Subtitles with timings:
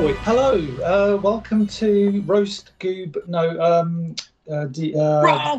[0.00, 0.14] We?
[0.24, 3.28] Hello, uh, welcome to Roast Goob.
[3.28, 4.14] No, um,
[4.50, 5.58] uh, d- uh,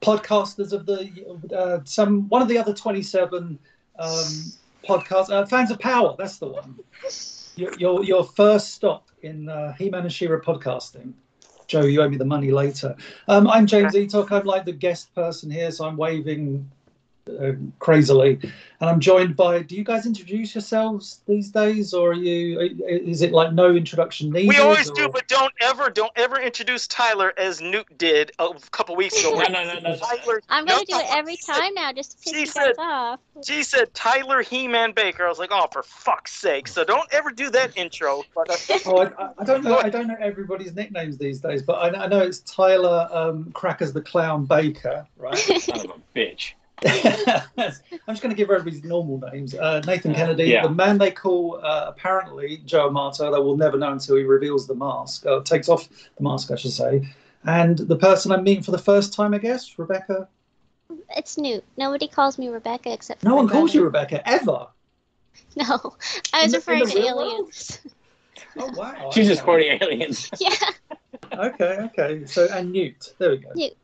[0.00, 1.10] podcasters of the
[1.54, 3.58] uh, some one of the other twenty-seven
[3.98, 4.52] um,
[4.88, 5.30] podcasts.
[5.30, 6.16] Uh, fans of Power.
[6.18, 6.76] That's the one.
[7.56, 11.12] Your your, your first stop in uh, He-Man and She-Ra podcasting.
[11.66, 12.96] Joe, you owe me the money later.
[13.28, 14.32] Um, I'm James Eatock.
[14.32, 16.70] I'm like the guest person here, so I'm waving
[17.28, 18.38] uh, crazily,
[18.80, 19.62] and I'm joined by.
[19.62, 22.58] Do you guys introduce yourselves these days, or are you?
[22.88, 24.48] Is it like no introduction needed?
[24.48, 28.48] We always or- do, but don't ever, don't ever introduce Tyler as Newt did a
[28.70, 29.30] couple weeks ago.
[29.50, 29.96] No, no, no, no.
[29.96, 32.40] Tyler, I'm gonna no, do it every she said- time now, just to piss she
[32.40, 33.20] you said- guys off.
[33.46, 35.24] She said Tyler He-Man Baker.
[35.24, 36.68] I was like, oh, for fuck's sake!
[36.68, 38.22] So don't ever do that intro.
[38.34, 39.78] But uh, Oh, I, I- I don't know.
[39.78, 43.92] I don't know everybody's nicknames these days, but I, I know it's Tyler um, Crackers
[43.92, 45.36] the Clown Baker, right?
[45.60, 46.52] Son of a bitch.
[46.86, 47.72] I'm
[48.08, 49.54] just going to give everybody's normal names.
[49.54, 50.62] Uh, Nathan Kennedy, Yeah.
[50.62, 54.66] the man they call uh, apparently Joe Amato, that we'll never know until he reveals
[54.66, 57.06] the mask, uh, takes off the mask, I should say.
[57.44, 60.28] And the person I'm meeting for the first time, I guess, Rebecca.
[61.16, 61.64] It's Newt.
[61.76, 63.84] Nobody calls me Rebecca except for No my one calls you.
[63.84, 64.66] Rebecca ever.
[65.56, 65.94] No,
[66.32, 67.80] I was in referring the to aliens.
[68.58, 69.10] Oh wow!
[69.12, 69.44] She's just okay.
[69.44, 70.28] quoting aliens.
[70.40, 70.54] yeah,
[71.32, 72.24] Okay, okay.
[72.26, 73.50] So and Newt, there we go.
[73.54, 73.76] Newt.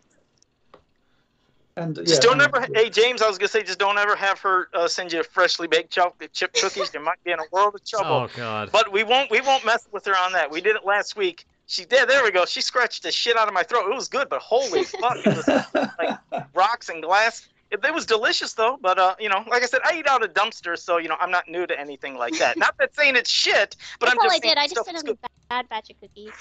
[1.77, 2.67] And just yeah, don't and- ever.
[2.75, 5.69] Hey James, I was gonna say, just don't ever have her uh, send you freshly
[5.69, 6.93] baked chocolate chip cookies.
[6.95, 8.11] You might be in a world of trouble.
[8.11, 8.71] Oh God.
[8.73, 10.51] But we won't we won't mess with her on that.
[10.51, 11.47] We did it last week.
[11.67, 12.09] She did.
[12.09, 12.45] There we go.
[12.47, 13.91] She scratched the shit out of my throat.
[13.91, 15.49] It was good, but holy fuck, it was
[15.99, 16.19] like
[16.55, 17.49] rocks and glass.
[17.71, 18.79] It, it was delicious though.
[18.81, 21.17] But uh, you know, like I said, I eat out of dumpsters, so you know,
[21.21, 22.57] I'm not new to anything like that.
[22.57, 24.59] Not that saying it's shit, but that's I'm all just I did.
[24.59, 26.33] I just sent is him a bad batch of cookies.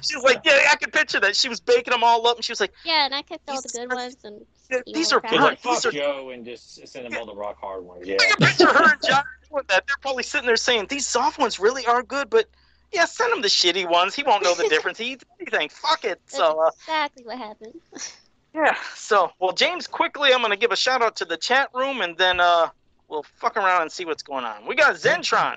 [0.02, 1.36] She's like, yeah, I could picture that.
[1.36, 3.60] She was baking them all up, and she was like, Yeah, and I kept all
[3.60, 4.16] the good ones.
[4.24, 5.40] And yeah, You these are good.
[5.40, 8.06] like, These fuck are Joe, and just send him all the rock hard ones.
[8.06, 8.16] Yeah.
[8.20, 9.84] I can picture her and John doing that.
[9.86, 12.46] They're probably sitting there saying, These soft ones really are good, but
[12.92, 14.14] yeah, send him the shitty ones.
[14.14, 14.98] He won't know the difference.
[14.98, 15.68] He eats anything.
[15.68, 16.20] Fuck it.
[16.26, 17.74] that's So, uh, exactly what happened.
[18.64, 18.76] Yeah.
[18.94, 22.00] So, well, James, quickly, I'm going to give a shout out to the chat room
[22.00, 22.68] and then uh,
[23.08, 24.66] we'll fuck around and see what's going on.
[24.66, 25.56] We got Zentron,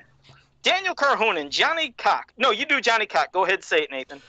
[0.64, 2.34] Daniel Carhoonan, Johnny Cock.
[2.38, 3.32] No, you do Johnny Cock.
[3.34, 4.22] Go ahead, say it, Nathan.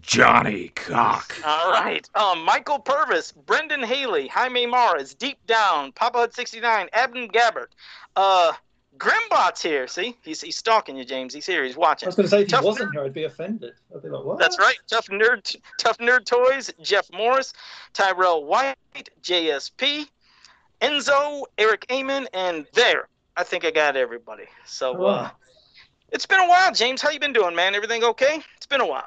[0.00, 1.34] Johnny Cock.
[1.44, 2.08] All right.
[2.14, 7.68] Um, Michael Purvis, Brendan Haley, Jaime Mars, Deep Down, Papa Hut 69, Abden Gabbert.
[8.14, 8.52] Uh,
[8.98, 9.86] Grimbots here.
[9.86, 11.32] See, he's, he's stalking you, James.
[11.32, 11.64] He's here.
[11.64, 12.06] He's watching.
[12.06, 13.74] I was going to say if he Tough wasn't here, I'd be offended.
[13.94, 14.38] I'd be like, what?
[14.38, 14.76] That's right.
[14.88, 16.72] Tough nerd, tough nerd toys.
[16.82, 17.52] Jeff Morris,
[17.92, 18.76] Tyrell White,
[19.22, 20.06] JSP,
[20.82, 23.08] Enzo, Eric Amon, and there.
[23.36, 24.44] I think I got everybody.
[24.66, 25.30] So uh, Wow.
[26.10, 27.00] it's been a while, James.
[27.00, 27.74] How you been doing, man?
[27.76, 28.42] Everything okay?
[28.56, 29.04] It's been a while.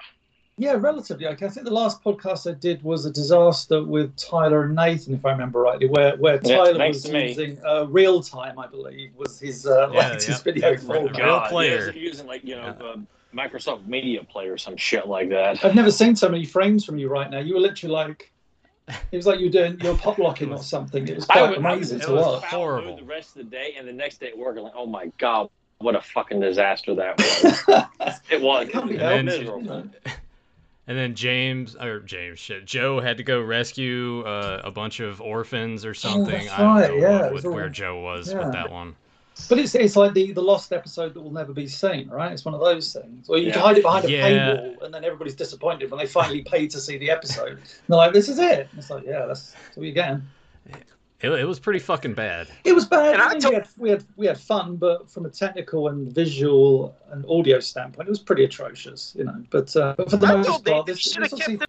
[0.57, 1.45] Yeah, relatively okay.
[1.47, 5.25] I think the last podcast I did was a disaster with Tyler and Nathan, if
[5.25, 9.39] I remember rightly, where where Yeah, Tyler was using uh, video time, I believe, was
[9.39, 10.38] his uh, Yeah, latest yeah.
[10.53, 11.17] video Real format.
[11.17, 11.50] God.
[11.50, 11.85] player.
[11.85, 12.85] You're using like you know Yeah.
[12.85, 12.97] uh,
[13.34, 15.63] Microsoft Media Player or some shit like that.
[15.63, 17.39] I've never seen so many frames from you right now.
[17.39, 18.31] You were literally like,
[18.89, 21.07] it was like you were doing your pop locking or something.
[21.07, 22.45] It was I quite was- amazing it to was watch.
[22.51, 22.97] foul mood horrible.
[22.97, 25.07] The rest of the day and the next day at work, I'm like, oh my
[25.18, 27.18] god, what a fucking disaster that
[28.00, 28.19] was.
[28.29, 28.68] it was.
[28.68, 29.23] It can't be It was helped.
[29.25, 29.89] miserable.
[30.88, 31.00] You know.
[31.02, 32.66] And then James or James shit.
[32.66, 36.34] Joe had to go rescue uh, a bunch of orphans or something.
[36.34, 38.40] Oh, that's I don't know yeah, what- it was where Joe was yeah.
[38.44, 38.96] with that one.
[39.50, 42.31] But it's it's like the, the lost episode that will never be seen, right?
[42.31, 43.28] It's one of those things.
[43.28, 43.59] Or you Yeah.
[43.59, 44.30] hide it behind a Yeah.
[44.30, 47.53] paywall, and then everybody's disappointed when they finally pay to see the episode.
[47.53, 50.22] And they're like, "This is it." And it's like, "Yeah, that's, that's what you getting."
[51.21, 52.47] It, it was pretty fucking bad.
[52.63, 53.13] It was bad.
[53.13, 55.29] And I I mean, told- we, had, we had we had fun, but from a
[55.29, 59.43] technical and visual and audio standpoint, it was pretty atrocious, you know.
[59.51, 61.67] But uh, but for the I most part, Nathan this, should have kept obviously-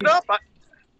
[0.00, 0.24] it up.
[0.28, 0.38] I,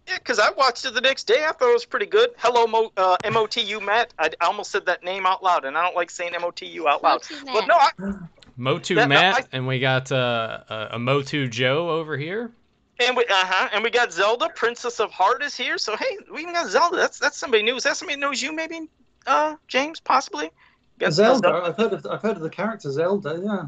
[0.07, 1.45] yeah, because I watched it the next day.
[1.47, 2.31] I thought it was pretty good.
[2.37, 4.11] Hello, Mo, uh, MOTU Matt.
[4.17, 7.03] I, I almost said that name out loud, and I don't like saying MOTU out
[7.03, 7.21] loud.
[7.29, 7.67] Not But mad.
[7.67, 8.13] no, I,
[8.57, 12.51] Motu That- no, Matt, I- and we got uh, a, a Motu Joe over here.
[12.99, 15.77] And we uh huh, and we got Zelda, Princess of Heart is here.
[15.77, 16.97] So hey, we even got Zelda.
[16.97, 17.75] That's that's somebody new.
[17.75, 18.53] Is that somebody knows you?
[18.53, 18.89] Maybe,
[19.27, 20.51] uh, James, possibly.
[20.99, 21.49] Got Zelda.
[21.65, 23.41] I've heard of I've heard of the character Zelda.
[23.43, 23.67] Yeah,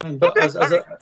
[0.00, 0.98] I mean, but Okay, as, as a,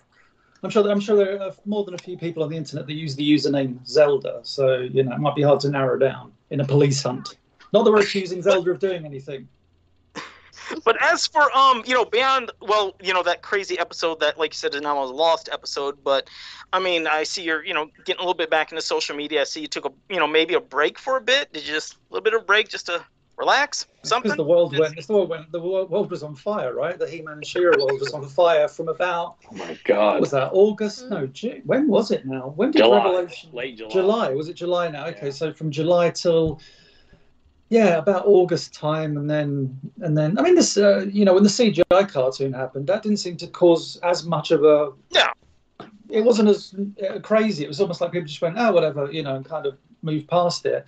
[0.63, 2.87] I'm sure that, I'm sure there are more than a few people on the internet
[2.87, 4.41] that use the username Zelda.
[4.43, 7.37] So you know, it might be hard to narrow down in a police hunt.
[7.73, 9.49] Not that we're accusing Zelda of doing anything.
[10.85, 14.53] But as for um, you know, beyond well, you know, that crazy episode that, like
[14.53, 16.03] you said, is now a lost episode.
[16.05, 16.29] But
[16.73, 19.41] I mean, I see you're, you know, getting a little bit back into social media.
[19.43, 21.53] I see you took a, you know, maybe a break for a bit.
[21.53, 23.05] Did you just a little bit of a break just to
[23.37, 23.87] relax?
[24.03, 24.31] Something.
[24.31, 26.99] Because the world went, it's the world went, the world world was on fire, right?
[26.99, 30.21] The He-Man and She-Ra world was on fire from about Oh my god.
[30.21, 30.51] was that?
[30.53, 31.05] August?
[31.07, 31.11] Mm.
[31.11, 31.63] No, June.
[31.67, 32.53] When was it now?
[32.57, 33.05] When did July.
[33.05, 33.51] Revelation?
[33.53, 33.91] Late July.
[33.91, 34.31] July.
[34.35, 35.07] Was it July now?
[35.07, 35.33] Okay, Yeah.
[35.33, 36.61] so from July till
[37.71, 41.45] yeah, about August time, and then and then I mean this, uh, you know, when
[41.45, 44.91] the CGI cartoon happened, that didn't seem to cause as much of a.
[45.15, 45.27] No.
[46.11, 46.75] It wasn't as
[47.09, 47.63] uh, crazy.
[47.65, 50.27] It was almost like people just went, oh, whatever, you know, and kind of moved
[50.29, 50.85] past it.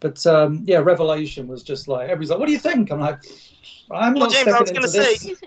[0.00, 3.20] But um, yeah, Revelation was just like everybody's like, "What do you think?" I'm like,
[3.92, 5.40] "I'm Well, not James, I was stepping gonna say- this."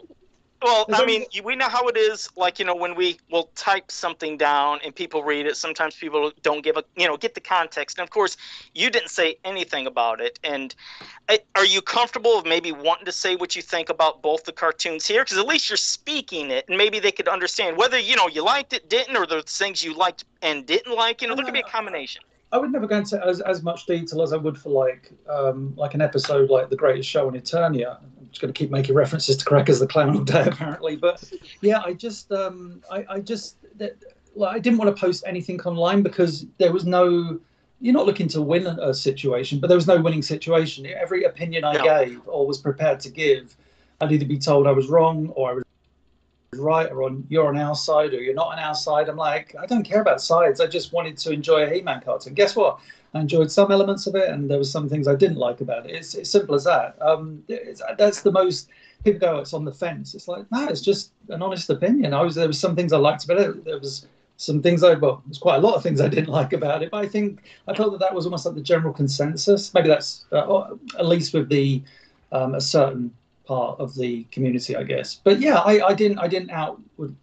[0.61, 2.29] Well, I mean, we know how it is.
[2.35, 6.31] Like you know, when we will type something down and people read it, sometimes people
[6.41, 7.99] don't give a you know get the context.
[7.99, 8.37] And of course,
[8.73, 10.39] you didn't say anything about it.
[10.43, 10.73] And
[11.29, 14.51] eh, are you comfortable with maybe wanting to say what you think about both the
[14.51, 15.23] cartoons here?
[15.23, 18.43] Because at least you're speaking it, and maybe they could understand whether you know you
[18.43, 21.21] liked it, didn't, or the things you liked and didn't like.
[21.21, 21.71] You know, there could be a mm-hmm.
[21.71, 22.23] combination.
[22.51, 25.73] I would never go into as, as much detail as I would for like um,
[25.75, 27.97] like an episode like The Greatest Show on Eternia.
[27.97, 30.95] I'm just going to keep making references to Crackers the Clown all day, apparently.
[30.95, 31.23] But
[31.61, 33.97] yeah, I just um, I, I just that,
[34.35, 37.39] like, I didn't want to post anything online because there was no.
[37.79, 40.87] You're not looking to win a, a situation, but there was no winning situation.
[40.87, 41.83] Every opinion I No.
[41.83, 43.55] gave or was prepared to give,
[44.01, 45.63] I'd either be told I was wrong or I was
[46.55, 49.09] right or on you're on our side or you're not on our side.
[49.09, 50.61] I'm like, I don't care about sides.
[50.61, 52.33] I just wanted to enjoy a He-Man cartoon.
[52.33, 52.79] Guess what?
[53.13, 55.85] I enjoyed some elements of it, and there were some things I didn't like about
[55.85, 55.95] it.
[55.95, 56.95] It's, it's simple as that.
[57.01, 57.43] Um,
[57.97, 58.69] that's the most
[59.03, 59.37] people go.
[59.37, 60.13] It's on the fence.
[60.13, 62.13] It's like no, it's just an honest opinion.
[62.13, 63.65] I was there was some things I liked about it.
[63.65, 64.07] There was
[64.37, 66.91] some things I well, there's quite a lot of things I didn't like about it.
[66.91, 69.73] But I think I felt that that was almost like the general consensus.
[69.73, 71.81] Maybe that's uh, at least with the
[72.31, 73.13] um, a certain
[73.47, 75.15] part of the community, I guess.
[75.15, 76.79] But yeah, I, I didn't I didn't out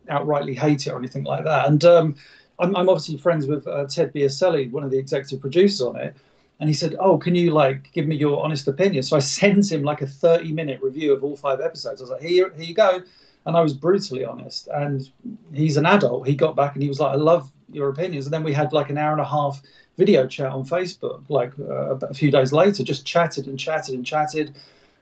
[0.09, 1.69] outrightly hate it or anything like that.
[1.69, 2.17] And um,
[2.59, 6.17] I'm, I'm obviously friends with uh, Ted Biaselli, one of the executive producers on it.
[6.61, 9.71] And he said, "Oh, can you like give me your honest opinion?" So I sent
[9.71, 12.01] him like a 30 minute review of all five episodes.
[12.01, 13.03] I was like, "Here, here you go,"
[13.47, 14.69] and I was brutally honest.
[14.73, 15.09] And
[15.53, 16.27] he's an adult.
[16.27, 18.73] He got back and he was like, "I love your opinions." And then we had
[18.73, 19.61] like an hour and a half
[19.99, 24.07] video chat on Facebook, like uh, a few days later, just chatted and chatted and
[24.07, 24.57] chatted.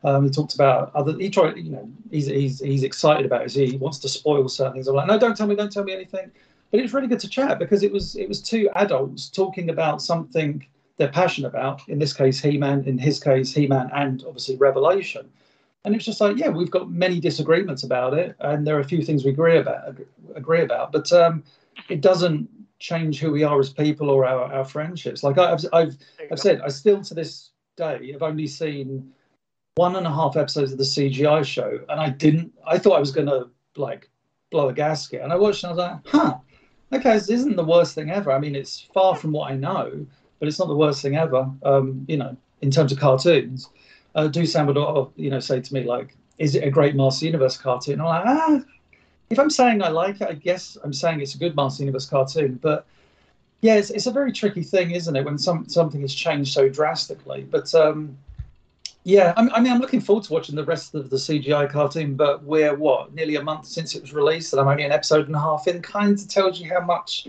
[0.04, 1.16] Um, he talked about other.
[1.16, 3.52] He tried, you know, he's he's he's excited about it.
[3.52, 4.88] He wants to spoil certain things.
[4.88, 6.30] I'm like, no, don't tell me, don't tell me anything.
[6.70, 9.70] But it was really good to chat because it was it was two adults talking
[9.70, 10.66] about something
[10.96, 11.88] they're passionate about.
[11.88, 12.84] In this case, He-Man.
[12.84, 15.30] In his case, He-Man, and obviously Revelation.
[15.84, 18.84] And it's just like, yeah, we've got many disagreements about it, and there are a
[18.84, 19.96] few things we agree about.
[20.34, 21.42] Agree about, but um,
[21.88, 25.22] it doesn't change who we are as people or our, our friendships.
[25.22, 25.96] Like I've I've
[26.30, 29.12] I've said, I still to this day have only seen
[29.76, 32.52] one and a half episodes of the CGI show, and I didn't.
[32.66, 34.10] I thought I was going to like
[34.50, 36.36] blow a gasket, and I watched, and I was like, huh,
[36.92, 38.32] okay, this isn't the worst thing ever.
[38.32, 40.06] I mean, it's far from what I know,
[40.38, 41.50] but it's not the worst thing ever.
[41.62, 43.68] Um, you know, in terms of cartoons,
[44.14, 46.94] uh, do Sam would uh, you know say to me like, is it a great
[46.94, 48.00] Master Universe cartoon?
[48.00, 48.60] I'm like, ah.
[49.30, 52.04] If I'm saying I like it, I guess I'm saying it's a good Master Universe
[52.04, 52.84] cartoon, but
[53.62, 56.68] yeah, it's, it's a very tricky thing, isn't it, when some something has changed so
[56.68, 57.46] drastically?
[57.50, 58.18] But um,
[59.04, 62.14] yeah, I'm, mean, I'm looking forward to watching the rest of the CGI cartoon.
[62.14, 65.26] But we're what nearly a month since it was released, and I'm only an episode
[65.26, 65.82] and a half in.
[65.82, 67.26] Kind of tells you how much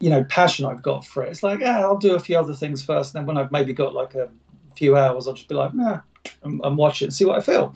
[0.00, 1.30] you know passion I've got for it.
[1.30, 3.72] It's like, yeah, I'll do a few other things first, and then when I've maybe
[3.72, 4.30] got like a
[4.76, 6.00] few hours, I'll just be like, nah,
[6.42, 7.74] and, and watch it and see what I feel.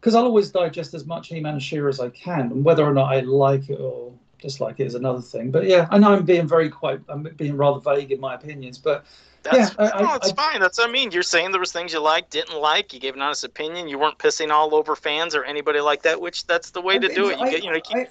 [0.00, 2.94] Because I'll always digest as much He-Man and She-Ra as I can, and whether or
[2.94, 4.12] not I like it or
[4.44, 5.50] dislike it is another thing.
[5.50, 8.78] But yeah, I know I'm being very quite, I'm being rather vague in my opinions,
[8.78, 9.04] but
[9.42, 10.60] That's, Yeah, I- no, I- it's I- fine.
[10.62, 11.10] That's what I mean.
[11.10, 12.94] You're saying there was things you liked, didn't like.
[12.94, 13.88] You gave an honest opinion.
[13.88, 16.18] You weren't pissing all over fans or anybody like that.
[16.18, 17.36] Which that's the way to do it.
[17.38, 18.08] You I- get, you know, keep, I-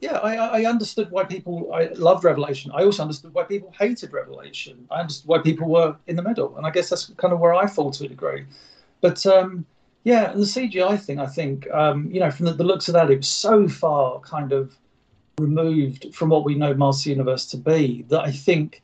[0.00, 2.70] yeah, I, I understood why people I loved Revelation.
[2.74, 4.86] I also understood why people hated Revelation.
[4.90, 7.54] I understood why people were in the middle, and I guess that's kind of where
[7.54, 8.44] I fall to a degree.
[9.00, 9.64] But um,
[10.02, 12.92] yeah, and the CGI thing, I think, um, you know, from the, the looks of
[12.94, 14.76] that, it was so far kind of
[15.38, 18.82] removed from what we know Master Universe to be that I think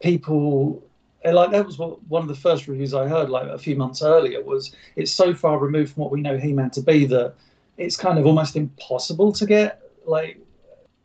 [0.00, 0.82] people
[1.24, 3.76] eh, like that was what one of the first reviews I heard like a few
[3.76, 7.34] months earlier was it's so far removed from what we know He-Man to be that
[7.76, 10.38] it's kind of almost impossible to get like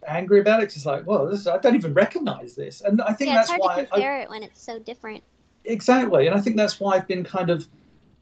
[0.08, 0.76] angry about it.
[0.76, 3.62] It's like, well, this, I don't even recognize this, and I think yeah, it's that's
[3.62, 5.24] hard to why I, compare it when it's so different.
[5.66, 7.68] exactly, and I think that's why I've been kind of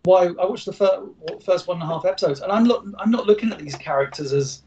[0.03, 1.01] why I watched the first,
[1.44, 4.34] first one and a half episodes, and I'm not I'm not looking at these characters
[4.34, 4.63] as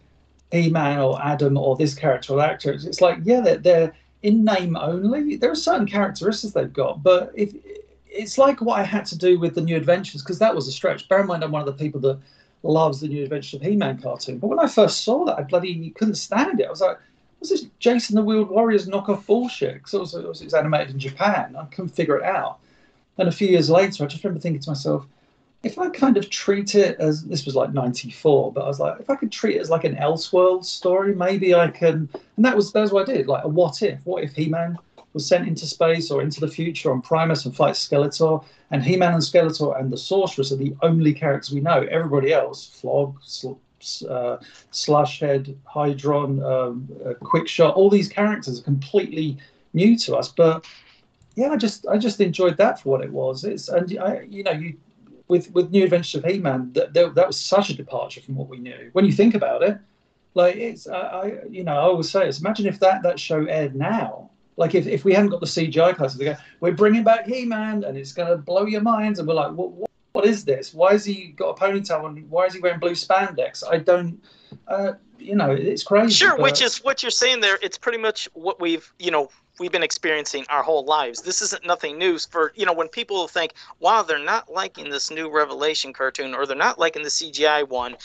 [0.54, 2.72] He-Man or Adam or this character or that actor.
[2.72, 5.36] It's like, yeah, they're, they're in name only.
[5.36, 7.54] There are certain characteristics they've got, but if
[8.06, 10.72] it's like what I had to do with the New Adventures because that was a
[10.72, 11.08] stretch.
[11.08, 12.18] Bear in mind, I'm one of the people that
[12.62, 15.90] loves the New Adventures of He-Man cartoon, but when I first saw that, I bloody
[15.90, 16.66] couldn't stand it.
[16.66, 16.98] I was like,
[17.40, 20.90] "Was this Jayce and the Wheeled Warriors knockoff bullshit?" Because it was, it was animated
[20.90, 21.56] in Japan.
[21.58, 22.58] I couldn't figure it out.
[23.18, 25.06] And a few years later, I just remember thinking to myself,
[25.64, 29.00] if I kind of treat it as this was like '94, but I was like,
[29.00, 32.08] if I could treat it as like an Elseworld story, maybe I can.
[32.36, 33.98] And that was that's what I did, like a what if?
[34.04, 34.78] What if He-Man
[35.14, 38.44] was sent into space or into the future on Primus and fights Skeletor.
[38.70, 41.86] And He-Man and Skeletor and the Sorceress are the only characters we know.
[41.90, 43.52] Everybody else, Flogg, Sl-
[44.08, 44.38] uh,
[44.72, 49.38] Slushhead, Hydron, um, uh, Quickshot, all these characters are completely
[49.72, 50.28] new to us.
[50.28, 50.66] But
[51.36, 53.44] yeah, I just I just enjoyed that for what it was.
[53.44, 54.74] It's and I, you know you
[55.28, 58.48] with with New Adventures of He-Man that that, that was such a departure from what
[58.48, 58.90] we knew.
[58.92, 59.78] When you think about it,
[60.34, 63.44] like it's I, I you know I always say it's imagine if that that show
[63.44, 64.30] aired now.
[64.56, 67.82] Like if, if we hadn't got the CGI classes, they go, we're bringing back He-Man,
[67.82, 70.72] and it's going to blow your minds, and we're like, what, what, what is this?
[70.72, 73.64] Why has he got a ponytail and why is he wearing blue spandex?
[73.68, 74.22] I don't,
[74.68, 76.12] uh, you know, it's crazy.
[76.12, 77.58] Sure, but- which is what you're saying there.
[77.62, 81.22] It's pretty much what we've, you know, we've been experiencing our whole lives.
[81.22, 85.10] This isn't nothing new for, you know, when people think, wow, they're not liking this
[85.10, 87.96] new Revelation cartoon or they're not liking the CGI one,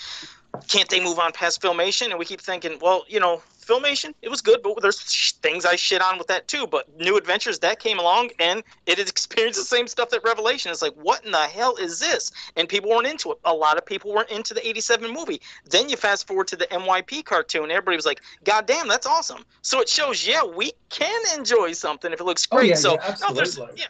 [0.67, 2.09] can't they move on past Filmation?
[2.09, 5.63] And we keep thinking, well, you know, Filmation, it was good, but there's sh- things
[5.63, 6.65] I shit on with that too.
[6.65, 10.71] But New Adventures, that came along and it experienced the same stuff that Revelation.
[10.71, 12.31] It's like, what in the hell is this?
[12.55, 13.37] And people weren't into it.
[13.45, 15.39] A lot of people weren't into the 87 movie.
[15.69, 19.45] Then you fast forward to the MYP cartoon, everybody was like, God damn, that's awesome.
[19.61, 22.69] So it shows, yeah, we can enjoy something if it looks Oh, great.
[22.69, 23.85] yeah, so yeah, no, there's, yeah.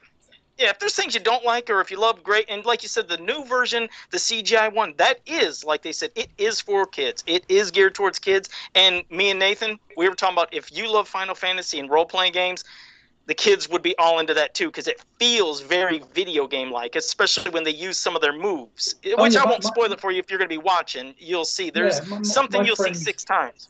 [0.60, 2.46] Yeah, if there's things you don't like or if you love, great.
[2.50, 6.12] And like you said, the new version, the CGI one, that is, like they said,
[6.16, 7.24] it is for kids.
[7.28, 8.50] It is geared towards kids.
[8.76, 12.06] And me and Nathan, we were talking about if you love Final Fantasy and role
[12.06, 12.66] playing games,
[13.26, 16.96] the kids would be all into that too because it feels very video game like,
[16.98, 18.96] especially when they use some of their moves.
[19.04, 20.58] Which Oh, yeah, I won't my- spoil it for you if you're going to be
[20.58, 21.16] watching.
[21.18, 23.70] You'll see there's Yeah, my- something my you'll friend- see six times.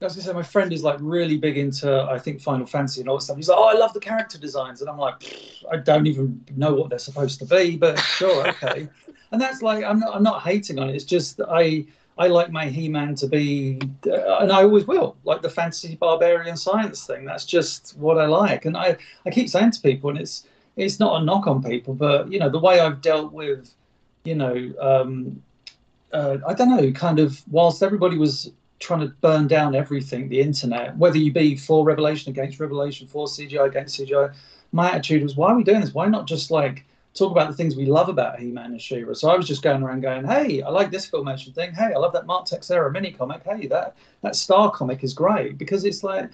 [0.00, 3.00] I was gonna say my friend is like really big into I think Final Fantasy
[3.00, 3.36] and all that stuff.
[3.36, 5.34] He's like, oh, I love the character designs, and I'm like,
[5.72, 8.88] I don't even know what they're supposed to be, but sure, okay.
[9.32, 10.94] and that's like I'm not I'm not hating on it.
[10.94, 11.84] It's just I
[12.16, 16.56] I like my He-Man to be, uh, and I always will like the fantasy barbarian
[16.56, 17.24] science thing.
[17.24, 21.00] That's just what I like, and I I keep saying to people, and it's it's
[21.00, 23.70] not a knock on people, but you know the way I've dealt with,
[24.24, 24.72] you know.
[24.80, 25.42] Um,
[26.10, 30.40] uh, I don't know, kind of, whilst everybody was trying to burn down everything, the
[30.40, 34.34] internet, whether you be for Revelation against Revelation, for CGI against CGI,
[34.72, 35.94] my attitude was, why are we doing this?
[35.94, 39.14] Why not just like talk about the things we love about He-Man and She-Ra?
[39.14, 41.72] So I was just going around going, hey, I like this filmation thing.
[41.72, 43.42] Hey, I love that Mark Texeira mini comic.
[43.44, 46.30] Hey, that that Star comic is great because it's like,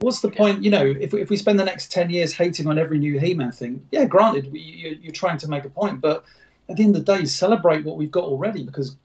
[0.00, 0.62] what's the point?
[0.62, 3.18] You know, if we, if we spend the next ten years hating on every new
[3.18, 6.24] He-Man thing, yeah, granted, we- you, you're trying to make a point, but
[6.68, 8.96] at the end of the day, celebrate what we've got already because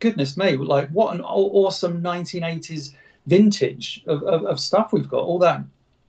[0.00, 2.94] goodness me, like what an awesome 1980s
[3.26, 5.20] vintage of, of, of stuff we've got.
[5.20, 5.62] All that,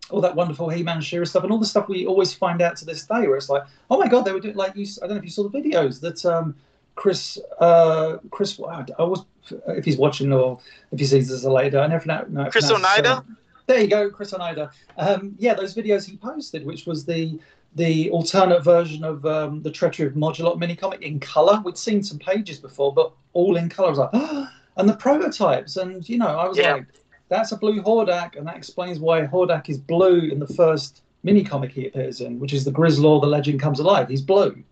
[0.09, 2.85] all that wonderful He-Man She-Ra stuff, and all the stuff we always find out to
[2.85, 4.85] this day, where it's like, oh my god, they were doing like you.
[5.01, 6.55] I don't know if you saw the videos that um,
[6.95, 9.25] Chris, uh, Chris, I was
[9.67, 10.59] if he's watching or
[10.91, 12.25] if he sees this later, I never know.
[12.29, 13.15] know Chris Oneida?
[13.15, 13.37] surname.
[13.67, 14.71] There you go, Chris Oneida.
[14.97, 17.39] Um, yeah, those videos he posted, which was the
[17.75, 21.61] the alternate version of um, the Treachery of Modulok mini comic in color.
[21.63, 23.87] We'd seen some pages before, but all in color.
[23.87, 26.73] I was like, "Ah," and the prototypes, and you know, I was Yeah.
[26.73, 26.85] like,
[27.29, 31.43] that's a blue Hordak, and that explains why Hordak is blue in the first mini
[31.43, 34.09] comic he appears in, which is the Grislaw, the Legend Comes Alive.
[34.09, 34.63] He's blue.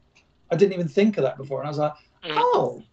[0.49, 2.33] I didn't even think of that before, and I was like, Mhm.
[2.35, 2.83] oh.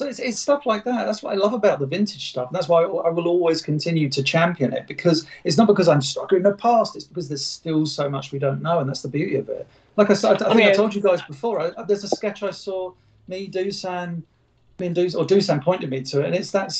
[0.00, 1.04] So it's, it's stuff like that.
[1.04, 2.48] That's what I love about the vintage stuff.
[2.48, 5.88] And that's why I, I will always continue to champion it because it's not because
[5.88, 6.96] I'm stuck in the past.
[6.96, 9.68] It's because there's still so much we don't know, and that's the beauty of it.
[9.96, 11.60] Like I said, I, I think I told you guys before.
[11.60, 12.94] I, there's a sketch I saw
[13.28, 14.22] me Dusan,
[14.78, 16.74] me and Dusan, or Dusan pointed me to it, and it's that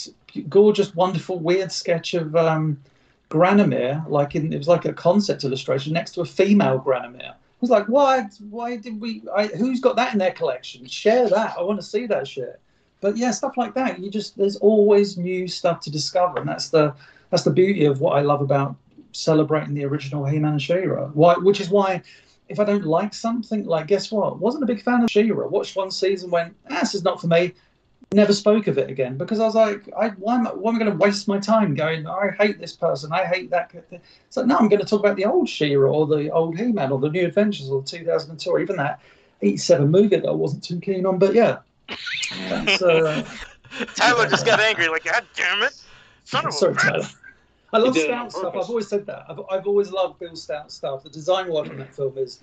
[0.49, 2.81] gorgeous, wonderful, weird sketch of um,
[3.29, 4.09] Granamyr.
[4.09, 7.33] Like in, it was like a concept illustration next to a female Granamyr.
[7.33, 8.31] I was like, why?
[8.49, 9.25] Why did we?
[9.37, 10.87] I, who's got that in their collection?
[10.87, 11.57] Share that.
[11.59, 12.59] I want to see that shit.
[13.01, 13.99] But yeah, stuff like that.
[13.99, 16.95] You just there's always new stuff to discover, and that's the
[17.31, 18.77] that's the beauty of what I love about
[19.13, 21.11] celebrating the original He-Man and.
[21.15, 21.35] Why?
[21.35, 22.03] Which is why.
[22.49, 24.41] If I don't like something, like guess what?
[24.41, 25.47] Wasn't a big fan of She-Ra.
[25.47, 27.53] Watched one season, went, ah, this is not for me.
[28.13, 30.77] Never spoke of it again because I was like, I, why am I, why am
[30.77, 32.09] I going to waste my time going?
[32.09, 33.13] I hate this person.
[33.13, 33.71] I hate that.
[33.93, 36.91] It's like, no, I'm going to talk about the old She-Ra or the old He-Man
[36.91, 39.01] or the New Adventures or 2002 or even that
[39.43, 41.21] 87 movie that I wasn't too keen on.
[41.21, 41.59] But yeah,
[42.49, 43.29] that's, uh,
[43.95, 45.81] Tyler just got angry, like, God damn it.
[46.25, 47.09] Son of sorry, bitch." Tyler.
[47.73, 48.57] I love did Stout stuff.
[48.57, 49.25] I've always said that.
[49.29, 51.05] I've, I've always loved Bill Stout stuff.
[51.05, 52.41] The design work on that film is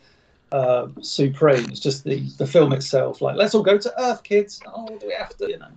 [0.51, 1.69] uh, supreme.
[1.69, 3.21] It's just the, the film itself.
[3.21, 4.61] Like, let's all go to Earth, kids.
[4.65, 5.49] Oh, do we have to?
[5.49, 5.67] You know.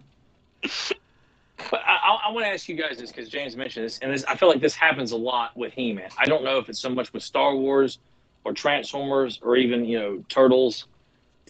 [1.70, 4.12] But I, I, I want to ask you guys this because James mentioned this, and
[4.12, 6.10] this, I feel like this happens a lot with He-Man.
[6.16, 7.98] I don't know if it's so much with Star Wars
[8.44, 10.86] or Transformers or even you know Turtles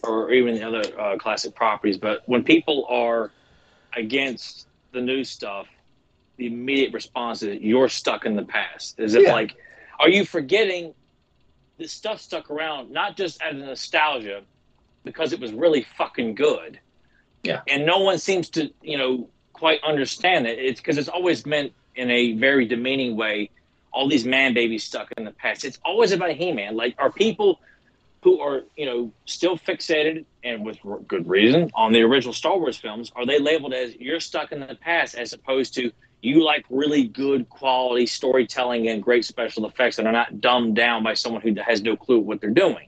[0.03, 3.31] or even the other uh, classic properties, but when people are
[3.95, 5.67] against the new stuff,
[6.37, 8.99] the immediate response is you're stuck in the past.
[8.99, 9.33] Is it Yeah.
[9.33, 9.55] like,
[9.99, 10.93] are you forgetting
[11.77, 14.41] this stuff stuck around not just as a nostalgia,
[15.03, 16.79] because it was really fucking good.
[17.43, 17.61] Yeah.
[17.67, 20.59] And no one seems to, you know, quite understand it.
[20.59, 23.49] It's because it's always meant in a very demeaning way.
[23.91, 25.65] All these man babies stuck in the past.
[25.65, 26.75] It's always about He-Man.
[26.75, 27.59] Like, are people
[28.23, 32.77] who are, you know, still fixated and with good reason on the original Star Wars
[32.77, 33.11] films?
[33.15, 37.07] Are they labeled as you're stuck in the past, as opposed to you like really
[37.07, 41.55] good quality storytelling and great special effects that are not dumbed down by someone who
[41.65, 42.87] has no clue what they're doing?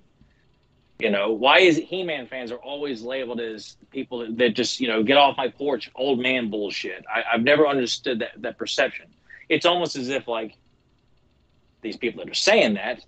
[0.99, 4.79] You know, why is it He-Man fans are always labeled as people that, that just,
[4.79, 7.03] you know, get off my porch, old man bullshit?
[7.13, 9.07] I, I've never understood that, that perception.
[9.49, 10.55] It's almost as if, like,
[11.81, 13.03] these people that are saying that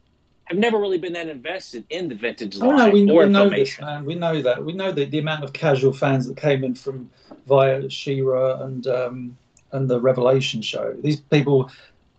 [0.46, 3.30] have never really been that invested in the vintage Oh line no, we, or we
[3.30, 3.86] know this, information.
[3.86, 4.06] man.
[4.06, 4.64] We know that.
[4.64, 7.10] We know the, the amount of casual fans that came in from
[7.48, 9.38] via She-Ra and um,
[9.72, 10.94] and the Revelation show.
[11.02, 11.70] These people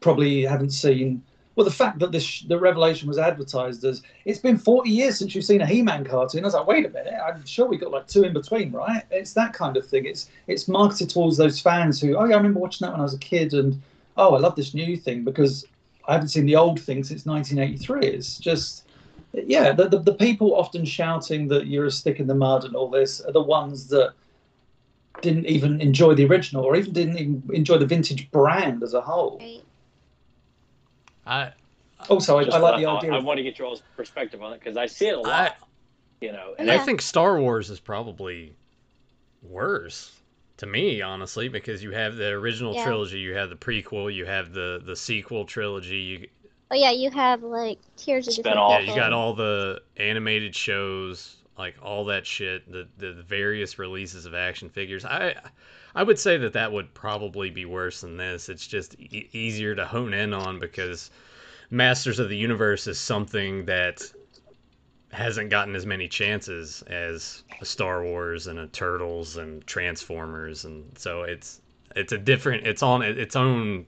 [0.01, 1.23] probably haven't seen.
[1.55, 5.35] Well, the fact that this the Revelation was advertised as it's been 40 years since
[5.35, 6.43] you've seen a He-Man cartoon.
[6.45, 9.03] I was like, wait a minute, I'm sure we got like two in between, right?
[9.11, 10.05] It's that kind of thing.
[10.05, 13.05] It's it's marketed towards those fans who, oh yeah, I remember watching that when I
[13.05, 13.81] was a kid, and
[14.17, 15.65] oh, I love this new thing because
[16.09, 18.07] I haven't seen the old thing since 1983.
[18.07, 18.87] It's just
[19.33, 22.75] yeah, the, the, the people often shouting that you're a stick in the mud and
[22.75, 24.15] all this are the ones that
[25.21, 29.01] didn't even enjoy the original or even didn't even enjoy the vintage brand as a
[29.01, 29.43] whole.
[31.27, 31.53] I
[32.09, 34.53] Also, I, I like the idea I, of want to get your all's perspective on
[34.53, 35.33] it because I see it a lot.
[35.33, 35.53] I,
[36.21, 38.55] you know, and I think Star Wars is probably
[39.43, 40.16] worse
[40.59, 42.77] to me, honestly, because you have the original Yeah.
[42.77, 46.29] trilogy, you have the prequel, you have the the sequel trilogy, you
[46.71, 48.69] Oh yeah, you have like tiers of different Spin-off.
[48.69, 53.79] yeah, you got all the animated shows, like all that shit, the, the the various
[53.79, 55.05] releases of action figures.
[55.05, 55.35] I
[55.95, 58.49] I would say that that would probably be worse than this.
[58.49, 61.11] It's just e- easier to hone in on because
[61.71, 64.13] Masters of the Universe is something that
[65.17, 71.61] hasn't gotten as many chances as Star Wars and Turtles and Transformers, and so it's
[71.95, 72.67] it's a different.
[72.67, 73.87] It's on its own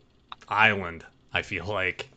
[0.49, 1.05] island.
[1.33, 2.09] I feel like.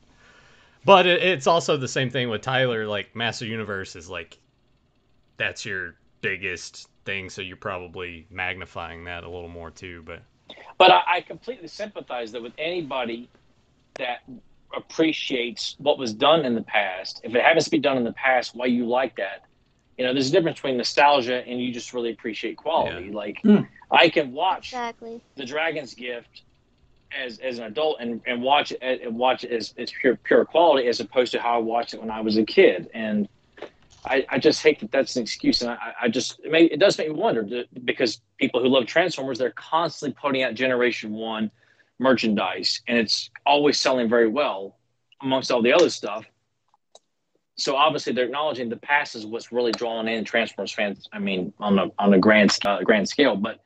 [0.86, 2.88] But it, it's also the same thing with Tyler.
[2.88, 4.40] Like Master Universe is like,
[5.38, 10.02] that's your biggest thing, so you're probably magnifying that a little more too.
[10.06, 10.22] But
[10.78, 13.30] But I, I completely sympathize that with anybody
[13.96, 14.22] that
[14.76, 17.22] appreciates what was done in the past.
[17.24, 19.46] If it happens to be done in the past, why you like that?
[19.98, 23.12] You know, there's a difference between nostalgia and you just really appreciate quality.
[23.12, 23.62] Like Hmm.
[23.92, 25.22] I can watch Exactly.
[25.36, 26.44] The Dragon's Gift
[27.18, 30.46] as as an adult and, and watch it and watch it as, as pure pure
[30.46, 32.90] quality as opposed to how I watched it when I was a kid.
[32.94, 33.28] And
[34.06, 36.80] I, I just hate that that's an excuse, and I, I just it, may, it
[36.80, 37.46] does make me wonder
[37.84, 41.52] because people who love Transformers they're constantly putting out Generation One
[42.02, 44.78] merchandise, and it's always selling very well
[45.22, 46.26] amongst all the other stuff.
[47.56, 51.08] So obviously they're acknowledging the past is what's really drawing in Transformers fans.
[51.14, 53.60] I mean, on a on a grand uh, grand scale, but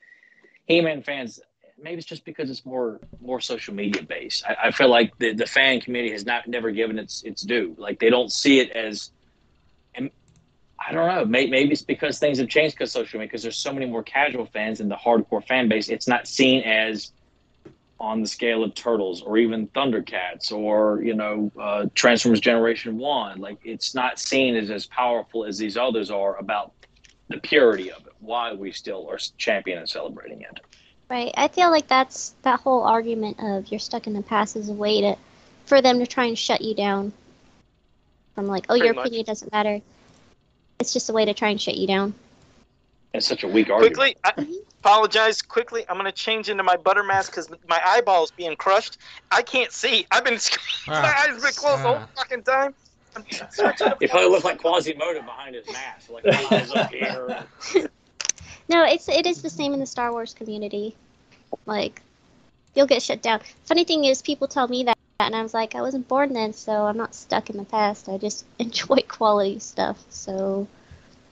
[0.68, 1.40] He-Man fans
[1.82, 4.46] maybe it's just because it's more more social media based.
[4.46, 7.76] I, I feel like the, the fan community has not never given its its due.
[7.78, 9.12] Like they don't see it as,
[9.94, 10.10] and
[10.86, 11.26] I don't know.
[11.26, 13.30] Maybe, maybe it's because things have changed because social media.
[13.30, 15.90] Because there's so many more casual fans in the hardcore fan base.
[15.90, 17.12] It's not seen as
[18.00, 23.40] on the scale of Turtles or even Thundercats or you know uh, Transformers Generation One.
[23.40, 26.74] Like it's not seen as as powerful as these others are about
[27.30, 28.14] the purity of it.
[28.20, 30.60] Why we still are championing and celebrating it.
[31.10, 31.32] Right.
[31.38, 34.74] I feel like that's that whole argument of you're stuck in the past is a
[34.74, 35.16] way to
[35.66, 37.14] for them to try and shut you down.
[38.34, 39.08] From like, oh, your much.
[39.08, 39.82] opinion doesn't matter.
[40.80, 42.14] It's just a way to try and shut you down.
[43.18, 43.96] It's such a weak argument.
[43.96, 44.48] Quickly, I
[44.82, 45.42] apologize.
[45.42, 48.98] Quickly, I'm gonna change into my butter mask because my eyeball's being crushed.
[49.32, 50.06] I can't see.
[50.12, 50.34] I've been
[50.88, 52.08] my ah, eyes have been closed the whole ah.
[52.16, 52.74] fucking time.
[53.16, 57.46] I'm switching to- It probably looked like Quasimodo behind his mask, like eye's up here.
[58.68, 60.96] No, it's it is the same in the Star Wars community.
[61.66, 62.02] Like,
[62.74, 63.42] you'll get shut down.
[63.66, 66.52] Funny thing is, people tell me that, and I was like, I wasn't born then,
[66.52, 68.10] so I'm not stuck in the past.
[68.10, 70.04] I just enjoy quality stuff.
[70.10, 70.68] So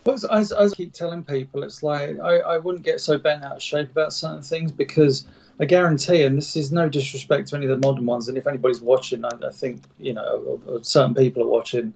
[0.04, 3.44] But as, as, I keep telling people, it's like I, I wouldn't get so bent
[3.44, 5.26] out of shape about certain things because
[5.60, 8.46] I guarantee, and this is no disrespect to any of the modern ones, and if
[8.48, 11.94] anybody's watching, I, I think you know or, or certain people are watching.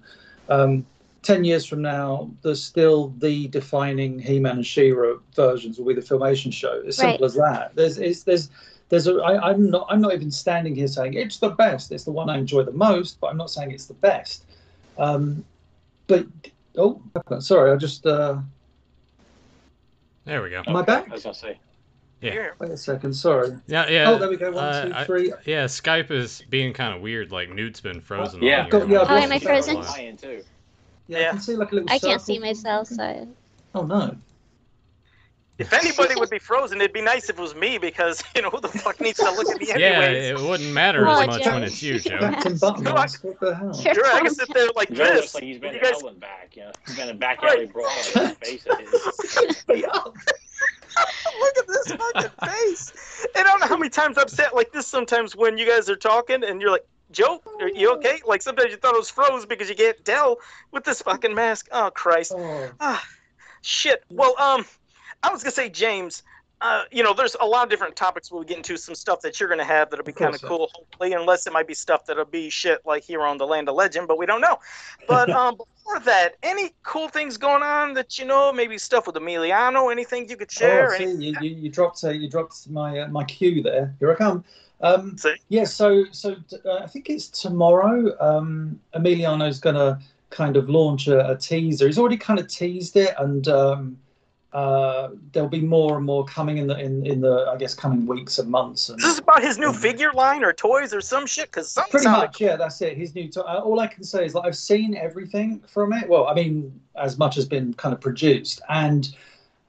[0.48, 0.86] Um,
[1.22, 6.00] Ten years from now, there's still the defining He-Man and She-Ra versions will be the
[6.00, 6.80] Filmation show.
[6.86, 7.72] As simple as that.
[7.74, 8.50] There's, it's, there's,
[8.88, 9.16] there's a.
[9.16, 9.88] I, I'm not.
[9.90, 11.90] I'm not even standing here saying it's the best.
[11.90, 14.44] It's the one I enjoy the most, but I'm not saying it's the best.
[14.96, 15.44] Um,
[16.06, 16.24] but
[16.78, 17.00] oh,
[17.40, 18.06] sorry, I just.
[18.06, 18.38] Uh,
[20.24, 20.62] there we go.
[20.66, 21.10] Am I back?
[21.12, 21.58] As I was say.
[22.20, 22.50] Yeah.
[22.58, 23.56] Wait a second, sorry.
[23.68, 24.10] Yeah, yeah.
[24.10, 24.50] Oh, there we go.
[24.50, 27.30] One, Uh, two, I- Yeah, Skype is being kind of weird.
[27.30, 28.42] Like Newt's been frozen.
[28.42, 28.64] Yeah.
[28.64, 29.42] on Got- yeah, now I've Oh, lost am I it.
[29.42, 29.74] frozen?
[29.76, 30.44] Mine too.
[31.06, 31.90] Yeah, I can see like a little.
[31.90, 33.28] I can't see myself, so
[33.74, 34.16] Oh no.
[35.58, 38.50] If anybody would be frozen, it'd be nice if it was me because you know
[38.50, 41.42] who the fuck needs to look at me Yeah, it wouldn't matter Oh, as much
[41.42, 41.50] Joe.
[41.54, 42.18] when it's you, Joe.
[42.18, 42.84] Captain Button.
[42.84, 43.74] No, I- what the hell?
[43.74, 43.94] Sure.
[43.94, 45.16] Sure, I can sit there like Joe this.
[45.16, 46.50] looks like he's been you guys, hell and back.
[46.54, 47.56] You know, he's been a back Right.
[47.58, 48.66] alley brawl in his face.
[48.66, 49.64] It is.
[51.40, 52.92] look at this fucking face.
[53.34, 55.88] And I don't know how many times I've sat like this sometimes when you guys
[55.90, 58.20] are talking and you're like, Joe, are you okay?
[58.26, 60.38] Like sometimes you thought it was froze because you can't tell
[60.72, 61.68] with this fucking mask.
[61.72, 62.32] Oh Christ.
[62.36, 63.02] Oh, Ah,
[63.62, 64.04] shit.
[64.10, 64.66] Well, um,
[65.22, 66.22] I was gonna say, James.
[66.60, 68.76] Uh, you know, there's a lot of different topics we'll get into.
[68.76, 71.68] Some stuff that you're gonna have that'll be kind of cool, hopefully, unless it might
[71.68, 74.40] be stuff that'll be shit like here on the Land of Legend, but we don't
[74.40, 74.58] know.
[75.06, 78.52] But um, before that, any cool things going on that you know?
[78.52, 79.92] Maybe stuff with Emiliano?
[79.92, 80.94] Anything you could share?
[80.94, 83.94] oh see, you, you, you dropped uh, you dropped my uh, my cue there.
[84.00, 84.44] Here I come.
[84.80, 85.34] Um, See?
[85.48, 88.16] yeah, so so uh, I think it's tomorrow.
[88.20, 89.98] Um, Emiliano's going to
[90.30, 91.86] kind of launch a, a teaser.
[91.86, 93.98] He's already kind of teased it, and um,
[94.52, 98.06] uh, there'll be more and more coming in the in, in the I guess coming
[98.06, 98.88] weeks and months.
[98.88, 101.50] And Is about his new figure line or toys or some shit?
[101.50, 102.96] Because something pretty much, yeah, that's it.
[102.96, 103.28] His new.
[103.28, 106.08] To- uh, all I can say is like I've seen everything from it.
[106.08, 109.14] Well, I mean, as much has been kind of produced, and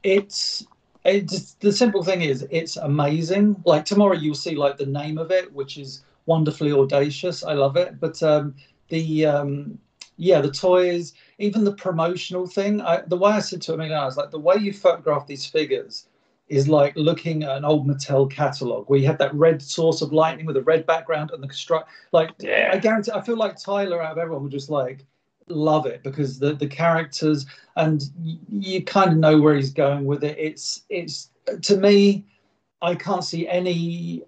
[0.03, 0.65] it's.
[1.05, 3.55] It's the simple thing is it's amazing.
[3.65, 7.41] Like tomorrow you'll see like the name of it, which is wonderfully audacious.
[7.43, 7.99] I love it.
[8.01, 8.53] But um,
[8.89, 9.79] the um,
[10.17, 12.81] yeah, the toys, even the promotional thing.
[12.81, 15.45] I, the way I said to him, I was like, the way you photograph these
[15.45, 16.07] figures
[16.49, 20.11] is like looking at an old Mattel catalog where you have that red source of
[20.11, 21.89] lightning with a red background and the construct.
[22.11, 22.71] like Yeah.
[22.73, 25.05] I guarantee I feel like Tyler out of everyone would just like
[25.47, 28.03] love it because the the characters and
[28.49, 30.37] you kind of know where he's going with it.
[30.37, 31.29] It's it's
[31.61, 32.25] to me,
[32.81, 34.23] I can't see any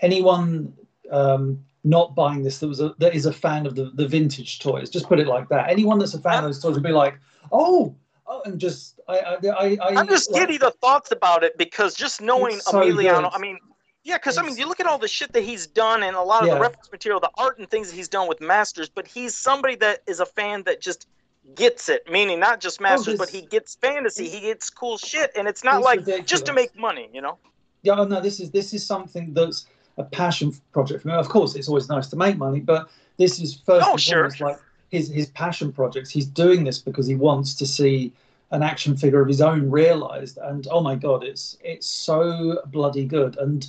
[0.00, 0.72] anyone
[1.10, 4.58] um, not buying this that was a, that is a fan of the the vintage
[4.60, 4.90] toys.
[4.90, 5.70] Just put it like that.
[5.70, 7.18] Anyone that's a fan of those toys would be like,
[7.50, 7.94] oh,
[8.26, 11.94] oh, and just I I I, I'm just like- giddy the thoughts about it because
[11.94, 13.30] just knowing so Emiliano, good.
[13.32, 13.58] I mean,
[14.04, 16.22] yeah, because I mean, you look at all the shit that he's done and a
[16.22, 16.54] lot of Yeah.
[16.54, 19.76] the reference material, the art and things that he's done with Masters, but he's somebody
[19.76, 21.06] that is a fan that just
[21.54, 24.68] gets it, meaning not just oh, Masters, but Oh, this- he gets fantasy, he gets
[24.68, 27.38] cool shit, and it's not like just to make money, you know?
[27.82, 29.66] yeah, oh, no, this is this is something that's
[29.98, 31.14] a passion project for me.
[31.14, 34.30] Of course, it's always nice to make money, but this is first Oh, and sure.
[34.30, 34.58] foremost like
[34.90, 36.10] his his passion projects.
[36.10, 38.12] He's doing this because he wants to see
[38.50, 43.04] an action figure of his own realized, and oh my god, it's it's so bloody
[43.04, 43.66] good, and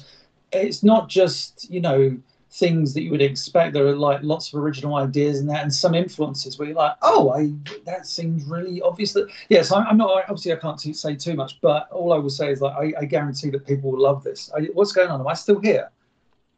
[0.52, 2.18] it's not just you know
[2.52, 3.74] things that you would expect.
[3.74, 6.96] There are like lots of original ideas in that, and some influences where you're like,
[7.02, 7.54] oh, I
[7.86, 9.14] that seems really obvious.
[9.14, 12.18] That yes, I'm, I'm not obviously I can't t- say too much, but all I
[12.18, 14.52] will say is like I, I guarantee that people will love this.
[14.56, 15.20] I, what's going on?
[15.20, 15.90] Am I still here?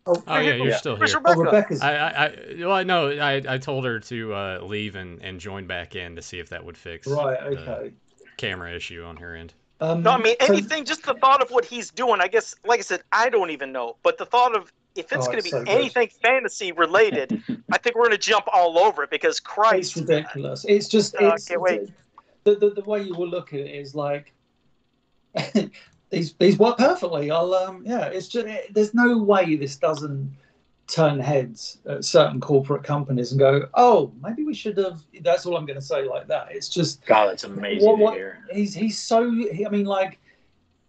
[0.08, 0.78] Oh yeah, you're Yeah.
[0.78, 1.22] still Where's here.
[1.24, 1.56] Oh, Rebecca?
[1.58, 1.82] Rebecca's.
[1.82, 3.10] I, I, I, well, I know.
[3.12, 6.50] I, I told her to uh, leave and, and join back in to see if
[6.50, 7.40] that would fix right.
[7.52, 7.92] the Okay.
[8.38, 9.54] camera issue on her end.
[9.80, 12.56] Um, No, I mean, so- anything, just the thought of what he's doing, I guess,
[12.66, 15.38] like I said, I don't even know, but the thought of if it's Oh, going
[15.38, 15.70] to be so good.
[15.70, 19.96] anything fantasy related, I think we're going to jump all over it because It's Christ.
[19.96, 20.66] ridiculous.
[20.68, 21.90] It's just Oh, I it's, can't wait.
[22.44, 24.34] The, the the way you will look at it is like
[26.12, 27.32] these these work perfectly.
[27.32, 28.06] I'll um yeah.
[28.06, 30.32] It's just it, there's no way this doesn't
[30.88, 35.02] turn heads at certain corporate companies and go oh maybe we should have.
[35.21, 36.47] That's all I'm going to say like that.
[36.52, 38.39] It's just God, that's amazing What- what- to hear.
[38.52, 40.19] he's he's so he, I mean like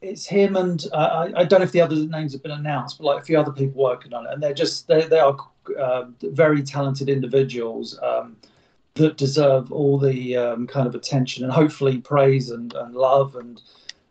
[0.01, 2.99] it's him and uh, I, I don't know if the other names have been announced,
[2.99, 5.37] but like a few other people working on it, and they're just they they are
[5.79, 8.37] uh, very talented individuals um,
[8.95, 13.63] that deserve all the um, kind of attention and hopefully praise and, and love and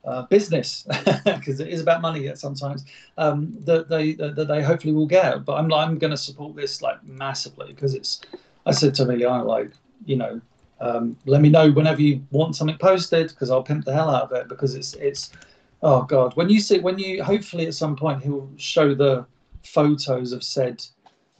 [0.05, 0.83] uh, business
[1.25, 2.85] because it is about money sometimes
[3.17, 5.45] um, that they that they hopefully will get.
[5.45, 8.21] But I'm I'm going to support this like massively because it's.
[8.65, 9.71] I said to Emiliano like
[10.05, 10.41] you know
[10.81, 14.23] um, let me know whenever you want something posted because I'll pimp the hell out
[14.23, 15.31] of it because it's it's
[15.83, 19.25] oh god when you see when you hopefully at some point he'll show the
[19.63, 20.83] photos of said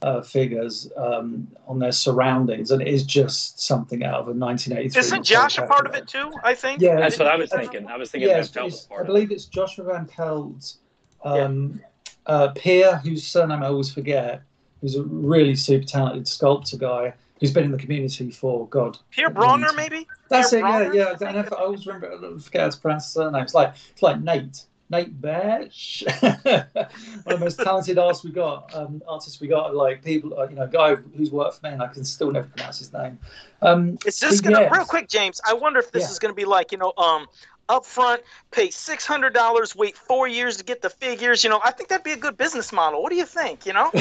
[0.02, 4.98] uh, figures um, on their surroundings and it is just something out of a 1983
[4.98, 6.32] Isn't Josh a part of it too?
[6.42, 6.80] I think.
[6.80, 7.86] Yeah, That's what I was thinking.
[7.86, 9.12] I was thinking yeah, that it's, Pelt I part of it.
[9.12, 10.78] believe it's Joshua Van Pelt's
[11.24, 11.80] um,
[12.26, 14.42] uh, peer, whose surname I always forget,
[14.80, 18.96] who's a really super talented sculptor guy who's been in the community for God.
[19.10, 20.06] Pierre a Bronner, maybe.
[20.28, 20.94] That's Pierre it.
[20.94, 21.42] Yeah, Bronner, yeah.
[21.42, 22.12] I I, I always remember.
[22.12, 23.42] I forget how to pronounce his surname.
[23.42, 24.64] It's like it's like Nate.
[24.92, 26.02] Nate Baertsch,
[27.24, 30.46] one of the most talented artists we got, um, artists we got, like people, uh,
[30.48, 33.18] you know, guy who's worked for me, and I can still never pronounce his name.
[33.62, 34.72] Um, this But gonna yes.
[34.72, 35.40] real quick, James?
[35.48, 36.10] I wonder if this Yeah.
[36.10, 37.26] is gonna be like you know, um,
[37.68, 41.42] up front, pay six hundred dollars, wait four years to get the figures.
[41.44, 43.02] You know, I think that'd be a good business model.
[43.02, 43.64] What do you think?
[43.66, 43.90] You know?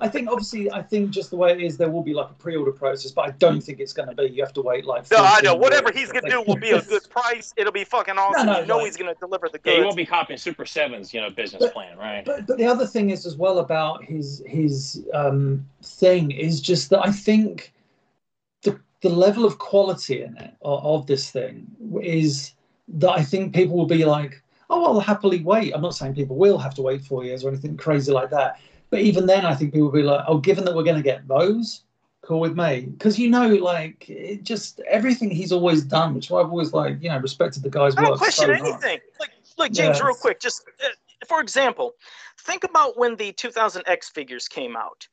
[0.00, 2.34] I think obviously, I think just the way it is, there will be like a
[2.34, 4.24] pre-order process, but I don't think it's going to be.
[4.30, 5.10] You have to wait like.
[5.10, 5.54] No, I know.
[5.54, 7.52] Whatever he's gonna do will be a good price.
[7.56, 8.46] It'll be fucking awesome.
[8.46, 9.84] no, you know like- he's gonna deliver the Yeah, you goods.
[9.86, 12.24] won't be copying Super Sevens, you know, business But- plan, right?
[12.24, 16.90] But, but the other thing is as well about his his um, thing is just
[16.90, 17.72] that I think
[19.00, 21.66] the level of quality in it of, of this thing
[22.02, 22.52] is
[22.88, 25.72] that I think people will be like, oh, I'll happily wait.
[25.72, 28.60] I'm not saying people will have to wait four years or anything crazy like that.
[28.90, 31.02] But even then, I think people will be like, oh, given that we're going to
[31.02, 31.82] get those,
[32.22, 32.80] cool with me.
[32.80, 37.08] Because you know, like it just everything he's always done, which I've always like, you
[37.08, 38.18] know, respected the guy's I don't work.
[38.18, 39.00] question so anything.
[39.20, 40.06] Like, like James, Yeah.
[40.06, 40.88] real quick, just uh,
[41.26, 41.94] for example,
[42.38, 45.08] think about when the 2000X figures came out.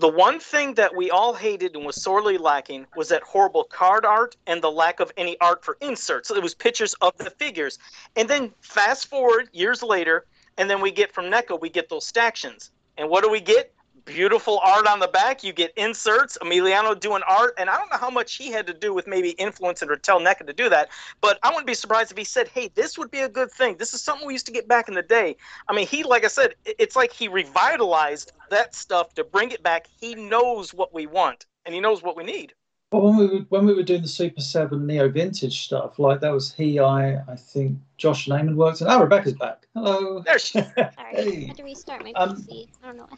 [0.00, 4.06] The one thing that we all hated and was sorely lacking was that horrible card
[4.06, 6.28] art and the lack of any art for inserts.
[6.28, 7.78] So it was pictures of the figures.
[8.16, 10.24] And then fast forward years later,
[10.56, 12.70] and then we get from NECA, we get those stactions.
[12.96, 13.74] And what do we get?
[14.04, 15.42] Beautiful art on the back.
[15.42, 16.38] You get inserts.
[16.42, 19.30] Emiliano doing art, and I don't know how much he had to do with maybe
[19.30, 20.88] influencing or tell NECA to do that.
[21.20, 23.76] But I wouldn't be surprised if he said, "Hey, this would be a good thing.
[23.76, 25.36] This is something we used to get back in the day."
[25.68, 29.62] I mean, he, like I said, it's like he revitalized that stuff to bring it
[29.62, 29.86] back.
[30.00, 32.54] He knows what we want, and he knows what we need.
[32.92, 36.20] Well, when we were, when we were doing the Super Seven Neo Vintage stuff, like
[36.20, 39.68] that was he, I, I think Josh Neyman worked, and oh, Rebecca's back.
[39.74, 40.20] Hello.
[40.26, 40.58] There she.
[40.58, 40.72] Sorry,
[41.12, 41.44] Hey.
[41.44, 42.68] I had to restart my Um, PC.
[42.82, 43.08] I don't know.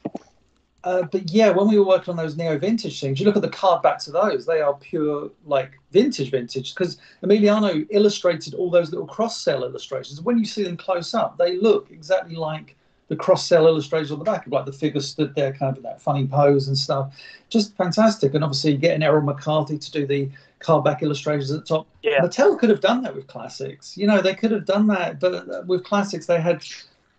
[0.85, 3.43] Uh, but yeah, when we were working on those Neo Vintage things, you look at
[3.43, 6.75] the card backs of those; they are pure like vintage, vintage.
[6.75, 10.21] Because Emiliano illustrated all those little cross-sell illustrations.
[10.21, 12.75] When you see them close up, they look exactly like
[13.09, 16.01] the cross-sell illustrations on the back, like the figure stood there, kind of in that
[16.01, 17.15] funny pose and stuff.
[17.49, 18.35] Just fantastic.
[18.35, 21.87] And obviously, getting Errol McCarthy to do the card back illustrations at the top.
[22.03, 22.21] Yeah.
[22.21, 23.97] Mattel could have done that with classics.
[23.97, 26.65] You know, they could have done that, but uh, with classics, they had.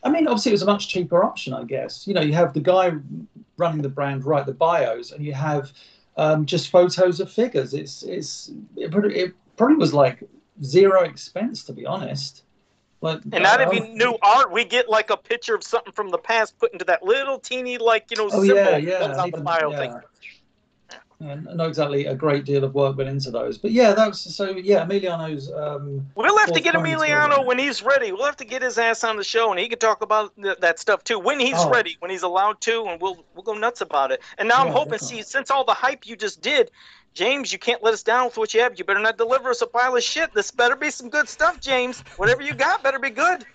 [0.03, 2.05] I mean, obviously, it was a much cheaper option, I guess.
[2.07, 2.91] You know, you have the guy
[3.57, 5.71] running the brand write the bios, and you have
[6.17, 7.73] um, just photos of figures.
[7.73, 10.23] It's it's it probably, it probably was like
[10.63, 12.43] zero expense, to be honest.
[13.01, 14.51] Like, And not uh, even new art.
[14.51, 17.77] We get like a picture of something from the past put into that little teeny,
[17.77, 18.99] like you know, Oh symbol yeah, yeah.
[18.99, 19.99] that's and on the even- bio yeah.
[21.19, 24.49] Yeah, not exactly a great deal of work went into those, but yeah, that's so.
[24.51, 25.51] Yeah, Emiliano's.
[25.51, 26.89] Um, We'll have to get story.
[26.91, 28.11] Emiliano when he's ready.
[28.11, 30.57] We'll have to get his ass on the show, and he can talk about th-
[30.59, 31.69] that stuff too when he's Oh.
[31.69, 34.21] ready, when he's allowed to, and we'll we'll go nuts about it.
[34.37, 35.17] And now I'm hoping, definitely.
[35.23, 36.71] see, since all the hype you just did,
[37.13, 38.77] James, you can't let us down with what you have.
[38.77, 40.33] You better not deliver us a pile of shit.
[40.33, 42.03] This better be some good stuff, James.
[42.17, 43.45] Whatever you got, better be good.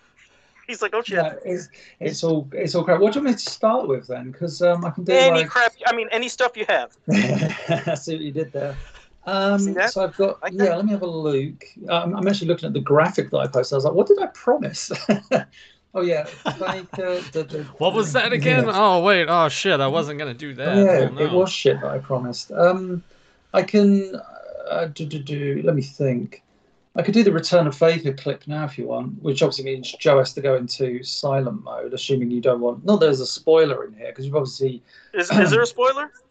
[0.69, 1.17] He's like, oh shit.
[1.17, 3.01] yeah, it's it's all it's all crap.
[3.01, 4.31] What do you want me to start with then?
[4.31, 5.49] Because um, I can do Any like.
[5.49, 5.73] crap.
[5.87, 6.95] I mean, any stuff you have.
[7.11, 8.77] I see what you did there.
[9.25, 10.65] Um, See so I've got Like yeah.
[10.67, 10.77] that?
[10.77, 11.65] Let me have a look.
[11.89, 13.75] Um, I'm actually looking at the graphic that I posted.
[13.75, 14.91] I was like, what did I promise?
[15.95, 16.27] oh yeah,
[16.61, 18.65] like, uh, the, the, What was that again?
[18.67, 18.73] Yeah.
[18.75, 20.77] Oh wait, oh shit, I wasn't gonna do that.
[20.77, 21.21] yeah, Oh, no.
[21.25, 22.53] it was shit that I promised.
[22.53, 23.03] Um,
[23.55, 24.21] I can
[24.71, 25.63] uh, do, do, do.
[25.65, 26.43] Let me think.
[26.99, 29.93] I could do the Return of Faker clip now if you want, which obviously means
[29.93, 32.85] Joe has to go into silent mode, assuming you don't want.
[32.85, 34.83] Not there's a spoiler in here because you've obviously.
[35.15, 36.11] Is, is there a spoiler?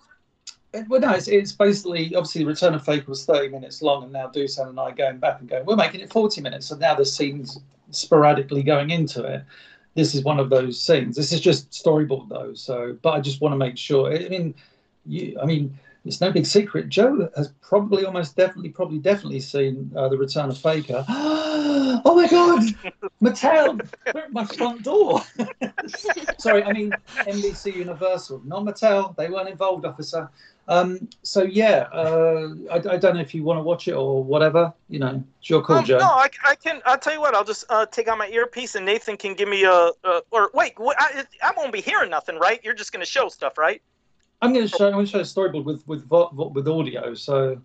[0.90, 4.28] Well, no, it's, it's basically obviously Return of Faker was 30 minutes long, and now
[4.28, 7.06] Dusan and I going back and going, we're making it 40 minutes, so now the
[7.06, 7.58] scenes
[7.90, 9.44] sporadically going into it.
[9.96, 11.16] This is one of those scenes.
[11.16, 14.14] This is just storyboard though, so but I just want to make sure.
[14.14, 14.54] I mean,
[15.06, 16.90] you, I mean, it's no big secret.
[16.90, 21.06] Joe has probably, almost definitely, probably definitely seen uh, the Return of Faker.
[21.10, 22.64] oh my God,
[23.22, 25.22] Mattel, they're at my front door.
[26.40, 29.16] Sorry, I mean NBC Universal, not Mattel.
[29.18, 30.30] They weren't involved, officer.
[30.70, 34.24] Um, so yeah, uh, I, I don't know if you want to watch it or
[34.24, 34.74] whatever.
[34.90, 35.98] You know, it's your call, Um, Joe.
[35.98, 36.82] no, I, I can.
[36.86, 37.36] I'll tell you what.
[37.36, 39.92] I'll just uh, take out my earpiece, and Nathan can give me a.
[40.04, 42.60] a or wait, what, I, I won't be hearing nothing, right?
[42.64, 43.82] You're just going to show stuff, right?
[44.42, 44.88] I'm going to show.
[44.88, 47.14] I'm going to show a storyboard with with vo- vo- with audio.
[47.16, 47.62] So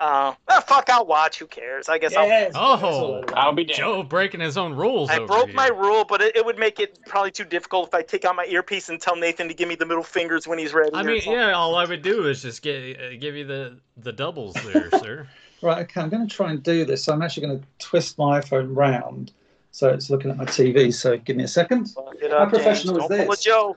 [0.00, 1.38] Uh, ah, fuck, I'll watch.
[1.38, 1.88] Who cares?
[1.88, 2.70] I guess Yes, Oh.
[2.72, 3.32] that's all I want.
[3.36, 3.76] I'll be damned.
[3.78, 5.10] Joe breaking his own rules.
[5.10, 5.18] I'll.
[5.22, 5.54] Over broke here.
[5.56, 8.34] my rule, but it, it would make it probably too difficult if I take out
[8.34, 10.90] my earpiece and tell Nathan to give me the middle fingers when he's ready.
[10.94, 14.12] I mean, yeah, all I would do is just get uh, give you the the
[14.12, 15.28] doubles there, sir.
[15.62, 17.04] Right, okay, I'm going to try and do this.
[17.04, 19.32] So I'm actually going to twist my iPhone round
[19.70, 20.92] so it's looking at my TV.
[20.92, 21.86] So give me a second.
[21.86, 22.62] Fuck it How up, James.
[22.62, 23.42] professional is Don't pull a this?
[23.42, 23.76] Joe.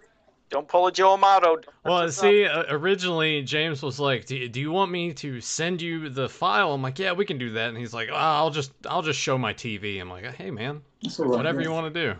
[0.49, 1.55] Don't pull a Joe Amato.
[1.57, 5.81] Don't Well, see, uh, originally James was like, do, "Do you want me to send
[5.81, 8.49] you the file?" I'm like, "Yeah, we can do that." And he's like, oh, "I'll
[8.49, 11.37] just I'll just show my TV." I'm like, "Hey, man, That's all right.
[11.37, 11.67] whatever yeah.
[11.67, 12.19] you want to do."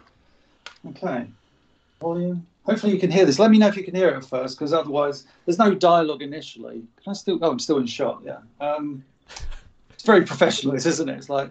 [0.90, 1.28] Okay.
[2.02, 2.46] Volume.
[2.66, 3.40] Hopefully you can hear this.
[3.40, 6.22] Let me know if you can hear it at first, because otherwise there's no dialogue
[6.22, 6.84] initially.
[7.02, 7.40] Can I still?
[7.42, 8.22] Oh, I'm still in shot.
[8.26, 8.40] Yeah.
[8.60, 9.06] Um,
[9.94, 11.18] it's very professional, isn't it?
[11.18, 11.50] It's like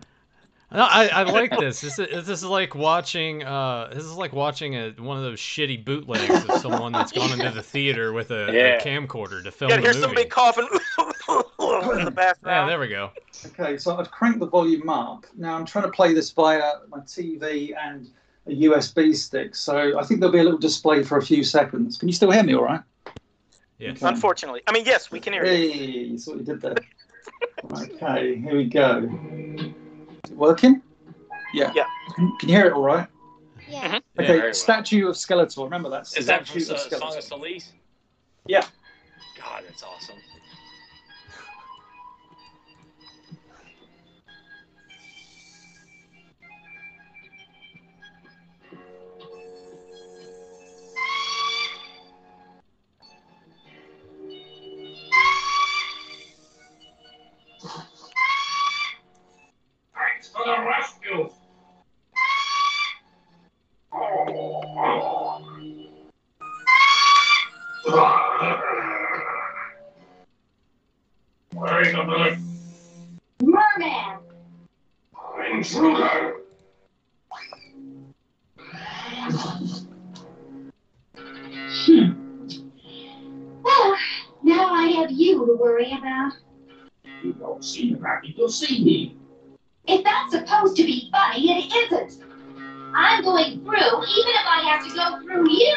[0.72, 1.80] No, I, I like this.
[1.80, 3.44] This is this is like watching.
[3.44, 7.32] Uh, this is like watching a, one of those shitty bootlegs of someone that's gone
[7.32, 8.60] into the theater with a, Yeah.
[8.76, 10.06] a camcorder to film Yeah, here's movie.
[10.08, 12.50] some big coughing in the bathroom.
[12.52, 13.10] yeah, there we go.
[13.46, 15.24] Okay, so I've cranked the volume up.
[15.36, 18.08] Now I'm trying to play this via my TV and
[18.48, 21.96] a USB stick, so I think there'll be a little display for a few seconds.
[21.96, 22.80] Can you still hear me all right?
[23.78, 23.98] Yes.
[23.98, 24.08] Okay.
[24.08, 25.50] Unfortunately, I mean, yes, we can hear you.
[25.72, 26.76] Hey, you saw what you did there.
[27.82, 29.08] okay, here we go.
[30.36, 30.82] Is it working?
[31.54, 31.72] Yeah.
[31.74, 31.84] Yeah.
[32.14, 33.08] Can, can you hear it all right?
[33.68, 33.88] Yeah.
[33.96, 34.02] Mhm.
[34.18, 34.54] Yeah, Okay, well.
[34.54, 35.64] Statue of Skeletor.
[35.64, 36.02] Remember that?
[36.16, 37.18] Is that from Statue uh, of Song Skeletor.
[37.18, 37.72] of Solis?
[38.46, 38.64] Yeah.
[39.38, 40.16] God, that's awesome.
[75.66, 76.34] Intruder.
[81.68, 82.12] Hmm.
[83.64, 83.96] Well,
[84.44, 86.34] now I have you to worry about.
[87.24, 89.16] You don't seem happy to see me.
[89.88, 92.22] If that's supposed to be funny, it isn't.
[92.94, 95.76] I'm going through, even if I have to go through you.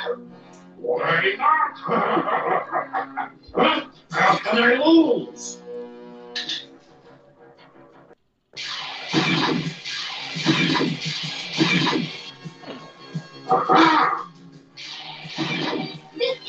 [0.77, 1.77] Why not?
[4.11, 5.57] How can I lose?
[10.79, 10.87] This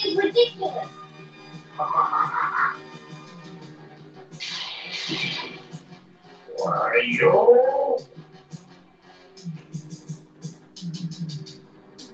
[0.05, 0.89] is ridiculous.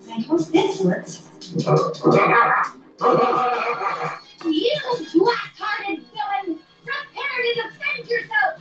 [0.09, 1.22] I hope this works.
[4.44, 4.72] You
[5.14, 6.61] black-hearted villain!
[6.87, 8.55] Prepare to defend yourself!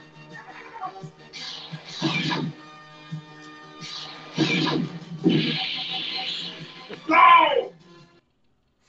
[7.09, 7.73] No!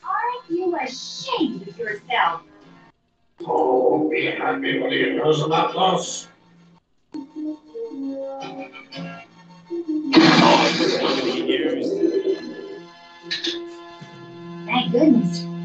[0.05, 2.43] Aren't you ashamed of yourself?
[3.47, 6.29] Oh, be happy when he knows about us.
[14.67, 15.56] Thank goodness.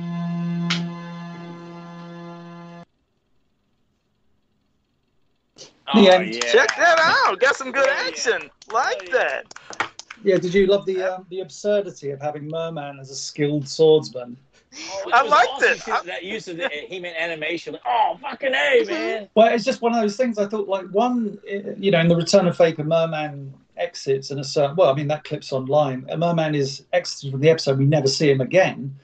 [5.94, 6.34] Oh, end.
[6.36, 6.40] yeah.
[6.52, 7.40] Check that out.
[7.40, 8.08] Got some good Oh, yeah.
[8.08, 8.50] action.
[8.72, 9.42] Like Oh, yeah.
[9.80, 9.92] that.
[10.24, 10.38] Yeah.
[10.38, 14.38] Did you love the um, the absurdity of having Merman as a skilled swordsman?
[14.74, 15.82] Oh, I was liked awesome it.
[15.82, 17.74] too, That use of the He-Man animation.
[17.74, 19.28] Like, oh, fucking A, man.
[19.36, 20.38] Well, it's just one of those things.
[20.38, 24.40] I thought, like one, eh, you know, in the Return of Faker, Merman exits in
[24.40, 24.76] a certain.
[24.78, 26.06] Well, I mean that clip's online.
[26.10, 27.80] A Merman is exited from the episode.
[27.80, 28.96] We never see him again.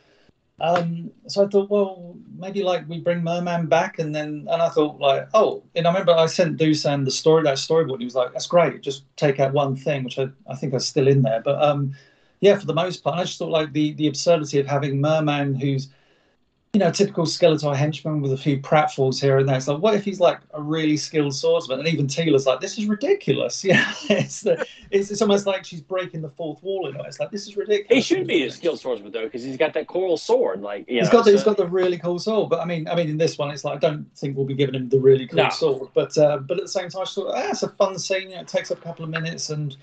[0.60, 4.70] Um, so I thought, well, maybe like we bring Merman back, and then and I
[4.70, 7.94] thought like, oh, and I remember I sent Dusan the story that storyboard.
[7.94, 8.82] And he was like, that's great.
[8.82, 11.42] Just take out one thing, which I, I think is still in there.
[11.42, 11.96] But um,
[12.40, 15.54] yeah, for the most part, I just thought like the the absurdity of having Merman,
[15.56, 15.90] who's
[16.78, 19.56] you know, typical Skeletor henchman with a few pratfalls here and there.
[19.58, 21.80] It's like, what if he's like a really skilled swordsman?
[21.80, 23.64] And even Teela's like, this is ridiculous.
[23.68, 27.06] Yeah, it's, the, it's it's almost like she's breaking the fourth wall in a way.
[27.08, 27.90] It's like this is ridiculous.
[27.96, 30.62] He should be a skilled swordsman though, because he's got that coral sword.
[30.62, 32.66] Like, you He's know, got the, he's so- got the really cool sword, but I
[32.66, 34.88] mean, I mean, in this one, it's like I don't think we'll be giving him
[34.88, 35.50] the really cool No.
[35.50, 38.30] sword, but uh, but at the same time, I thought, ah, it's a fun scene.
[38.30, 39.76] You know, it takes up a couple of minutes, and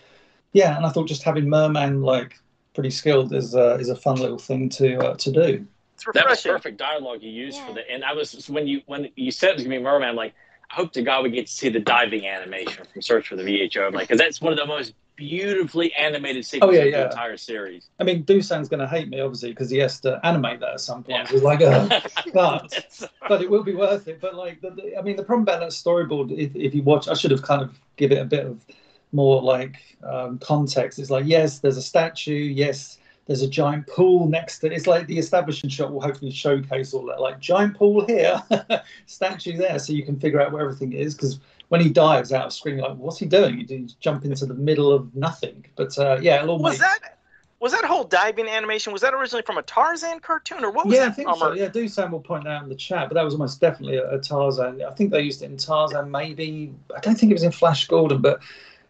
[0.52, 2.38] yeah, and I thought just having Merman like
[2.72, 5.66] pretty skilled is uh, is a fun little thing to uh, to do.
[5.94, 7.74] It's that was perfect dialogue you used for Yeah.
[7.74, 7.90] the.
[7.90, 10.34] And I was when you when you said it was gonna be Merman, I'm like,
[10.70, 13.42] I hope to God we get to see the diving animation from Search for the
[13.42, 17.10] VHO, like because that's one of the most beautifully animated sequences Oh, yeah, of the
[17.10, 17.88] entire series.
[18.00, 20.80] I mean, Dusan's going to hate me obviously because he has to animate that at
[20.80, 21.18] some point.
[21.18, 21.26] Yeah.
[21.28, 22.00] He's like, uh,
[22.34, 24.20] but but it will be worth it.
[24.20, 27.06] But like, the, the, I mean, the problem about that storyboard, if, if you watch,
[27.06, 28.64] I should have kind of give it a bit of
[29.12, 30.98] more like um, context.
[30.98, 32.32] It's like, yes, there's a statue.
[32.34, 34.66] Yes, there's a giant pool next to.
[34.66, 34.72] It.
[34.72, 38.42] It's like the establishing shot will hopefully showcase all that, like giant pool here,
[39.06, 41.14] statue there, so you can figure out where everything is.
[41.14, 43.66] Because when he dives out of screen, you're like, what's he doing?
[43.66, 45.64] He jump into the middle of nothing.
[45.76, 47.18] But uh, yeah, it'll all Was make that
[47.64, 48.92] was that whole diving animation?
[48.92, 51.54] Was that originally from a Tarzan cartoon or what was yeah, I think so.
[51.54, 54.10] Yeah, Dusan will point that out in the chat, but that was almost definitely a,
[54.10, 54.82] a Tarzan.
[54.82, 56.74] I think they used it in Tarzan, maybe.
[56.94, 58.40] I don't think it was in Flash Gordon, but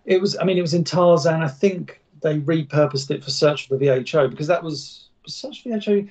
[0.06, 0.36] it was.
[0.38, 1.40] I mean, it was in Tarzan.
[1.40, 5.62] I think they repurposed it for Search for the VHO because that was was Search
[5.62, 6.08] for the VHO.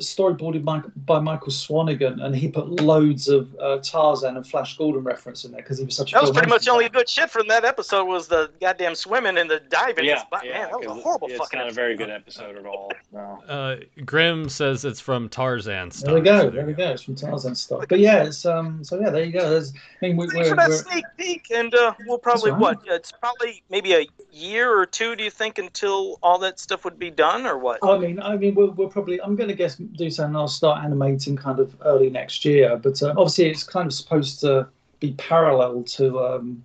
[0.00, 5.04] Storyboarded by, by Michael Swanigan, and he put loads of uh, Tarzan and Flash Gordon
[5.04, 6.88] reference in there because he was such a That was pretty much the Ramsey only
[6.88, 10.04] good shit from that episode was the goddamn swimming and the diving.
[10.04, 12.10] Yeah, But, yeah, man, that was a 'cause horrible it's fucking not a very good
[12.10, 12.92] episode at all.
[13.12, 13.42] No.
[13.48, 15.90] Uh, Grim says it's from Tarzan.
[15.92, 16.06] Stuff.
[16.06, 16.40] There we go.
[16.40, 16.90] so There we go.
[16.90, 17.84] It's from Tarzan stuff.
[17.88, 18.82] But yeah, it's um.
[18.82, 19.48] So yeah, there you go.
[19.50, 19.72] There's.
[20.02, 22.60] I mean, we, Thanks we're, for that we're sneak peek, and uh, we'll probably right.
[22.60, 22.82] what?
[22.86, 25.14] It's probably maybe a year or two.
[25.14, 27.78] Do you think until all that stuff would be done, or what?
[27.82, 29.20] I mean, I mean, we'll, we'll probably.
[29.20, 32.76] I'm going to guess do so, and I'll start animating kind of early next year.
[32.76, 34.68] But uh, obviously, it's kind of supposed to
[35.00, 36.64] be parallel to um,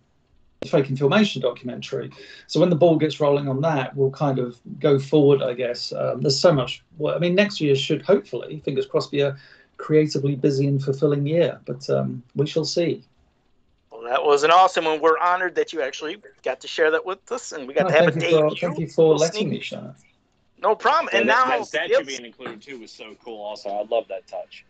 [0.61, 2.11] the Fake Filmation documentary.
[2.47, 5.41] So when the ball gets rolling on that, we'll kind of go forward.
[5.41, 6.84] I guess um, there's so much.
[6.97, 9.38] Well, I mean, next year should hopefully, fingers crossed, be a
[9.78, 11.59] creatively busy and fulfilling year.
[11.65, 13.03] But um, we shall see.
[13.91, 15.01] Well, that was an awesome one.
[15.01, 17.89] We're honored that you actually got to share that with us, and we got No,
[17.89, 18.55] to have a thank, you for, debut.
[18.61, 19.74] thank you for letting me, peek.
[20.62, 20.70] Shannon.
[20.72, 21.10] No problem.
[21.14, 23.41] And Yeah, that, now that statue it's- being included too was so cool.
[23.41, 24.66] Also, I love that touch.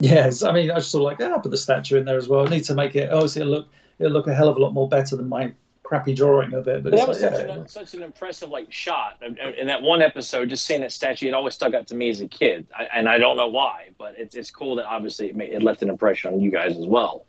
[0.00, 2.18] Yes, I mean, I just sort of like, yeah, I'll put the statue in there
[2.18, 2.46] as well.
[2.46, 3.68] I need to make it, obviously, it'll look,
[3.98, 5.52] it'll look a hell of a lot more better than my
[5.84, 6.82] crappy drawing of it.
[6.82, 9.18] But But it's that was like, such, yeah, an, such an impressive like shot.
[9.22, 11.94] And- and In that one episode, just seeing that statue, it always stuck out to
[11.94, 14.86] me as a kid, I, and I don't know why, but it's it's cool that
[14.86, 17.24] obviously it, made, it left an impression on you guys as well.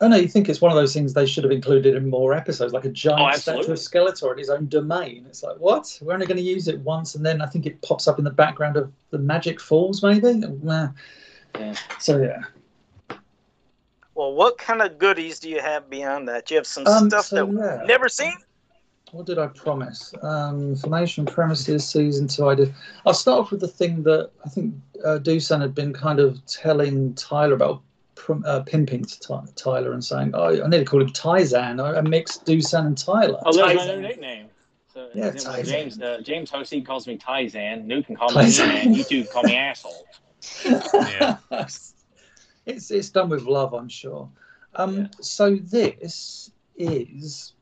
[0.00, 2.32] I know you think it's one of those things they should have included in more
[2.32, 5.26] episodes, like a giant Oh, statue of Skeletor in his own domain.
[5.28, 5.98] It's like, what?
[6.00, 8.24] We're only going to use it once, and then I think it pops up in
[8.24, 10.34] the background of the Magic Falls, maybe.
[10.34, 10.90] Nah.
[11.58, 11.74] Yeah.
[11.98, 12.42] So yeah,
[14.14, 16.46] well, what kind of goodies do you have beyond that?
[16.46, 17.82] Do you have some Um, stuff so, that we've yeah.
[17.86, 18.34] never seen?
[19.12, 20.12] what did I promise?
[20.22, 22.46] Um, Filmation Premises season two.
[22.48, 22.74] I did.
[23.06, 24.74] I'll start off with the thing that I think
[25.04, 27.80] uh, Dusan had been kind of telling Tyler about.
[28.18, 31.80] Prom- Uh, pimping to Ty- Tyler and saying, "Oh, I need to call him Tyzan.
[31.82, 34.02] I I mixed Dusan and Tyler." Oh, that's my Tyson.
[34.02, 34.46] new nickname.
[34.92, 37.84] So, Yeah, when James uh, James Hosey calls me Tyzan.
[37.84, 38.68] Newt can call me Tyson.
[38.68, 38.94] man.
[38.94, 40.06] You two call me asshole.
[40.64, 41.36] Yeah.
[42.66, 44.28] it's it's done with love, I'm sure.
[44.74, 45.06] Um, Yeah.
[45.20, 47.52] So this is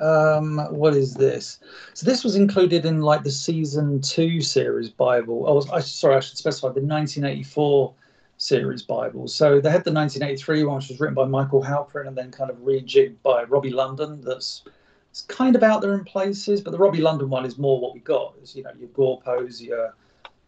[0.00, 1.58] um, what is this?
[1.94, 5.44] So this was included in like the season two series Bible.
[5.46, 7.94] Oh, I sorry, I should specify the 1984
[8.40, 9.28] series Bible.
[9.28, 12.50] So they had the 1983 one, which was written by Michael Halperin and then kind
[12.50, 14.22] of rejigged by Robby London.
[14.22, 14.62] That's
[15.10, 17.92] it's kind of out there in places, but the Robby London one is more what
[17.92, 18.34] we got.
[18.42, 19.94] Is you know your Gorpos, your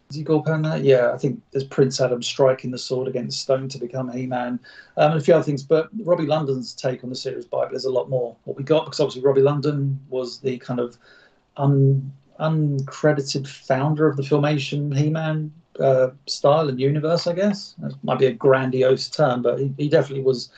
[0.09, 0.85] is he Gorpo in that?
[0.85, 4.59] Yeah, I think there's Prince Adam striking the sword against Stone to become He-Man,
[4.97, 5.63] um, and a few other things.
[5.63, 8.87] But Robby London's take on the series Bible, is a lot more what we got
[8.87, 10.97] because obviously Robby London was the kind of
[11.59, 17.27] un, uncredited founder of the Filmation He-Man uh, style and universe.
[17.27, 20.51] I guess that might be a grandiose term, but he, he definitely was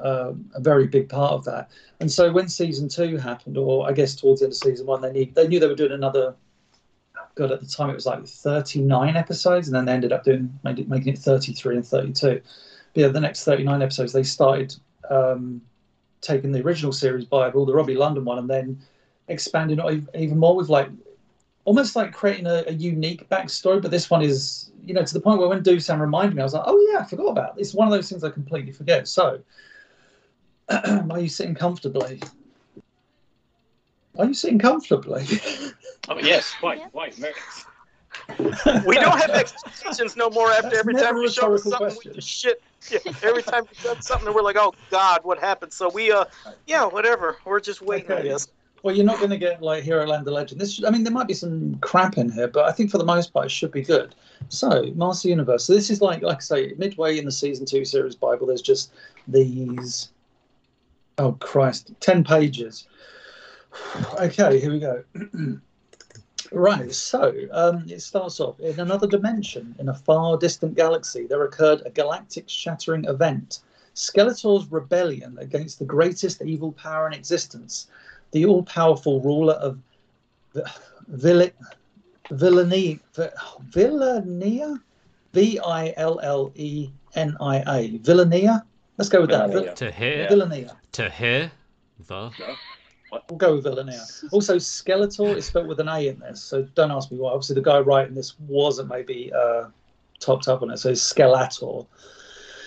[0.00, 1.70] uh, a very big part of that.
[2.00, 5.00] And so when season two happened, or I guess towards the end of season one,
[5.00, 6.34] they need they knew they were doing another.
[7.34, 10.52] God, at the time it was like 39 episodes, and then they ended up doing
[10.66, 12.28] it, making it 33 and 32.
[12.28, 14.74] But yeah, the next 39 episodes they started
[15.08, 15.62] um,
[16.20, 18.78] taking the original series Bible, the Robby London one, and then
[19.28, 20.90] expanding it even more with like
[21.64, 23.80] almost like creating a, a unique backstory.
[23.80, 26.44] But this one is, you know, to the point where when Dusan reminded me, I
[26.44, 27.58] was like, oh yeah, I forgot about.
[27.58, 27.62] It.
[27.62, 29.08] It's one of those things I completely forget.
[29.08, 29.40] So,
[30.68, 32.20] are you sitting comfortably?
[34.18, 35.26] Are you sitting comfortably?
[36.08, 36.88] Oh, yes, quite, Yeah.
[36.88, 37.14] quite.
[37.14, 37.32] Very,
[38.84, 41.78] We don't have expectations no more after That's every time we show us something.
[41.78, 42.10] question.
[42.10, 42.60] We just shit.
[42.90, 46.24] Yeah, every time you done something, we're like, "Oh God, what happened?" So we, uh,
[46.66, 47.38] yeah, whatever.
[47.44, 48.10] We're just waiting.
[48.10, 48.48] I guess.
[48.82, 50.60] Well, you're not going to get like Hero Land of Legend.
[50.60, 53.04] This, I mean, there might be some crap in here, but I think for the
[53.04, 54.14] most part, it should be good.
[54.48, 55.64] So, Master Universe.
[55.64, 58.48] So this is like, like I say, midway in the season two series Bible.
[58.48, 58.92] There's just
[59.28, 60.10] these.
[61.18, 61.92] Oh Christ!
[62.00, 62.86] Ten pages.
[64.20, 65.02] Okay, here we go.
[66.52, 66.92] right.
[66.92, 71.26] So um, it starts off in another dimension, in a far distant galaxy.
[71.26, 73.60] There occurred a galactic-shattering event.
[73.94, 77.86] Skeletor's rebellion against the greatest evil power in existence
[78.32, 79.78] the all-powerful ruler of
[80.54, 80.62] Vi-
[81.08, 81.50] Vill-
[82.30, 82.98] Villania,
[83.70, 84.80] Villania,
[86.52, 88.62] V-I-L-L-E-N-I-A, Villania.
[88.98, 89.50] Let's go with that.
[89.50, 89.74] Villania.
[89.74, 90.76] To hear, Villania.
[90.92, 91.50] to hear
[92.06, 92.30] the.
[93.10, 94.00] We'll go with Villania.
[94.32, 97.30] Also, Skeletor is spelled with an A in this, so don't ask me why.
[97.32, 99.64] Obviously, the guy writing this wasn't maybe uh,
[100.18, 101.86] topped up on it, so it's Skeletor.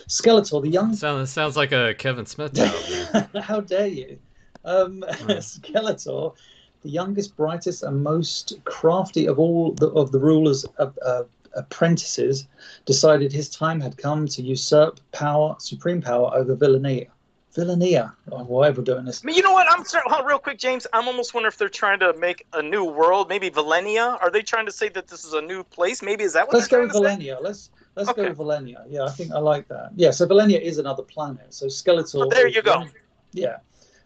[0.07, 2.53] Skeletor, the young Sounds sounds like a Kevin Smith
[3.13, 3.27] job.
[3.41, 4.19] How dare you?
[4.65, 5.37] Um, Right.
[5.37, 6.35] Skeletor,
[6.83, 11.23] the youngest, brightest, and most crafty of all the, of the rulers of uh,
[11.55, 12.47] apprentices,
[12.85, 17.07] decided his time had come to usurp power, supreme power over Villania.
[17.55, 18.13] Villania.
[18.31, 19.21] Oh, why we're doing this?
[19.23, 19.65] I mean, you know what?
[19.71, 20.85] I'm sorry, hold on, real quick, James.
[20.91, 24.21] I'm almost wondering if they're trying to make a new world, maybe Valenia.
[24.21, 26.01] Are they trying to say that this is a new place?
[26.01, 27.37] Maybe is that what Let's they're go trying with to say?
[27.41, 28.29] Let's let's go Okay.
[28.29, 28.83] with Valenia.
[28.89, 29.91] Yeah, I think I like that.
[29.95, 31.53] Yeah, so Valenia is another planet.
[31.53, 32.25] So Skeletor.
[32.25, 32.83] Oh, there you go.
[33.31, 33.57] Yeah.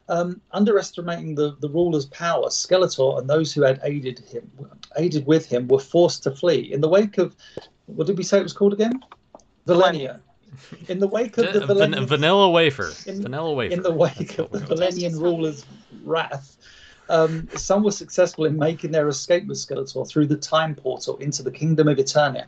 [0.09, 4.49] Um, underestimating the, the ruler's power, Skeletor and those who had aided him,
[4.97, 6.73] aided with him, were forced to flee.
[6.73, 7.35] In the wake of,
[7.85, 8.99] what did we say it was called again?
[9.67, 10.19] Valenia.
[10.87, 12.91] In the wake of the Valenian, vanilla wafer.
[13.05, 13.73] In- vanilla wafer.
[13.73, 15.63] in the wake of the Valenian ruler's
[16.03, 16.57] wrath,
[17.09, 21.43] um, some were successful in making their escape with Skeletor through the time portal into
[21.43, 22.45] the kingdom of Eternia.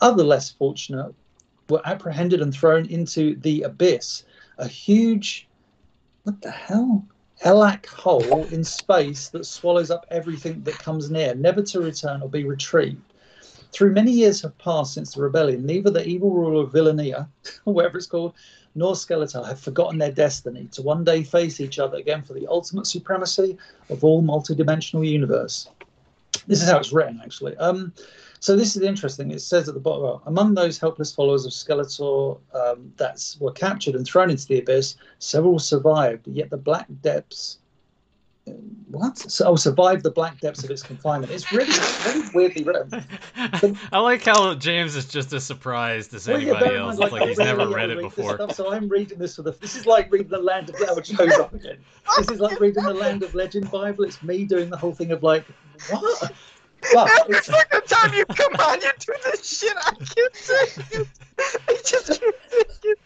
[0.00, 1.14] Other less fortunate
[1.68, 4.24] were apprehended and thrown into the abyss,
[4.58, 5.48] a huge,
[6.24, 7.04] what the hell?
[7.44, 12.28] Elak hole in space that swallows up everything that comes near, never to return or
[12.28, 13.02] be retrieved.
[13.72, 17.26] Through many years have passed since the rebellion, neither the evil ruler of Villania,
[17.64, 18.34] or whatever it's called,
[18.74, 22.46] nor Skeletor have forgotten their destiny to one day face each other again for the
[22.46, 23.56] ultimate supremacy
[23.88, 25.68] of all multidimensional universe.
[26.46, 27.56] This is how it's written, actually.
[27.56, 27.92] Um,
[28.42, 29.30] so this is interesting.
[29.30, 33.52] It says at the bottom, well, among those helpless followers of Skeletor um, that were
[33.52, 36.26] captured and thrown into the abyss, several survived.
[36.26, 37.58] Yet the black depths,
[38.88, 39.16] what?
[39.16, 41.30] So, oh, survived the black depths of its confinement.
[41.30, 41.70] It's really,
[42.04, 43.06] really weirdly written.
[43.92, 46.98] I like how James is just as surprised as Well, anybody in else.
[46.98, 48.34] It's like he's never like read it read before.
[48.34, 49.52] Stuff, so I'm reading this for the.
[49.52, 51.78] This is like reading the Land of shows up again.
[52.18, 54.02] This is like reading the Land of Legend Bible.
[54.02, 55.44] It's me doing the whole thing of like,
[55.90, 56.32] what?
[56.92, 59.72] But Every it's, fucking time you come on, you do this shit.
[59.76, 61.08] I can't take it.
[61.68, 62.98] I just can't take it.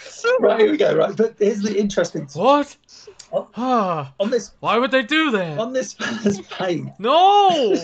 [0.00, 0.94] So right here we go.
[0.96, 2.28] Right, but here's the interesting.
[2.34, 2.76] What?
[3.32, 3.48] Oh.
[3.56, 5.58] Ah, On this Why would they do that?
[5.58, 7.76] on this first page, No!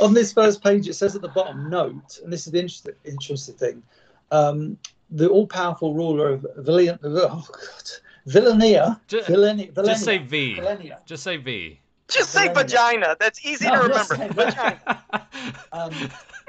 [0.00, 2.94] on this first page, it says at the bottom, note, and this is the interesting,
[3.04, 3.82] interesting thing.
[4.30, 4.78] Um,
[5.10, 7.90] the all-powerful ruler of Villian, oh God,
[8.26, 10.56] Villania, Ju- Villania, Villania, Just say V.
[10.56, 10.98] Villania.
[11.06, 11.80] Just say V.
[12.08, 12.62] just say Millennia.
[12.64, 13.16] vagina.
[13.20, 14.34] That's easy No, to remember.
[14.34, 15.02] Vagina.
[15.72, 15.92] um,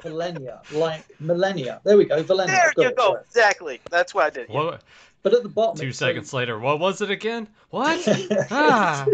[0.03, 1.81] millennia, like millennia.
[1.83, 2.55] There we go, millennia.
[2.55, 3.13] There I've you it, go.
[3.15, 3.23] right.
[3.25, 3.81] Exactly.
[3.89, 4.49] That's what I did.
[4.49, 4.55] yeah.
[4.55, 4.81] What?
[5.23, 7.47] But at the bottom, Two seconds says- later, what was it again?
[7.71, 8.05] What?
[8.51, 9.05] Ah.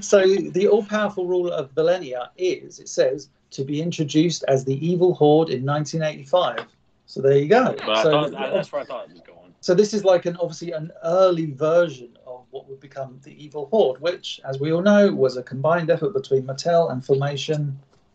[0.00, 5.14] so the all-powerful ruler of Millennia is, it says, to be introduced as the evil
[5.14, 6.66] horde in 1985.
[7.06, 7.74] So there you go.
[7.78, 9.54] But I so, thought, that's where I thought it was going.
[9.60, 12.17] so this is like an obviously an early version of
[12.50, 16.12] what would become the evil horde, which, as we all know, was a combined effort
[16.14, 17.74] between Mattel and Filmation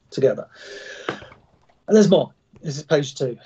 [0.09, 0.47] together.
[1.07, 2.33] And there's more.
[2.61, 3.37] This is page two.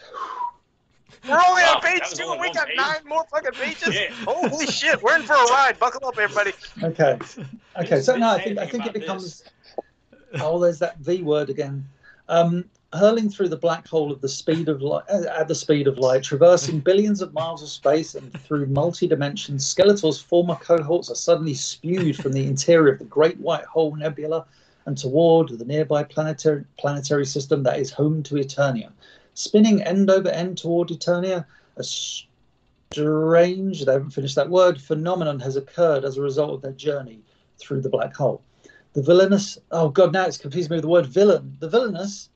[1.27, 2.77] We're only on page two, and we got page?
[2.77, 3.93] nine more fucking pages.
[3.93, 4.11] Yeah.
[4.25, 5.77] Holy shit, we're in for a ride.
[5.79, 6.53] Buckle up, everybody.
[6.83, 7.17] Okay.
[7.79, 8.01] Okay.
[8.01, 9.43] So Didn't I think I think it about becomes.
[10.41, 11.87] Oh, there's that V word again.
[12.27, 15.87] Um, hurling through the black hole at the speed of light, uh, at the speed
[15.87, 21.11] of light, traversing billions of miles of space and through multi dimensions, Skeletor's former cohorts
[21.11, 24.45] are suddenly spewed from the interior of the Great White Hole Nebula
[24.85, 28.91] and toward the nearby planetary planetary system that is home to Eternia.
[29.33, 35.57] Spinning end over end toward Eternia, a strange, they haven't finished that word, phenomenon has
[35.57, 37.19] occurred as a result of their journey
[37.59, 38.41] through the black hole.
[38.93, 41.57] The villainous, oh god, now it's confused me with the word villain.
[41.59, 42.29] The villainous,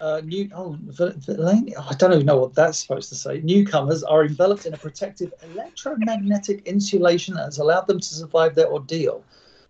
[0.00, 3.40] uh, new, oh, vil- oh, I don't even know what that's supposed to say.
[3.40, 8.68] Newcomers are enveloped in a protective electromagnetic insulation that has allowed them to survive their
[8.68, 9.24] ordeal.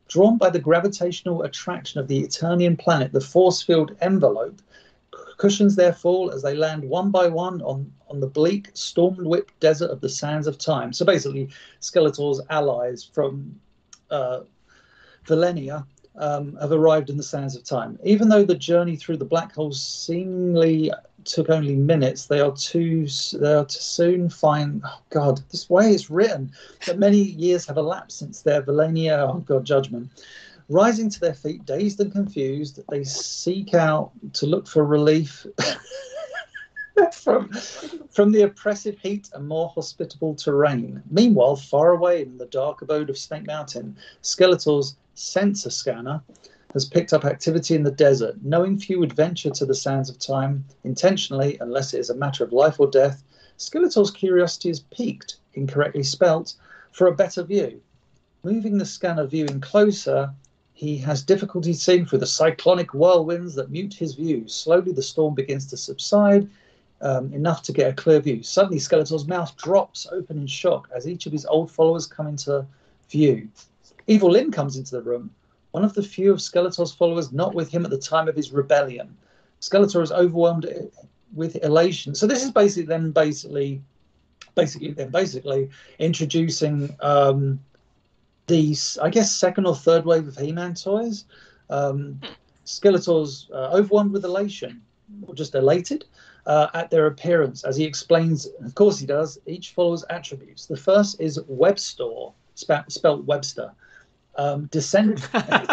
[0.09, 4.61] Drawn by the gravitational attraction of the Eternian planet, the force field envelope
[5.39, 9.91] cushions their fall as they land one by one on, on the bleak, storm-whipped desert
[9.91, 10.93] of the Sands of Time.
[10.93, 11.49] So basically,
[11.81, 13.59] Skeletor's allies from
[14.11, 14.41] uh,
[15.27, 15.87] Valenia
[16.19, 17.99] um, have arrived in the Sands of Time.
[18.05, 20.93] Even though the journey through the black hole seemingly
[21.25, 24.83] took only minutes, they are too they are to soon find.
[24.85, 26.53] Oh God, this way it's written
[26.87, 29.29] that many years have elapsed since their Valenia.
[29.29, 30.11] Oh God, judgment.
[30.71, 35.47] Rising to their feet, dazed and confused, they seek out to look for relief
[37.13, 37.51] from
[38.11, 41.03] from the oppressive heat and more hospitable terrain.
[41.11, 46.23] Meanwhile, far away in the dark abode of Snake Mountain, Skeletor's sensor scanner
[46.73, 48.37] has picked up activity in the desert.
[48.43, 52.45] Knowing few would venture to the sands of time intentionally, unless it is a matter
[52.45, 53.23] of life or death,
[53.59, 56.55] Skeletor's curiosity is piqued, incorrectly spelt,
[56.93, 57.81] for a better view.
[58.45, 60.33] Moving the scanner viewing closer,
[60.75, 64.47] he has difficulty seeing through the cyclonic whirlwinds that mute his view.
[64.47, 66.49] Slowly, the storm begins to subside,
[67.01, 68.43] um, enough to get a clear view.
[68.43, 72.67] Suddenly, Skeletor's mouth drops open in shock as each of his old followers come into
[73.11, 73.49] view.
[74.07, 75.31] Evil Lyn comes into the room,
[75.73, 78.53] one of the few of Skeletor's followers not with him at the time of his
[78.53, 79.17] rebellion.
[79.61, 80.67] Skeletor is overwhelmed
[81.35, 82.15] with elation.
[82.15, 83.83] So this is basically then basically
[84.59, 87.61] basically, they're basically introducing um,
[88.47, 91.25] these, I guess, second or third wave of He-Man toys.
[91.71, 92.21] Um,
[92.67, 94.83] Skeletor's uh, overwhelmed with elation,
[95.27, 96.05] or just elated,
[96.49, 97.63] uh, at their appearance.
[97.63, 100.67] As he explains, of course he does, each follows attributes.
[100.67, 103.71] The first is Webstore, spe- spelt Webster.
[104.37, 105.21] Um, descended.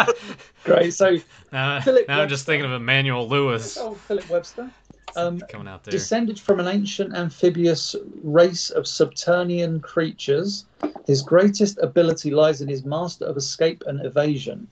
[0.64, 0.92] Great.
[0.92, 1.18] So
[1.52, 4.68] Philip now I'm just thinking of Emmanuel Lewis Oh, Philip Webster.
[5.14, 5.92] Um, coming out there.
[5.92, 10.66] Descended from an ancient amphibious race of subterranean creatures,
[11.06, 14.66] his greatest ability lies in his master of escape and evasion.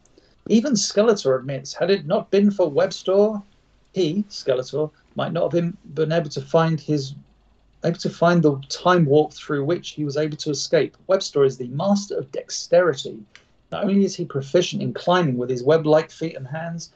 [0.49, 3.41] Even Skeletor admits, had it not been for Webster,
[3.95, 7.15] he, Skeletor, might not have been, able to find his
[7.85, 10.97] able to find the time warp through which he was able to escape.
[11.07, 13.19] Webster is the master of dexterity.
[13.71, 16.93] Not only is he proficient in climbing with his web-like feet and hands,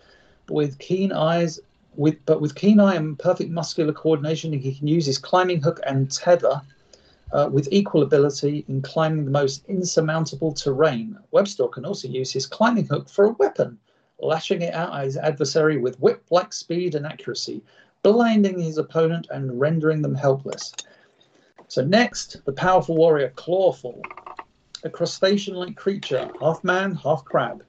[0.47, 1.61] but with keen eyes
[1.99, 5.81] with but with keen eye and perfect muscular coordination, he can use his climbing hook
[5.85, 6.63] and tether
[7.33, 11.19] uh, with equal ability in climbing the most insurmountable terrain.
[11.33, 13.79] Webster can also use his climbing hook for a weapon,
[14.21, 17.63] lashing it out at his adversary with whip-like speed and accuracy,
[18.03, 20.75] blinding his opponent and rendering them helpless.
[21.69, 24.01] So next, the powerful warrior Clawful,
[24.85, 27.65] a crustacean-like creature, half man, half crab.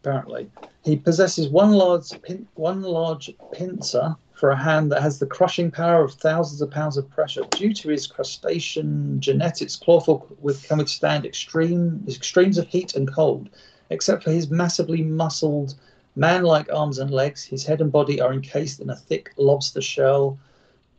[0.00, 0.50] Apparently,
[0.84, 5.70] he possesses one large pin, one large pincer for a hand that has the crushing
[5.70, 7.42] power of thousands of pounds of pressure.
[7.52, 10.28] Due to his crustacean genetics, Clawful
[10.66, 13.48] can withstand extreme extremes of heat and cold.
[13.90, 15.74] Except for his massively muscled,
[16.16, 20.38] man-like arms and legs, his head and body are encased in a thick lobster shell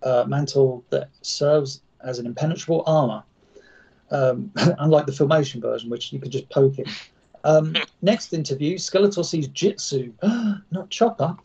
[0.04, 3.24] uh, mantle that serves as an impenetrable armor.
[4.12, 6.86] Um, unlike the filmation version, which you could just poke him.
[7.44, 10.14] Um, next interview, Skeletor sees Jitsu,
[10.72, 11.36] not Chopper,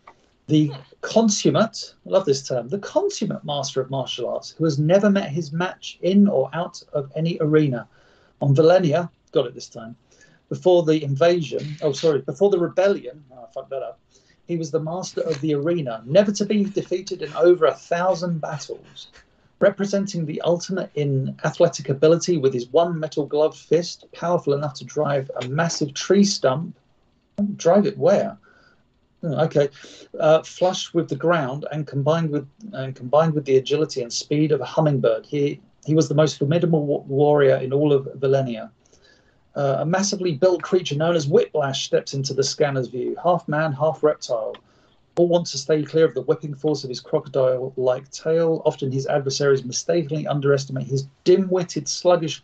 [0.50, 5.08] the consummate, I love this term, the consummate master of martial arts who has never
[5.08, 7.88] met his match in or out of any arena.
[8.42, 9.94] On Valenia, got it this time,
[10.50, 14.00] before the invasion, oh, sorry, before the rebellion, oh, I fucked that up,
[14.46, 18.40] he was the master of the arena, never to be defeated in over a thousand
[18.40, 19.08] battles.
[19.60, 24.84] Representing the ultimate in athletic ability with his one metal gloved fist, powerful enough to
[24.84, 26.76] drive a massive tree stump.
[27.56, 28.36] Drive it where?
[29.22, 29.68] Oh, Okay,
[30.18, 34.50] uh, flush with the ground and combined with and combined with the agility and speed
[34.50, 38.70] of a hummingbird, he he was the most formidable warrior in all of Valenia.
[39.56, 43.72] Uh, a massively built creature known as Whiplash steps into the scanner's view, half man,
[43.72, 44.54] half reptile.
[45.16, 48.62] All want to stay clear of the whipping force of his crocodile like tail.
[48.64, 52.42] Often his adversaries mistakenly underestimate his dim witted, sluggish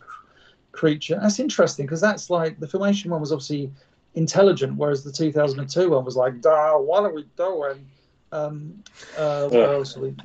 [0.73, 1.17] creature.
[1.21, 3.71] That's interesting because that's like the Filmation one was obviously
[4.15, 7.87] intelligent, whereas the 2002 one was like, Duh, what are we doing?
[8.31, 8.83] Um,
[9.17, 9.71] uh, what Yeah.
[9.75, 10.15] else are we-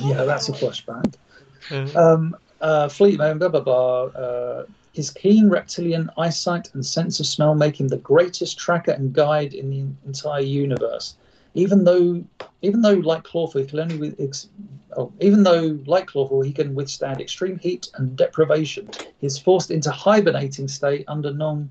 [0.00, 0.72] Yeah, that's a that one.
[0.72, 1.96] flashback.
[1.96, 4.02] Um, uh, Fleet Man, blah blah blah.
[4.06, 4.64] Uh,
[4.96, 9.52] his keen reptilian eyesight and sense of smell make him the greatest tracker and guide
[9.52, 11.16] in the entire universe.
[11.52, 12.24] Even though,
[12.62, 14.48] even though like Clawful, he can only ex-
[14.96, 18.88] oh, even though like Clawful, he can withstand extreme heat and deprivation.
[19.20, 21.70] He's forced into hibernating state under non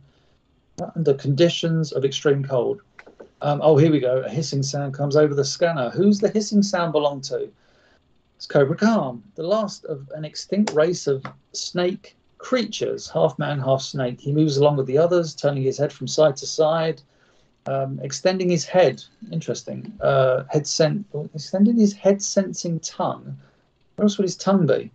[0.96, 2.82] under conditions of extreme cold.
[3.42, 4.18] Um, oh, here we go.
[4.18, 5.90] A hissing sound comes over the scanner.
[5.90, 7.50] Who's the hissing sound belong to?
[8.38, 12.16] It's Cobra Khan, the last of an extinct race of snake
[12.46, 14.22] creatures, half man, half snake.
[14.22, 17.02] He moves along with the others, turning his head from side to side,
[17.66, 19.04] um, extending his head.
[19.32, 19.92] Interesting.
[20.00, 23.36] Uh, head sen- extending his head sensing tongue.
[23.96, 24.92] Where else would his tongue be?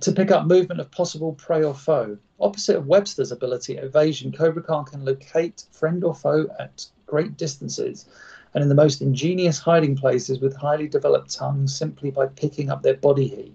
[0.00, 2.18] To pick up movement of possible prey or foe.
[2.38, 8.04] Opposite of Webster's ability evasion, Cobra Khan can locate friend or foe at great distances
[8.52, 12.82] and in the most ingenious hiding places with highly developed tongues simply by picking up
[12.82, 13.54] their body heat.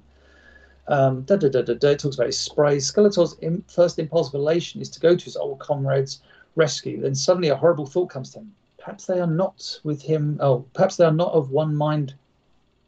[0.90, 2.90] Um, da, da, da, da, da, it talks about his sprays.
[2.90, 3.36] Skeletor's
[3.68, 6.22] first impulse of elation is to go to his old comrades'
[6.56, 7.02] rescue.
[7.02, 8.54] Then suddenly a horrible thought comes to him.
[8.78, 10.38] Perhaps they are not with him.
[10.40, 12.14] Oh, perhaps they are not of one mind.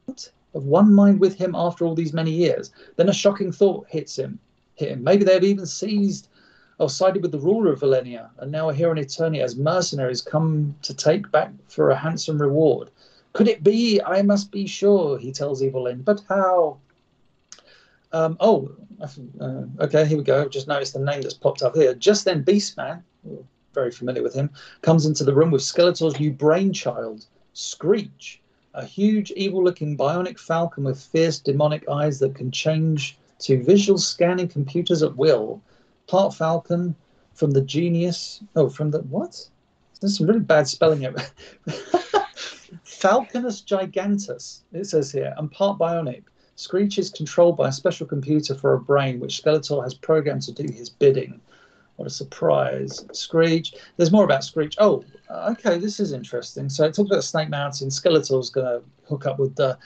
[0.05, 0.31] What?
[0.53, 2.71] Of one mind with him after all these many years.
[2.95, 4.39] Then a shocking thought hits him.
[4.75, 5.03] Hit him.
[5.03, 6.29] Maybe they have even seized
[6.79, 10.21] or sided with the ruler of Valenia, and now are here in Eternia as mercenaries
[10.21, 12.89] come to take back for a handsome reward.
[13.33, 14.01] Could it be?
[14.01, 16.01] I must be sure, he tells Evil Lyn.
[16.01, 16.77] But how?
[18.11, 18.71] Um, oh,
[19.39, 20.47] uh, okay, here we go.
[20.49, 21.93] Just noticed the name that's popped up here.
[21.93, 23.03] Just then, Beastman,
[23.73, 24.49] very familiar with him,
[24.81, 28.41] comes into the room with Skeletor's new brainchild, Screech,
[28.73, 33.97] a huge, evil looking bionic falcon with fierce, demonic eyes that can change to visual
[33.97, 35.61] scanning computers at will.
[36.07, 36.95] Part falcon
[37.33, 38.41] from the genius.
[38.55, 39.49] Oh, from the what?
[39.99, 41.13] There's some really bad spelling here.
[42.85, 46.23] Falconus gigantus, it says here, and part bionic.
[46.59, 50.51] Screech is controlled by a special computer for a brain, which Skeletor has programmed to
[50.51, 51.39] do his bidding.
[51.95, 53.05] What a surprise.
[53.13, 53.75] Screech.
[53.95, 54.75] There's more about Screech.
[54.77, 56.67] Oh, okay, this is interesting.
[56.67, 57.87] So it talks about Snake Mountain.
[57.87, 59.77] Skeletor's going to hook up with the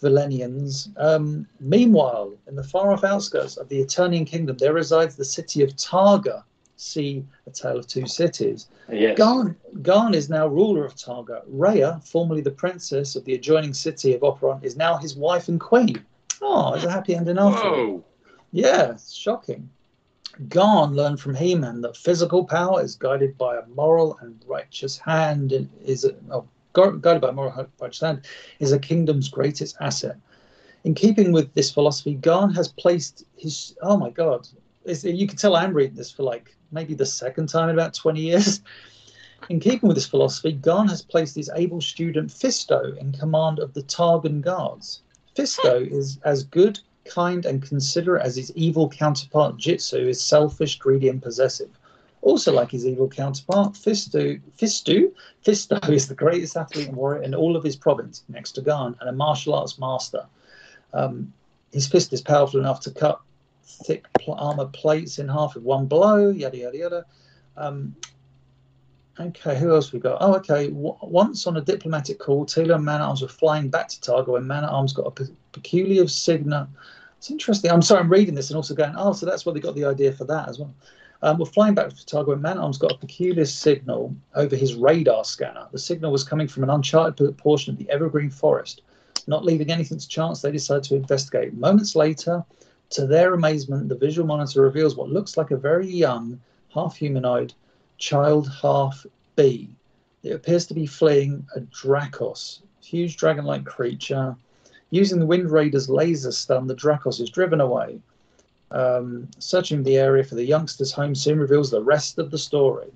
[0.00, 0.88] Valenians.
[0.96, 5.62] Um, meanwhile, in the far off outskirts of the Eternian Kingdom, there resides the city
[5.62, 6.42] of Targa.
[6.76, 8.68] See A Tale of Two Cities.
[8.90, 9.18] Yes.
[9.18, 11.42] Garn, Garn is now ruler of Targa.
[11.48, 15.60] Rhea, formerly the princess of the adjoining city of Operon, is now his wife and
[15.60, 16.02] queen.
[16.46, 17.70] Oh, it's a happy ending after.
[17.70, 18.04] Whoa.
[18.52, 19.70] Yeah, it's shocking.
[20.48, 25.52] Garn learned from He-Man that physical power is guided by a moral and righteous hand.
[25.52, 28.26] It Is oh, guided by a moral and righteous hand
[28.58, 30.18] is a kingdom's greatest asset.
[30.84, 33.74] In keeping with this philosophy, Garn has placed his.
[33.80, 34.46] Oh my God!
[34.84, 37.94] It's, you can tell I'm reading this for like maybe the second time in about
[37.94, 38.60] 20 years.
[39.50, 43.74] In keeping with this philosophy, Garn has placed his able student Fisto in command of
[43.74, 45.02] the Targan Guards.
[45.34, 51.08] Fisto is as good, kind, and considerate as his evil counterpart Jitsu is selfish, greedy,
[51.08, 51.70] and possessive.
[52.22, 55.12] Also, like his evil counterpart, Fisto, Fistu,
[55.44, 58.96] Fisto is the greatest athlete and warrior in all of his province, next to Garn,
[59.00, 60.24] and a martial arts master.
[60.94, 61.32] Um,
[61.72, 63.20] his fist is powerful enough to cut
[63.64, 66.30] thick pl- armor plates in half with one blow.
[66.30, 67.04] Yada yada yada.
[67.56, 67.96] Um,
[69.18, 70.18] okay, who else we got?
[70.20, 70.68] Oh, okay.
[70.68, 74.00] W- once on a diplomatic call, Taylor and Man at Arms were flying back to
[74.00, 76.68] Targa when Man at Arms got a pe- peculiar signal.
[77.18, 77.70] It's interesting.
[77.70, 79.84] I'm sorry, I'm reading this and also going, oh, so that's where they got the
[79.84, 80.74] idea for that as well.
[81.22, 84.56] Um, we're flying back to Targa when Man at Arms got a peculiar signal over
[84.56, 85.66] his radar scanner.
[85.72, 88.82] The signal was coming from an uncharted portion of the Evergreen Forest.
[89.26, 91.54] Not leaving anything to chance, they decided to investigate.
[91.54, 92.44] Moments later,
[92.90, 96.38] to their amazement, the visual monitor reveals what looks like a very young,
[96.74, 97.54] half humanoid
[98.04, 99.70] child, half bee.
[100.22, 104.36] It appears to be fleeing a Dracos, huge dragon like creature.
[104.90, 107.98] Using the Wind Raider's laser stun, the Dracos is driven away.
[108.70, 112.92] Um, searching the area for the youngster's home soon reveals the rest of the story.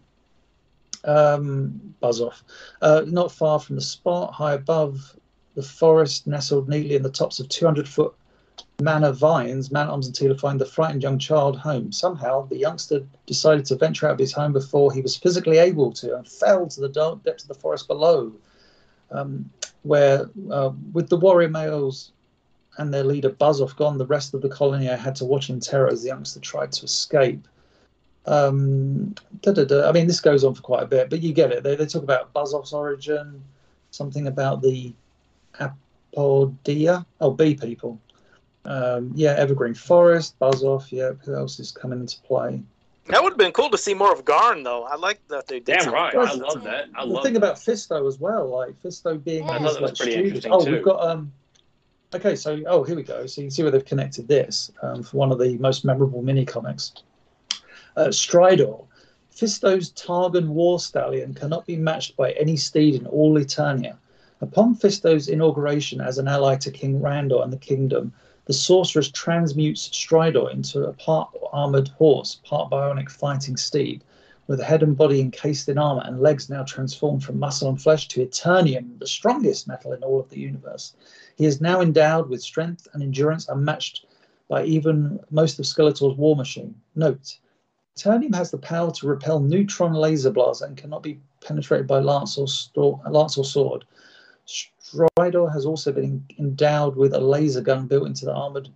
[1.05, 2.45] Um, buzz off.
[2.83, 5.17] Uh, not far from the spot, high above
[5.55, 8.15] the forest, nestled neatly in the tops of 200 foot
[8.81, 11.91] manor vines, Man Arms and Teela find the frightened young child home.
[11.91, 15.93] Somehow, the youngster decided to venture out of his home before he was physically able
[15.95, 18.33] to and fell to the dark depths of the forest below,
[19.11, 19.51] um,
[19.83, 22.13] where, uh, with the warrior males
[22.77, 25.89] and their leader Buzzoff gone, the rest of the colony had to watch in terror
[25.89, 27.49] as the youngster tried to escape.
[28.27, 29.89] Um, da-da-da.
[29.89, 31.65] I mean, this goes on for quite a bit, but you get it.
[31.65, 33.43] They, they talk about Buzzoff's origin,
[33.91, 34.93] something about the
[35.59, 37.99] Apodia, oh, bee people.
[38.69, 40.93] Um, yeah, Evergreen Forest, Buzz Off.
[40.93, 42.63] Yeah, who else is coming into play?
[43.07, 44.85] That would have been cool to see more of Garn, though.
[44.85, 45.79] I like that they did.
[45.79, 46.15] Damn right.
[46.15, 46.89] I love that.
[46.95, 47.39] I the love thing that.
[47.39, 50.27] about Fisto as well, like Fisto being I his, thought that was like, pretty student-
[50.45, 50.73] interesting, Oh, too.
[50.73, 51.33] we've got um.
[52.15, 53.27] Okay, so oh, here we go.
[53.27, 56.23] So you can see where they've connected this um, for one of the most memorable
[56.23, 56.93] mini comics.
[57.97, 58.85] Uh, Stridor,
[59.35, 63.97] Fisto's Targan war stallion cannot be matched by any steed in all Eternia.
[64.41, 68.13] Upon Fisto's inauguration as an ally to King Randor and the kingdom,
[68.49, 74.03] the sorceress transmutes Stridor into a part armored horse, part bionic fighting steed,
[74.47, 78.09] with head and body encased in armor and legs now transformed from muscle and flesh
[78.09, 80.95] to Eternium, the strongest metal in all of the universe.
[81.37, 84.07] He is now endowed with strength and endurance unmatched
[84.49, 86.75] by even most of Skeletor's war machine.
[86.97, 87.37] Note,
[87.99, 92.39] Eternium has the power to repel neutron laser blasts and cannot be penetrated by lance
[92.39, 93.85] or, sto- lance or sword.
[94.93, 98.69] Stridor has also been endowed with a laser gun built into the armored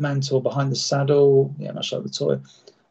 [0.00, 1.54] mantle behind the saddle.
[1.58, 2.38] Yeah, much like the toy.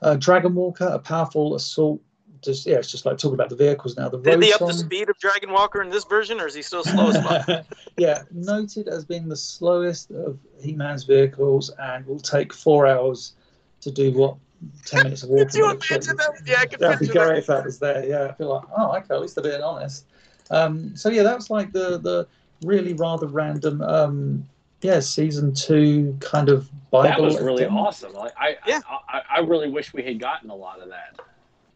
[0.02, 2.02] Uh, Dragon Walker, a powerful assault.
[2.42, 4.08] Just yeah, it's just like talking about the vehicles now.
[4.08, 6.62] The Did they up the speed of Dragon Walker in this version, or is he
[6.62, 7.66] still slow as fuck?
[7.98, 13.34] yeah, noted as being the slowest of He-Man's vehicles, and will take four hours
[13.82, 14.38] to do what
[14.86, 15.48] ten minutes of walking.
[15.48, 16.32] Could you imagine that?
[16.46, 17.38] Yeah, I can That'd be picture that.
[17.38, 18.06] if that was there.
[18.06, 20.06] Yeah, I feel like, oh, okay, at least they're being honest.
[20.50, 22.26] Um, so yeah, that was like the the
[22.64, 24.46] really rather random, um,
[24.82, 27.10] yeah, season two kind of Bible.
[27.10, 27.74] That was really thing.
[27.74, 28.14] awesome.
[28.14, 28.82] Like I, Yeah.
[28.88, 31.20] I, I really wish we had gotten a lot of that.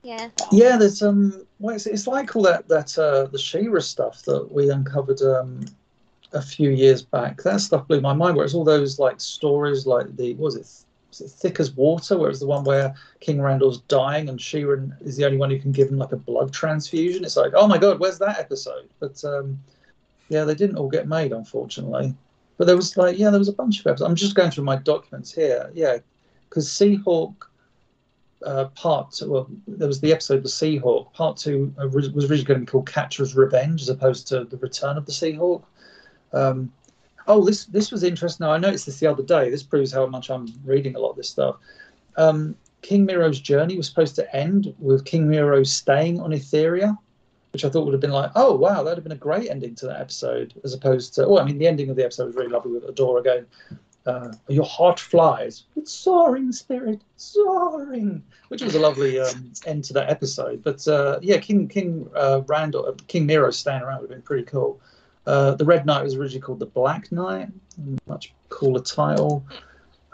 [0.03, 0.29] Yeah.
[0.51, 4.51] Yeah, there's um, well, it's, it's like all that that uh, the She-Ra stuff that
[4.51, 5.65] we uncovered um
[6.33, 7.41] a few years back.
[7.43, 8.35] That stuff blew my mind.
[8.35, 10.67] Where it's all those like stories, like the what was it,
[11.09, 14.77] was it Thick as Water, where it's the one where King Randor's dying and She-Ra
[15.01, 17.23] is the only one who can give him like a blood transfusion.
[17.23, 18.89] It's like, oh my god, where's that episode?
[18.99, 19.59] But um,
[20.29, 22.13] yeah, they didn't all get made, unfortunately.
[22.57, 24.09] But there was like, yeah, there was a bunch of episodes.
[24.09, 25.69] I'm just going through my documents here.
[25.73, 25.97] Yeah,
[26.49, 27.35] because Seahawk
[28.45, 31.13] uh, part two, well, there was the episode The Seahawk.
[31.13, 34.57] Part two uh, was originally going to be called Catcher's Revenge as opposed to The
[34.57, 35.63] Return of the Seahawk.
[36.31, 36.71] Um,
[37.27, 38.45] Oh, this this was interesting.
[38.45, 39.49] Now, I noticed this the other day.
[39.49, 41.55] This proves how much I'm reading a lot of this stuff.
[42.17, 46.97] Um, King Miro's journey was supposed to end with King Miro staying on Etheria,
[47.53, 49.75] which I thought would have been like, oh wow, that'd have been a great ending
[49.75, 51.27] to that episode, as opposed to.
[51.27, 53.45] Well, I mean, the ending of the episode was really lovely with Adora going,
[54.07, 59.93] uh, "Your heart flies, it's soaring, spirit, soaring," which was a lovely um, end to
[59.93, 60.63] that episode.
[60.63, 64.23] But uh, yeah, King King uh, Randall, uh, King Miro staying around would have been
[64.23, 64.81] pretty cool.
[65.27, 67.49] Uh, the Red Knight was originally called the Black Knight,
[68.07, 69.45] much cooler title.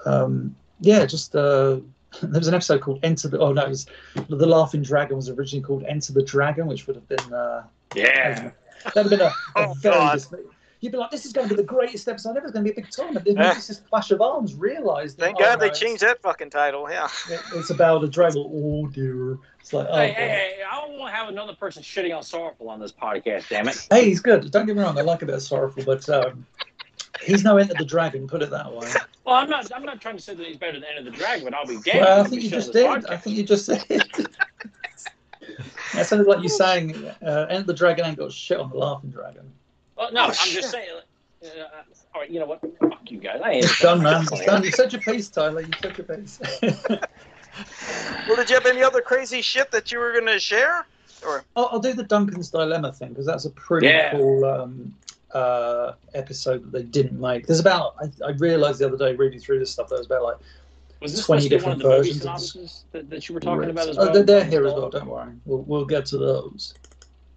[0.06, 1.80] Um, yeah, just uh,
[2.22, 3.40] there was an episode called Enter the.
[3.40, 3.86] Oh no, it was
[4.16, 7.34] the Laughing Dragon was originally called Enter the Dragon, which would have been.
[7.34, 7.64] Uh,
[7.96, 8.52] Yeah.
[8.96, 9.96] that'd have been a, a Oh, very.
[9.96, 10.14] God.
[10.14, 10.34] dis-
[10.82, 12.46] You'd be like, this is going to be the greatest episode ever.
[12.46, 13.26] It's going to be a big tournament.
[13.26, 15.18] Then this is Clash of Arms realised.
[15.18, 16.88] that, Thank oh, God no, they changed that fucking title.
[16.90, 17.10] Yeah.
[17.30, 18.46] it- It's about a dragon.
[18.50, 19.38] Oh dear.
[19.60, 20.16] It's like, oh, Hey, God.
[20.16, 23.50] hey, hey, I don't want to have another person shitting on Sorrowful on this podcast,
[23.50, 23.88] damn it.
[23.92, 24.50] Hey, he's good.
[24.52, 24.98] Don't get me wrong.
[24.98, 26.46] I like a bit of sorrowful, but um,
[27.22, 28.28] he's no Enter the Dragon.
[28.28, 28.88] Put it that way.
[29.26, 31.12] Well, I'm not I'm not trying to say that he's better than End of the
[31.12, 32.00] Dragon, but I'll be damned.
[32.00, 32.88] Well, I think you just did.
[32.88, 33.10] podcast.
[33.12, 33.86] I think you just said.
[35.94, 39.10] That sounded like you saying, uh, "Enter the Dragon ain't got shit on the Laughing
[39.12, 39.52] Dragon."
[39.96, 40.54] Well, no, Oh, I'm shit.
[40.62, 40.88] just saying.
[41.44, 41.48] Uh,
[42.16, 42.62] all right, you know what?
[42.80, 43.40] Fuck you guys.
[43.44, 44.22] I ain't It's done, man.
[44.32, 44.64] It's done.
[44.64, 45.62] You said your piece, Tyler.
[45.62, 46.40] You said your piece.
[46.62, 50.86] Well, did you have any other crazy shit that you were gonna share?
[51.26, 54.12] Or I'll, I'll do the Duncan's Dilemma thing because that's a pretty Yeah.
[54.12, 54.94] cool um,
[55.34, 57.48] uh, episode that they didn't make.
[57.48, 59.90] There's about I, I realized the other day reading through this stuff.
[59.90, 60.38] There was about like
[61.02, 62.26] Was this 20 supposed to be one of different the versions
[62.56, 62.84] of this.
[62.92, 64.14] that, that you were talking about as Oh, well?
[64.14, 64.90] they're, they're here as well.
[64.90, 65.34] Don't worry.
[65.46, 66.74] We'll we'll get to those.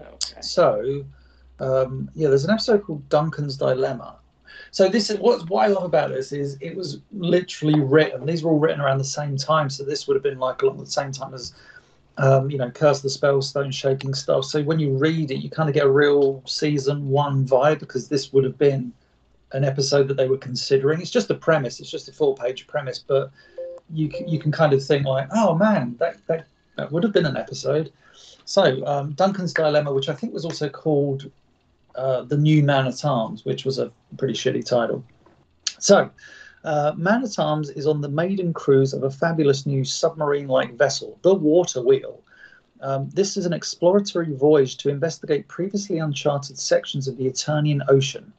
[0.01, 0.41] Okay.
[0.41, 1.05] So,
[1.61, 4.17] um, yeah, there's an episode called Duncan's Dilemma.
[4.71, 8.25] So this is what what I love about this is it was literally written.
[8.27, 10.79] These were all written around the same time, so this would have been like along
[10.79, 11.55] the same time as,
[12.19, 14.45] um, you know, Curse the Spell, Stone Shaking stuff.
[14.45, 18.09] So when you read it, you kind of get a real season one vibe because
[18.09, 18.93] this would have been
[19.53, 21.01] an episode that they were considering.
[21.01, 21.81] It's just a premise.
[21.81, 23.31] It's just a full page premise, but
[23.93, 26.47] you you can kind of think like, oh man, that that,
[26.77, 27.93] that would have been an episode.
[28.45, 31.31] So, um, Duncan's Dilemma, which I think was also called
[31.95, 35.05] uh, The New Man at Arms, which was a pretty shitty title.
[35.79, 36.11] So,
[36.65, 40.75] uh, Man at Arms is on the maiden cruise of a fabulous new submarine like
[40.75, 42.21] vessel, the Water Wheel.
[42.81, 48.33] Um, this is an exploratory voyage to investigate previously uncharted sections of the Eternian Ocean.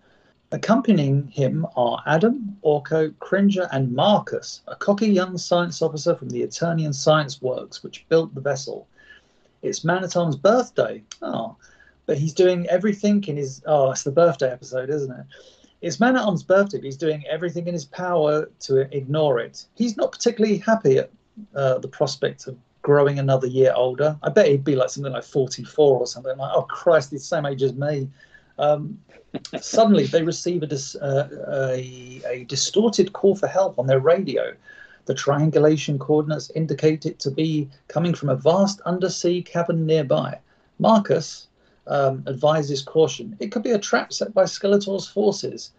[0.52, 6.44] Accompanying him are Adam, Orko, Cringer, and Marcus, a cocky young science officer from the
[6.44, 8.88] Eternian Science Works, which built the vessel.
[9.64, 11.02] It's Man at Arms' birthday.
[11.22, 11.56] Oh,
[12.06, 13.64] but he's doing everything in his.
[13.66, 15.26] Oh, it's the birthday episode, isn't it?
[15.84, 19.66] It's Man at Arms' birthday, but he's doing everything in his power to ignore it.
[19.76, 21.12] He's not particularly happy at
[21.54, 24.18] uh, the prospect of growing another year older.
[24.24, 27.36] I bet he'd be like something like 44 or something like, oh Christ, he's the
[27.36, 28.10] same age as me.
[28.58, 28.98] Um,
[29.62, 34.54] suddenly, they receive a, dis- uh, a, a distorted call for help on their radio.
[35.04, 40.40] The triangulation coordinates indicate it to be coming from a vast undersea cavern nearby.
[40.80, 41.48] Marcus
[41.88, 43.36] um, advises caution.
[43.40, 45.72] It could be a trap set by Skeletor's forces.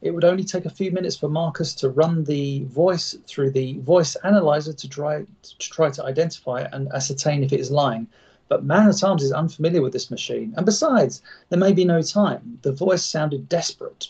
[0.00, 3.78] It would only take a few minutes for Marcus to run the voice through the
[3.78, 8.06] voice analyzer to try to try to identify and ascertain if it is lying.
[8.48, 12.00] But Man at Arms is unfamiliar with this machine, and besides, there may be no
[12.00, 12.60] time.
[12.62, 14.08] The voice sounded desperate.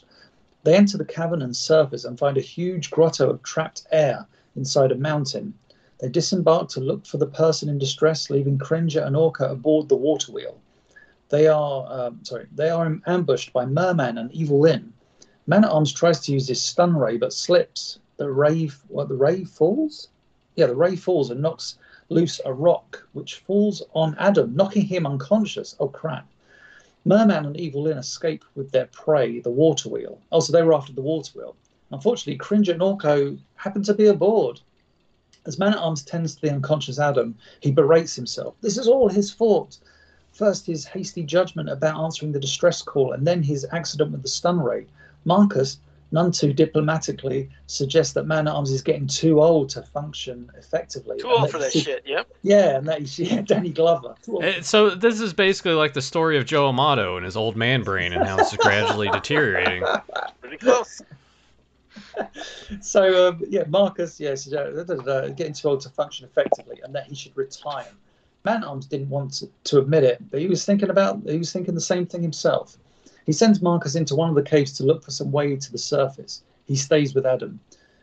[0.64, 4.92] They enter the cavern and surface and find a huge grotto of trapped air inside
[4.92, 5.54] a mountain.
[6.00, 9.96] They disembark to look for the person in distress, leaving Cringer and Orko aboard the
[9.96, 10.60] water wheel.
[11.30, 14.92] They are um, sorry, they are ambushed by Merman and Evil Lynn.
[15.46, 17.98] Man at Arms tries to use his stun ray but slips.
[18.16, 20.08] The ray, what the ray falls?
[20.56, 21.76] Yeah, the ray falls and knocks
[22.08, 25.76] loose a rock, which falls on Adam, knocking him unconscious.
[25.78, 26.26] Oh crap!
[27.04, 30.18] Merman and Evil Lynn escape with their prey, the water wheel.
[30.32, 31.56] Oh, so they were after the water wheel.
[31.90, 34.60] Unfortunately, Cringer and Orko happen to be aboard.
[35.46, 38.54] As Man at Arms tends to the unconscious Adam, he berates himself.
[38.60, 39.78] This is all his fault.
[40.38, 44.28] First, his hasty judgment about answering the distress call, and then his accident with the
[44.28, 44.86] stun ray.
[45.24, 45.80] Marcus,
[46.12, 51.18] none too diplomatically, suggests that Man at Arms is getting too old to function effectively.
[51.18, 52.04] too old for that shit.
[52.06, 52.28] Yep.
[52.42, 54.14] Yeah, and that he, yeah, Danny Glover.
[54.22, 54.44] Too old.
[54.44, 57.82] Uh, So this is basically like the story of Joe Amato and his old man
[57.82, 59.82] brain and how it's gradually deteriorating.
[60.40, 61.02] Pretty close.
[62.80, 66.80] so um, yeah, Marcus, yes, uh, da, da, da, getting too old to function effectively,
[66.84, 67.88] and that he should retire.
[68.44, 71.52] Man Arms didn't want to, to admit it, but he was thinking about he was
[71.52, 72.78] thinking the same thing himself.
[73.26, 75.78] He sends Marcus into one of the caves to look for some way to the
[75.78, 76.42] surface.
[76.66, 77.60] He stays with Adam.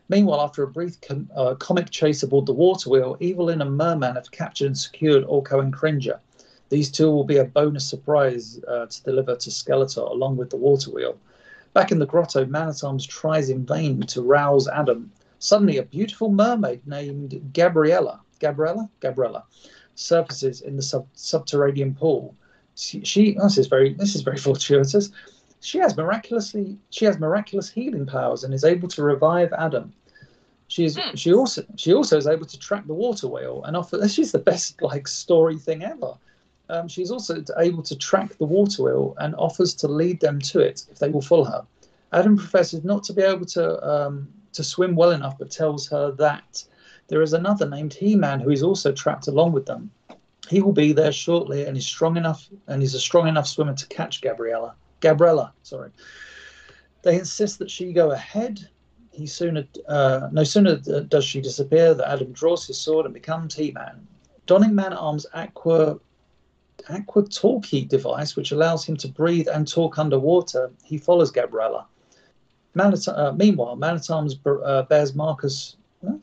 [0.08, 3.68] Meanwhile, after a brief com- uh, comic chase aboard the water wheel, Evil Lyn and
[3.68, 6.20] a Merman have captured and secured Orko and Cringer.
[6.68, 10.56] These two will be a bonus surprise uh, to deliver to Skeletor along with the
[10.56, 11.18] water wheel.
[11.72, 15.10] Back in the grotto, Man at Arms tries in vain to rouse Adam.
[15.38, 19.44] Suddenly, a beautiful mermaid named Gabriella, Gabriella, Gabriella,
[19.96, 22.34] surfaces in the sub- subterranean pool.
[22.76, 25.10] She, she oh, this is very this is very fortuitous.
[25.60, 29.92] She has miraculously she has miraculous healing powers and is able to revive Adam.
[30.68, 31.14] She is Hmm.
[31.16, 33.96] she also she also is able to track the water wheel and offer.
[34.00, 36.14] This is the best like story thing ever.
[36.68, 40.58] Um, she's also able to track the water wheel and offers to lead them to
[40.60, 41.64] it if they will follow her.
[42.12, 46.10] Adam professes not to be able to um, to swim well enough, but tells her
[46.12, 46.64] that
[47.08, 49.90] there is another named He-Man who is also trapped along with them.
[50.48, 53.74] He will be there shortly and is strong enough and is a strong enough swimmer
[53.74, 54.74] to catch Gabriella.
[55.00, 55.90] Gabriella, sorry.
[57.02, 58.68] They insist that she go ahead.
[59.12, 63.54] He sooner, uh, no sooner does she disappear that Adam draws his sword and becomes
[63.54, 64.06] He-Man.
[64.46, 65.98] Donning Man at Arms Aqua
[66.90, 71.86] Aqua Talkie device, which allows him to breathe and talk underwater, he follows Gabriella.
[72.74, 76.20] Man at, uh, meanwhile, Man at Arms uh, bears Marcus what?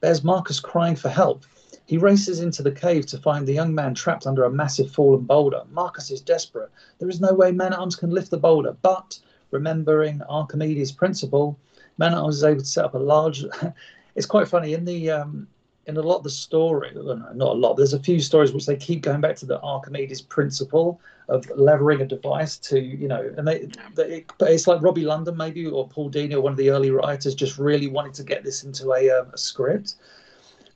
[0.00, 1.44] Bears Marcus crying for help.
[1.86, 5.24] He races into the cave to find the young man trapped under a massive fallen
[5.24, 5.62] boulder.
[5.70, 6.70] Marcus is desperate.
[6.98, 9.18] There is no way Man at Arms can lift the boulder, but
[9.50, 11.58] remembering Archimedes' principle,
[11.96, 13.44] Man at Arms is able to set up a large.
[14.14, 15.48] it's quite funny in the um,
[15.86, 16.92] in a lot of the story.
[16.94, 17.76] Not a lot.
[17.76, 22.00] There's a few stories which they keep going back to the Archimedes' principle of levering
[22.00, 25.88] a device to you know, and they, they but it's like Robby London maybe or
[25.88, 28.92] Paul Dini or one of the early writers just really wanted to get this into
[28.92, 29.96] a, um, a script.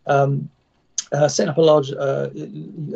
[0.07, 0.51] Um,
[1.13, 2.31] uh, setting up a large uh,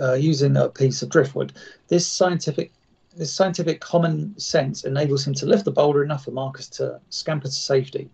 [0.00, 1.52] uh, using a piece of driftwood.
[1.88, 2.72] This scientific
[3.16, 7.48] this scientific common sense enables him to lift the boulder enough for Marcus to scamper
[7.48, 8.10] to safety.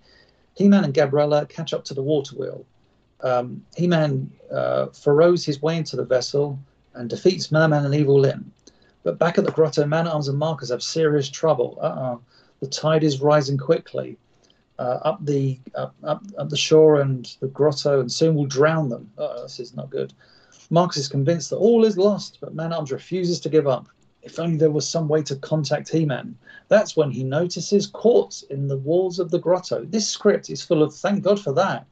[0.54, 2.64] He-Man and Gabriella catch up to the water wheel.
[3.20, 6.58] Um, He-Man uh, furrows his way into the vessel
[6.94, 8.50] and defeats Merman and Evil Lyn.
[9.02, 11.78] But back at the grotto, Man-at-Arms and Marcus have serious trouble.
[11.80, 12.20] Uh-oh.
[12.60, 14.16] The tide is rising quickly
[14.78, 18.88] uh, up the up, up, up the shore and the grotto, and soon will drown
[18.88, 19.10] them.
[19.18, 20.12] Uh-oh, this is not good.
[20.70, 23.88] Marcus is convinced that all is lost, but Man-at-Arms refuses to give up.
[24.22, 26.36] If only there was some way to contact He-Man.
[26.68, 29.84] That's when he notices quartz in the walls of the grotto.
[29.84, 31.86] This script is full of thank God for that.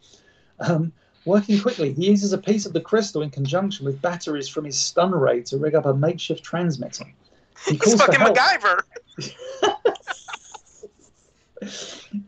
[0.60, 0.92] Um,
[1.24, 4.78] working quickly, he uses a piece of the crystal in conjunction with batteries from his
[4.78, 7.04] stun ray to rig up a makeshift transmitter.
[7.66, 8.36] He He's calls for help.
[8.36, 8.80] MacGyver.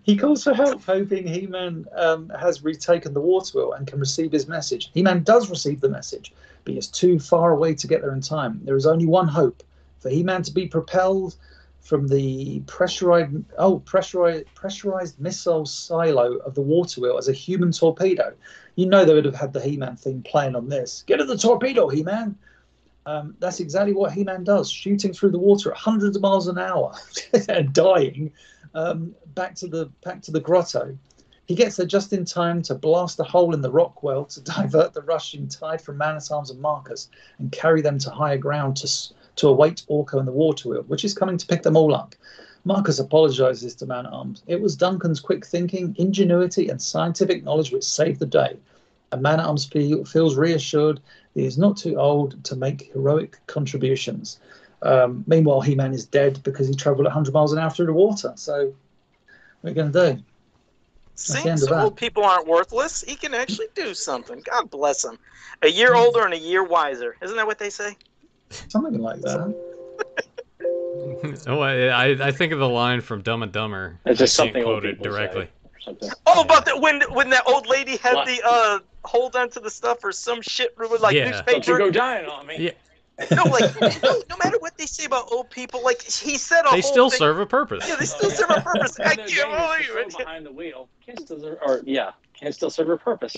[0.03, 4.30] He calls for help, hoping He-Man um, has retaken the water wheel and can receive
[4.30, 4.90] his message.
[4.95, 6.32] He-Man does receive the message,
[6.64, 8.61] but he is too far away to get there in time.
[8.64, 9.62] There is only one hope
[9.99, 11.36] for He-Man to be propelled
[11.83, 17.72] from the pressurized oh pressurized pressurized missile silo of the water wheel as a human
[17.72, 18.33] torpedo.
[18.76, 21.05] You know they would have had the He-Man theme playing on this.
[21.07, 22.39] Get at the torpedo, He-Man.
[23.05, 26.57] Um, that's exactly what He-Man does, shooting through the water at hundreds of miles an
[26.57, 26.95] hour
[27.49, 28.33] and dying
[28.74, 30.97] um, back to the back to the grotto.
[31.47, 34.41] He gets there just in time to blast a hole in the rock well to
[34.43, 38.39] divert the rushing tide from Man at Arms and Marcus and carry them to higher
[38.39, 38.87] ground to
[39.37, 42.14] to await Orko and the water wheel, which is coming to pick them all up.
[42.64, 44.43] Marcus apologizes to Man at Arms.
[44.47, 48.57] It was Duncan's quick thinking, ingenuity, and scientific knowledge which saved the day.
[49.11, 52.93] And Man at Arms feel, feels reassured that he is not too old to make
[52.93, 54.39] heroic contributions.
[54.83, 57.93] Um, meanwhile, He Man is dead because he traveled 100 miles an hour through the
[57.93, 58.33] water.
[58.37, 58.74] So,
[59.61, 60.22] what are you going to do?
[61.14, 61.85] See, the end of so that.
[61.85, 63.03] old people aren't worthless.
[63.03, 64.43] He can actually do something.
[64.45, 65.18] God bless him.
[65.62, 67.16] A year older and a year wiser.
[67.22, 67.97] Isn't that what they say?
[68.68, 69.55] Something like that.
[71.46, 73.98] oh, I, I I think of the line from Dumb and Dumber.
[74.07, 75.48] It's just I can't something old quote it directly.
[75.80, 76.11] something.
[76.26, 78.26] Oh, about the, when when that old lady had What?
[78.26, 81.30] the uh hold onto the stuff or some shit with like Yeah.
[81.30, 81.78] Don't you newspaper.
[81.78, 82.57] go dying on me.
[82.59, 82.70] Yeah.
[83.36, 86.64] No, like no, no matter what they say about old people, like he said a
[86.64, 87.84] They whole still thing- serve a purpose.
[87.88, 88.98] Yeah, they still serve a purpose.
[89.05, 90.16] I can't believe it.
[90.18, 90.88] behind the wheel.
[91.05, 93.36] Can still serve, or yeah, can still serve a purpose.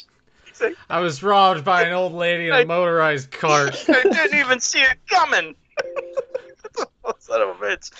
[0.88, 3.84] I was robbed by an old lady in a motorized cart.
[3.88, 5.54] I didn't even see it coming.
[7.18, 7.90] Son of a bitch.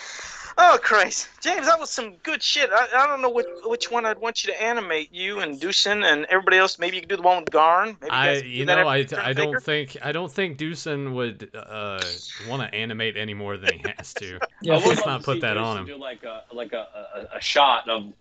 [0.57, 2.71] Oh Christ, James, that was some good shit.
[2.73, 5.13] I, I don't know which which one I'd want you to animate.
[5.13, 6.79] You and Dusan and everybody else.
[6.79, 7.97] Maybe you could do the one with Garn.
[8.01, 11.13] Maybe I, guys could do you know, I, I don't think I don't think Dusan
[11.15, 12.01] would uh,
[12.49, 14.39] want to animate any more than he has to.
[14.63, 15.87] Yeah, let's not put that Jason on him.
[15.87, 16.87] Do like a like a,
[17.33, 18.13] a, a shot of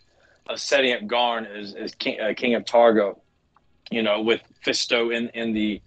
[0.48, 3.20] of setting up Garn as, as king, uh, king of Targo,
[3.92, 5.82] you know, with Fisto in in the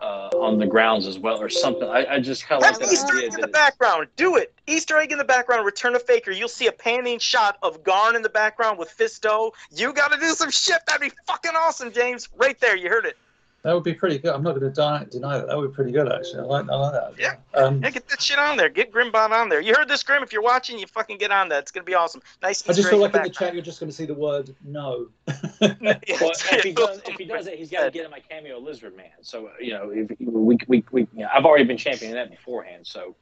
[0.00, 1.88] uh, on the grounds as well, or something.
[1.88, 3.28] I, I just kind of like that Easter idea.
[3.28, 4.06] egg in the background.
[4.16, 4.54] Do it.
[4.66, 5.66] Easter egg in the background.
[5.66, 6.30] Return of Faker.
[6.30, 9.52] You'll see a panning shot of Garn in the background with Fisto.
[9.70, 10.78] You got to do some shit.
[10.86, 12.28] That'd be fucking awesome, James.
[12.36, 12.76] Right there.
[12.76, 13.16] You heard it.
[13.62, 14.32] That would be pretty good.
[14.34, 15.48] I'm not going to deny, deny that.
[15.48, 16.40] That would be pretty good, actually.
[16.40, 17.12] I like, I like that.
[17.18, 17.34] Yeah.
[17.52, 18.70] Um, Yeah, get that shit on there.
[18.70, 19.60] Get Grimbot on there.
[19.60, 20.22] You heard this, Grim?
[20.22, 21.64] If you're watching, you fucking get on that.
[21.64, 22.22] It's gonna be awesome.
[22.42, 22.66] Nice.
[22.66, 23.34] I just feel like in the background.
[23.34, 25.08] chat you're just going to see the word no.
[25.60, 25.84] Yeah,
[26.20, 28.58] Well, if he does, if he does it, he's got to get in my cameo
[28.58, 29.10] Lizard Man.
[29.20, 32.30] So uh, you know, if, we we we, you know, I've already been championing that
[32.30, 32.86] beforehand.
[32.86, 33.14] So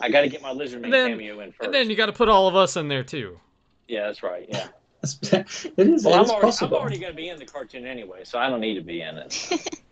[0.00, 1.64] I got to get my Lizard Man then- cameo in first.
[1.64, 3.40] And then you got to put all of us in there too.
[3.88, 4.46] yeah, that's right.
[4.50, 4.68] Yeah.
[5.02, 5.44] It
[5.78, 8.24] is, Well, it I'm is already, I'm already going to be in the cartoon anyway,
[8.24, 9.50] so I don't need to be in it.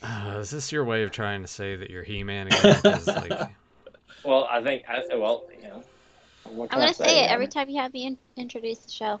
[0.00, 2.48] Uh, is this your way of trying to say that you're He-Man
[2.84, 3.32] like,
[4.24, 5.84] Well, I think I well, you know.
[6.46, 7.30] I'm gonna say it man?
[7.30, 9.20] every time you have me in- introduce the show,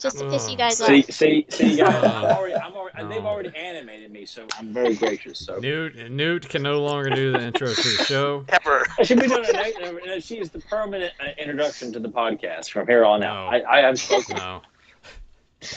[0.00, 1.10] just to piss you guys See, off.
[1.10, 2.02] see, see, guys.
[2.04, 5.38] I'm already, I'm already, and they've already animated me, so I'm very gracious.
[5.38, 8.44] So Newt Newt can no longer do the intro to the show.
[8.48, 8.86] Ever.
[8.98, 10.08] I should be doing it.
[10.08, 13.50] uh, She is the permanent uh, introduction to the podcast from here on out.
[13.52, 13.58] No.
[13.58, 14.36] I, I have spoken.
[14.36, 14.62] No,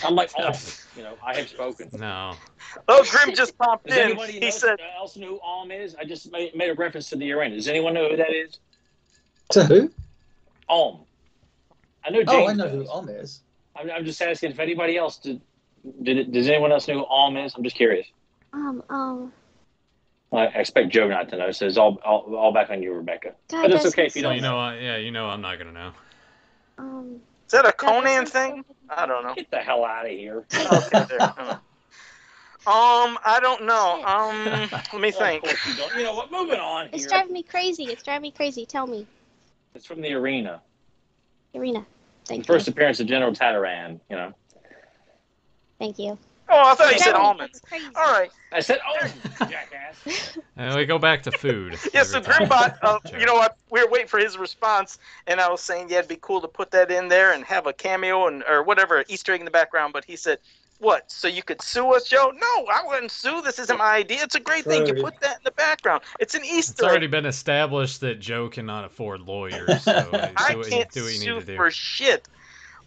[0.06, 0.52] I'm like, oh,
[0.96, 1.90] you know, I have spoken.
[1.94, 2.34] no.
[2.88, 4.04] Oh, Grim just popped Does in.
[4.06, 5.96] anybody He know, said, uh, else know who Alm is?
[5.96, 7.56] I just made, made a reference to the arena.
[7.56, 8.60] Does anyone know who that is?
[9.52, 9.92] To who?
[10.70, 11.02] Alm.
[12.06, 12.30] I know James.
[12.32, 12.88] Oh, I know does.
[12.88, 13.42] who Om is.
[13.76, 15.42] I'm, I'm just asking if anybody else did.
[16.02, 17.54] Did it, does anyone else know who Alm is?
[17.56, 18.08] I'm just curious.
[18.54, 19.34] Um, um,
[20.32, 22.94] I I expect Joe not to know, so it's all all, all back on you,
[22.94, 23.34] Rebecca.
[23.50, 25.58] God, But it's okay if you don't you know, I- yeah, you know, I'm not
[25.58, 25.92] gonna know.
[26.78, 29.34] Um, "Is that a God, Conan thing?" I don't know.
[29.36, 30.46] Get the hell out of here.
[30.56, 31.60] Okay, there.
[32.66, 34.02] Um, I don't know.
[34.06, 35.44] Um, let me Of think.
[35.44, 35.94] course you don't.
[35.98, 36.32] You know what?
[36.32, 37.10] Moving on It's here.
[37.10, 37.86] driving me crazy.
[37.86, 38.66] It's driving me crazy.
[38.66, 39.06] Tell me,
[39.76, 40.62] It's from the arena.
[41.54, 41.86] Irina.
[42.24, 42.72] The Thank first you.
[42.72, 44.00] appearance of General Tataran.
[44.10, 44.34] You know.
[45.80, 46.18] Thank you.
[46.50, 47.62] Oh, I thought you said almonds.
[47.96, 48.30] All right.
[48.52, 51.78] I said, almonds, jackass." And we go back to food.
[51.94, 52.22] Yeah, so.
[52.22, 53.58] Grimbot, uh, you know what?
[53.72, 56.48] We were waiting for his response, and I was saying, yeah, it'd be cool to
[56.48, 59.52] put that in there and have a cameo and or whatever Easter egg in the
[59.52, 59.94] background.
[59.94, 60.40] But he said,
[60.80, 61.12] "What?
[61.12, 62.32] So you could sue us, Joe?
[62.34, 63.42] No, I wouldn't sue.
[63.42, 64.24] This isn't my idea.
[64.24, 64.86] It's a great thing.
[64.86, 66.04] You put that in the background.
[66.20, 66.74] It's an Easter.
[66.74, 67.12] It's already egg.
[67.12, 71.20] been established that Joe cannot afford lawyers, so I do what, can't do what you
[71.20, 71.56] need sue to do.
[71.56, 72.28] for shit."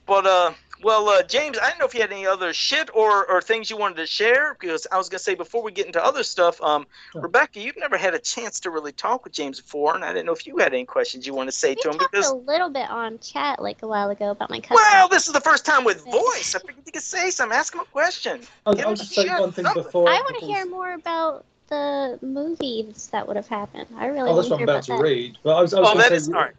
[0.06, 0.52] But uh,
[0.82, 3.70] well, uh, James, I didn't know if you had any other shit or, or things
[3.70, 6.60] you wanted to share because I was gonna say before we get into other stuff,
[6.62, 7.22] um, Sure.
[7.22, 10.26] Rebecca, you've never had a chance to really talk with James before, and I didn't
[10.26, 12.30] know if you had any questions you want to say We to him talked because
[12.30, 14.76] a little bit on chat like a while ago about my cousin.
[14.76, 16.54] Well, this is the first time with voice.
[16.54, 17.56] I figured you could say something.
[17.56, 18.42] Ask him a question.
[18.64, 19.82] I'll, I'll him just say one thing something.
[19.82, 20.08] before.
[20.08, 23.86] I want to hear more about the movies that would have happened.
[23.96, 25.38] I really Oh, that's what I'm about about to read.
[25.42, 26.54] But I was, I was Oh, gonna that say, is all right.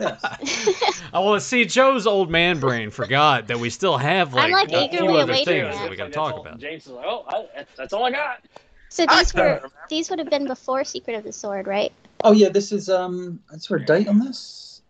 [0.00, 1.02] Yes.
[1.14, 4.72] I want to see Joe's old man brain forgot that we still have like, like,
[4.72, 5.74] a few other things that.
[5.82, 6.58] that we got to talk all- about.
[6.58, 8.44] James is like, "Oh, I, that's, that's all I got."
[8.90, 9.70] So these don't were remember.
[9.88, 11.92] these would have been before Secret of the Sword, right?
[12.22, 13.40] Oh yeah, this is um.
[13.52, 14.82] Is there a date on this?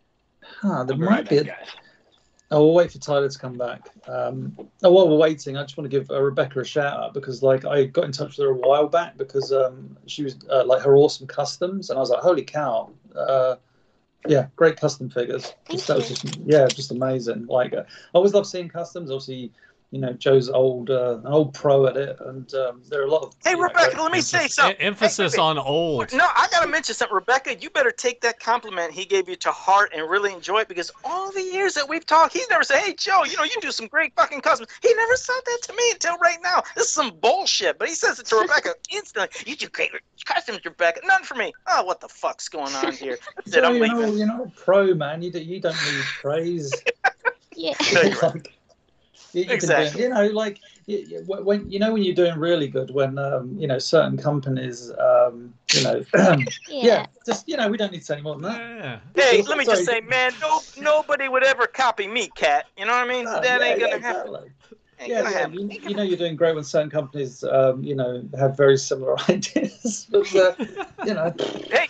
[0.43, 1.37] Huh, there I'll be might right be.
[1.39, 1.67] A, guys.
[2.55, 3.89] Oh, we'll wait for Tyler to come back.
[4.07, 4.57] Um.
[4.83, 7.43] Oh, while we're waiting, I just want to give uh, Rebecca a shout out because
[7.43, 10.65] like I got in touch with her a while back because um she was uh,
[10.65, 12.91] like her awesome customs and I was like holy cow.
[13.15, 13.57] Uh,
[14.27, 15.53] yeah, great custom figures.
[15.67, 17.47] Thank Just, that was just yeah, just amazing.
[17.47, 19.11] Like uh, I always love seeing customs.
[19.11, 19.53] Obviously,
[19.95, 23.11] you know Joe's old uh, an old pro at it, and um, there are a
[23.11, 23.37] lot of.
[23.45, 24.77] Hey, you know, Rebecca, let me say something.
[24.81, 26.13] emphasis Hey, on old.
[26.13, 27.55] No, I gotta mention something, Rebecca.
[27.55, 30.91] You better take that compliment he gave you to heart and really enjoy it because
[31.05, 33.71] all the years that we've talked, he's never said, "Hey, Joe, you know you do
[33.71, 36.65] some great fucking customs." He never said that to me until right now.
[36.75, 39.29] This is some bullshit, but he says it to Rebecca instantly.
[39.47, 39.93] You do great
[40.25, 41.03] customs, Rebecca.
[41.05, 41.53] None for me.
[41.69, 43.17] Oh, what the fuck's going on here?
[43.37, 43.63] That's it.
[43.63, 45.23] I'm you're, not, you're not a pro, man.
[45.23, 46.75] You, do, you don't need praise.
[47.57, 47.75] Yeah.
[47.93, 48.35] No, you're right.
[48.35, 48.55] Like,
[49.35, 50.03] you, you can do- Exactly.
[50.03, 53.57] you know, like you, you- when you know when you're doing really good, when um,
[53.59, 56.39] you know certain companies, um, you know, yeah.
[56.69, 57.07] yeah.
[57.27, 58.61] just you know, we don't need to say any more than that.
[58.61, 58.99] Yeah.
[59.17, 62.67] Hey, let me just say, man, no, nobody would ever copy me, Cat.
[62.77, 63.27] You know what I mean?
[63.29, 64.35] Oh, that yeah, ain't gonna yeah, happen.
[64.35, 64.51] exactly.
[65.01, 65.49] Ain't Yeah, yeah.
[65.49, 69.17] You, you know you're doing great when certain companies, um, you know, have very similar
[69.29, 70.07] ideas.
[70.11, 70.55] but uh,
[71.05, 71.35] you know,
[71.71, 71.89] Hey,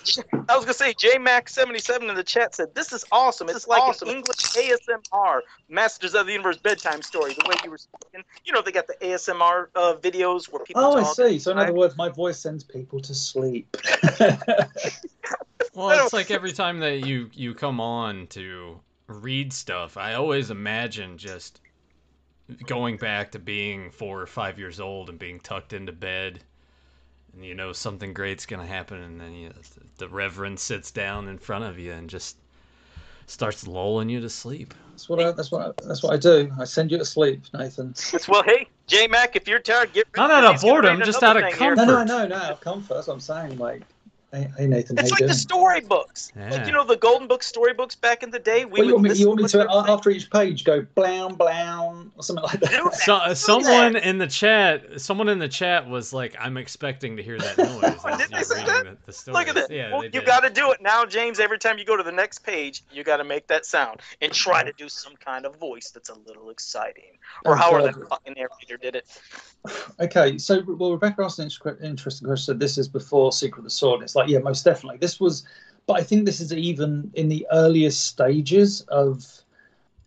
[0.49, 3.49] I was gonna say JMax77 in the chat said this is awesome.
[3.49, 4.09] It's like awesome.
[4.09, 7.35] an English ASMR Masters of the Universe bedtime story.
[7.35, 10.83] The way you were speaking, you know, they got the ASMR uh, videos where people.
[10.85, 11.39] oh, I see.
[11.39, 13.77] So in other words, my voice sends people to sleep.
[15.75, 20.51] Well, it's like every time that you you come on to read stuff, I always
[20.51, 21.61] imagine just
[22.66, 26.41] going back to being four or five years old and being tucked into bed,
[27.35, 29.51] and you know something great's gonna happen, and then you,
[29.99, 32.37] the Reverend sits down in front of you and just
[33.27, 34.75] starts lulling you to sleep.
[34.91, 36.53] that's what I, that's what I, that's what I do.
[36.61, 37.91] I send you to sleep, Nathan.
[38.12, 40.07] It's, well, hey, J Mac, if you're tired, get.
[40.16, 41.75] Not out of he's gonna boredom, just out of thing here.
[41.75, 42.29] No, no, I Comfort.
[42.29, 42.95] know, no, comfort.
[42.95, 43.59] That's what I'm saying.
[43.59, 43.83] Like,
[44.35, 46.32] Hey, hey Nathan, It's like you the storybooks.
[46.35, 46.51] Yeah.
[46.51, 48.65] Like, you know the golden book storybooks back in the day.
[48.65, 51.35] We Well, you, want me, you want me to they after each page go blown
[51.35, 52.94] blown or something like that?
[52.94, 54.05] So, uh, someone that.
[54.05, 57.97] in the chat, someone in the chat was like, "I'm expecting to hear that noise."
[58.05, 58.85] as Did they say that?
[59.06, 59.55] The, the Look at stories.
[59.55, 59.70] that.
[59.70, 60.24] Yeah, well, you did.
[60.24, 61.39] got to do it now, James.
[61.39, 64.32] Every time you go to the next page, you got to make that sound and
[64.32, 68.02] try to do some kind of voice that's a little exciting, or Oh, however God.
[68.02, 69.06] that fucking narrator did it.
[70.01, 71.47] Okay, so well, Rebecca asked an
[71.81, 72.44] interesting question.
[72.44, 74.02] Said this is before Secret of the Sword.
[74.02, 74.99] It's like, yeah, most definitely.
[74.99, 75.45] This was,
[75.87, 79.25] but I think this is even in the earliest stages of.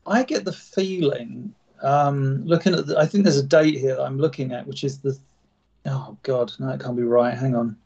[0.10, 1.53] I get the feeling,
[1.84, 4.84] um, looking at, the, I think there's a date here that I'm looking at, which
[4.84, 5.18] is the.
[5.85, 7.38] Oh God, no, it can't be right.
[7.38, 7.77] Hang on.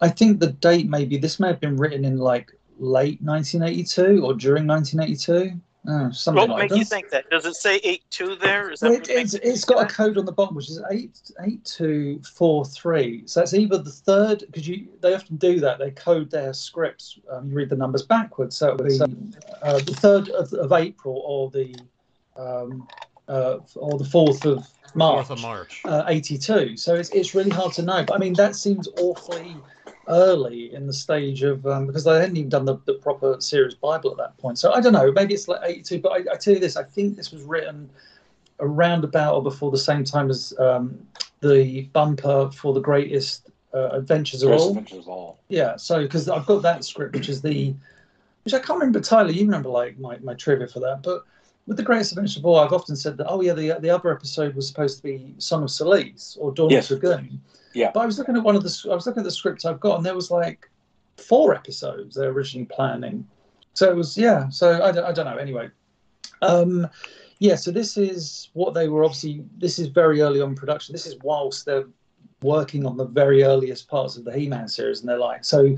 [0.00, 4.34] I think the date maybe this may have been written in like late 1982 or
[4.34, 5.58] during 1982.
[5.90, 7.30] Oh, something What like makes you think that?
[7.30, 8.70] Does it say eight two there?
[8.70, 10.32] Is that Well, what it, makes it's, you it's think got a code on the
[10.32, 13.22] bottom, which is eight eight two four three.
[13.26, 15.78] So it's either the third because you they often do that.
[15.78, 17.18] They code their scripts.
[17.30, 19.00] Um, you read the numbers backwards, so it'll be
[19.62, 21.74] uh, the third of, of April or the
[22.36, 22.86] um,
[23.26, 25.26] uh, or the fourth of March.
[25.26, 25.82] Fourth of March.
[25.86, 26.76] Uh, 82.
[26.76, 28.04] So it's, it's really hard to know.
[28.04, 29.56] But I mean, that seems awfully
[30.08, 33.74] early in the stage of um, because they hadn't even done the, the proper series
[33.74, 34.58] Bible at that point.
[34.58, 35.12] So I don't know.
[35.12, 36.00] Maybe it's like 82.
[36.00, 37.88] But I, I tell you this, I think this was written
[38.60, 40.98] around about or before the same time as um,
[41.40, 44.70] the bumper for the greatest uh, adventures of all.
[44.70, 45.38] Adventures of all.
[45.48, 45.76] Yeah.
[45.76, 47.74] So because I've got that script, which is the
[48.44, 49.00] which I can't remember.
[49.00, 51.24] Tyler, you remember like my, my trivia for that, but.
[51.66, 53.26] With the greatest adventure of all, I've often said that.
[53.28, 56.70] Oh yeah, the the other episode was supposed to be Son of Solis or Dawn
[56.70, 56.90] Yes.
[56.90, 57.42] of Dragoon.
[57.78, 57.92] Yeah.
[57.94, 59.78] But I was looking at one of the I was looking at the scripts I've
[59.78, 60.68] got, and there was like
[61.16, 63.26] four episodes they're originally planning.
[63.74, 64.48] So it was yeah.
[64.48, 65.36] So I don't, I don't know.
[65.36, 65.70] Anyway,
[66.42, 66.88] um,
[67.38, 67.54] yeah.
[67.54, 69.44] So this is what they were obviously.
[69.58, 70.92] This is very early on production.
[70.92, 71.86] This is whilst they're
[72.42, 75.76] working on the very earliest parts of the He-Man series, and they're like so.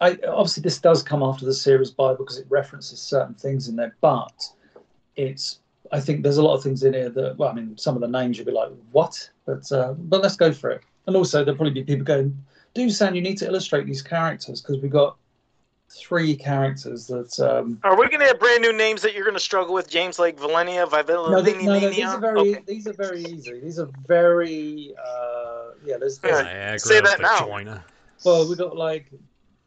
[0.00, 3.76] I obviously this does come after the series Bible because it references certain things in
[3.76, 4.32] there, but
[5.16, 5.60] it's
[5.92, 8.00] I think there's a lot of things in here that well, I mean, some of
[8.00, 9.28] the names you'll be like, what?
[9.44, 10.82] But uh, but let's go for it.
[11.06, 12.36] And also there'll probably be people going,
[12.74, 15.16] Dusan, you need to illustrate these characters because we've got
[15.88, 19.36] three characters that um Are we going to have brand new names that you're going
[19.36, 19.88] to struggle with?
[19.88, 22.62] James like Valenia, Vivilla, no, th- no, no, these are very Okay.
[22.66, 23.60] these are very easy.
[23.60, 26.74] These are very uh yeah, there's, there's Yeah.
[26.74, 27.44] Viagra, say that now.
[27.44, 27.84] vagina.
[28.24, 29.06] well we got like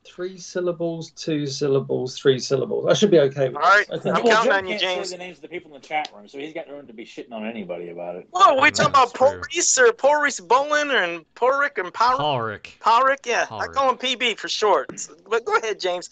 [0.09, 2.85] three syllables, two syllables, three syllables.
[2.89, 3.99] I should be okay with All right, this.
[3.99, 4.09] Okay.
[4.09, 5.09] I'm well, counting Joe on you, can't James.
[5.09, 6.87] say the names of the people in the chat room, so he's got no room
[6.87, 8.27] to be shitting on anybody about it.
[8.31, 9.27] Whoa, we Yeah, talking about that's true.
[9.27, 12.19] Porris or Porris Bolin and Porrick and Power?
[12.21, 12.77] Ulrich.
[12.81, 13.45] Porrick, yeah.
[13.51, 14.89] I call him PB for short.
[15.29, 16.09] But go ahead, James.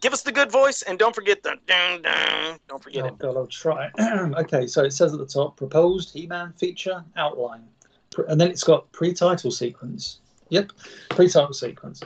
[0.00, 2.58] Give us the good voice and don't forget the dun dun.
[2.68, 3.18] Don't forget Oh it.
[3.18, 3.90] god, I'll try.
[4.00, 7.64] okay, so it says at the top, proposed He-Man feature outline,
[8.28, 10.20] and then it's got pre-title sequence.
[10.48, 10.72] Yep,
[11.10, 12.02] pre-title sequence.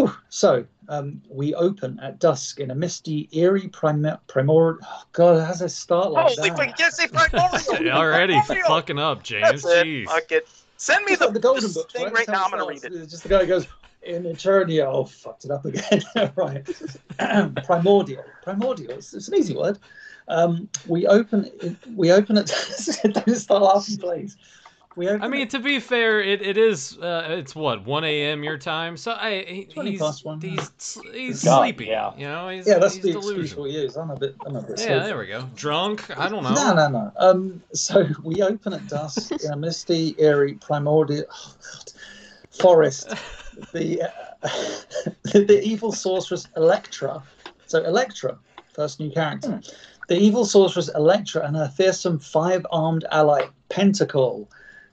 [0.00, 0.14] Whew.
[0.30, 4.18] So um, we open at dusk in a misty, eerie primor.
[4.28, 6.56] primor- oh god, how does it start like Holy that?
[6.56, 7.92] fuck, yes, they primordial.
[7.92, 8.66] Already Primordial.
[8.66, 9.62] fucking up, James.
[9.62, 9.86] That's it.
[9.86, 10.04] Jeez.
[10.06, 10.48] Fuck it.
[10.78, 12.14] Send me the, like the Golden this Books, thing right?
[12.14, 12.44] right now.
[12.44, 12.98] I'm going to read it.
[12.98, 13.66] It's just the guy goes
[14.02, 14.86] in Eternia.
[14.86, 16.02] Oh, fucked it up again.
[16.36, 16.66] right.
[17.64, 18.24] primordial.
[18.42, 18.92] Primordial.
[18.92, 19.78] It's, it's an easy word.
[20.28, 21.50] Um, we open.
[21.94, 22.46] We open at.
[23.02, 24.38] Don't start laughing, please.
[24.96, 26.98] We open I mean, at- to be fair, it, it is.
[26.98, 28.42] Uh, it's what 1 a.m.
[28.42, 28.96] your time.
[28.96, 30.50] So I he, 20 he's past one, yeah.
[30.50, 31.86] he's he's God, sleepy.
[31.86, 32.12] yeah.
[32.16, 33.64] You know, he's, yeah, that's he's the excuse delusional.
[33.64, 33.96] we use.
[33.96, 34.34] I'm a bit.
[34.44, 34.80] I'm a bit.
[34.80, 35.04] Yeah, sleepy.
[35.04, 35.48] there we go.
[35.54, 36.18] Drunk.
[36.18, 36.54] I don't know.
[36.54, 37.12] No, no, no.
[37.18, 41.54] Um, so we open at dusk in a misty, eerie, primordial oh,
[42.50, 43.12] forest.
[43.74, 44.48] The, uh,
[45.24, 47.22] the the evil sorceress Electra.
[47.66, 48.38] So Electra,
[48.72, 49.60] first new character.
[50.08, 54.48] The evil sorceress Electra and her fearsome five-armed ally Pentacle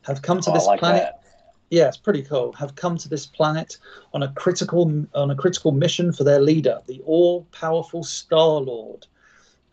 [0.07, 1.03] have come to Oh, this like planet.
[1.03, 1.21] that.
[1.69, 2.53] Yeah, it's pretty cool.
[2.53, 3.77] Have come to this planet
[4.13, 9.05] on a critical on a critical mission for their leader, the all-powerful Star Lord.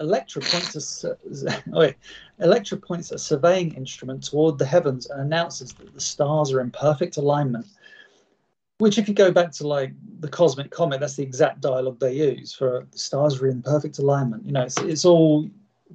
[0.00, 1.16] Electra points a
[1.72, 1.94] oh, wait.
[2.40, 6.72] Electra points a surveying instrument toward the heavens and announces that the stars are in
[6.72, 7.66] perfect alignment.
[8.78, 12.14] Which, if you go back to like the cosmic comet, that's the exact dialogue they
[12.14, 14.44] use for the stars are in perfect alignment.
[14.44, 15.48] You know, it's, it's all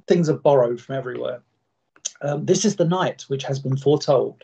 [0.06, 1.42] things are borrowed from everywhere.
[2.22, 4.42] Um, this is the night which has been foretold.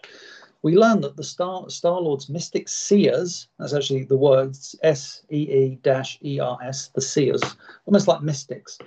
[0.63, 5.79] We learn that the Star Lord's mystic seers, that's actually the words S E E
[6.23, 7.43] E R S, the seers,
[7.85, 8.79] almost like mystics,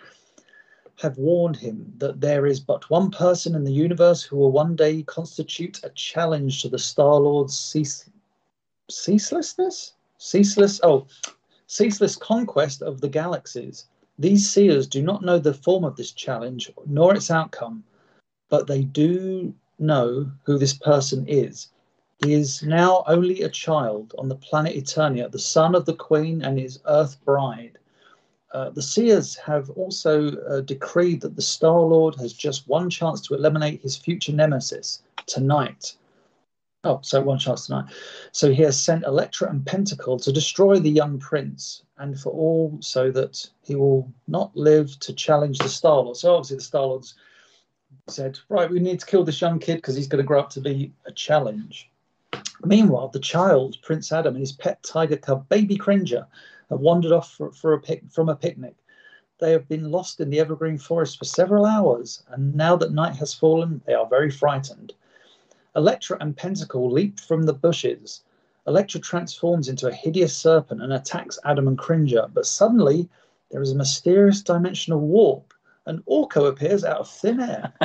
[0.98, 4.76] have warned him that there is but one person in the universe who will one
[4.76, 8.10] day constitute a challenge to the Star Lord's cease,
[8.90, 9.94] ceaselessness?
[10.18, 11.08] Ceaseless, oh,
[11.68, 13.86] ceaseless conquest of the galaxies.
[14.18, 17.86] These seers do not know the form of this challenge nor its outcome,
[18.50, 21.70] but they do know who this person is.
[22.24, 26.42] He is now only a child on the planet Eternia, the son of the Queen
[26.42, 27.78] and his Earth bride.
[28.52, 33.22] Uh, the Seers have also uh, decreed that the Star Lord has just one chance
[33.22, 35.96] to eliminate his future nemesis tonight.
[36.84, 37.86] Oh, so one chance tonight.
[38.32, 42.78] So he has sent Electra and Pentacle to destroy the young prince, and for all
[42.82, 46.18] so that he will not live to challenge the Star Lord.
[46.18, 47.16] So obviously the Star Lord's
[48.10, 50.50] said, right, we need to kill this young kid because he's going to grow up
[50.52, 51.90] to be a challenge.
[52.66, 56.28] Meanwhile, the child, Prince Adam, and his pet tiger cub, Baby Cringer,
[56.70, 58.76] have wandered off for, for a pic- from a picnic.
[59.40, 63.16] They have been lost in the evergreen forest for several hours, and now that night
[63.16, 64.94] has fallen, they are very frightened.
[65.76, 68.24] Electra and Pentacle leap from the bushes.
[68.68, 73.08] Electra transforms into a hideous serpent and attacks Adam and Cringer, but suddenly
[73.52, 75.49] there is a mysterious dimensional warp,
[75.86, 77.74] and Orko appears out of thin air.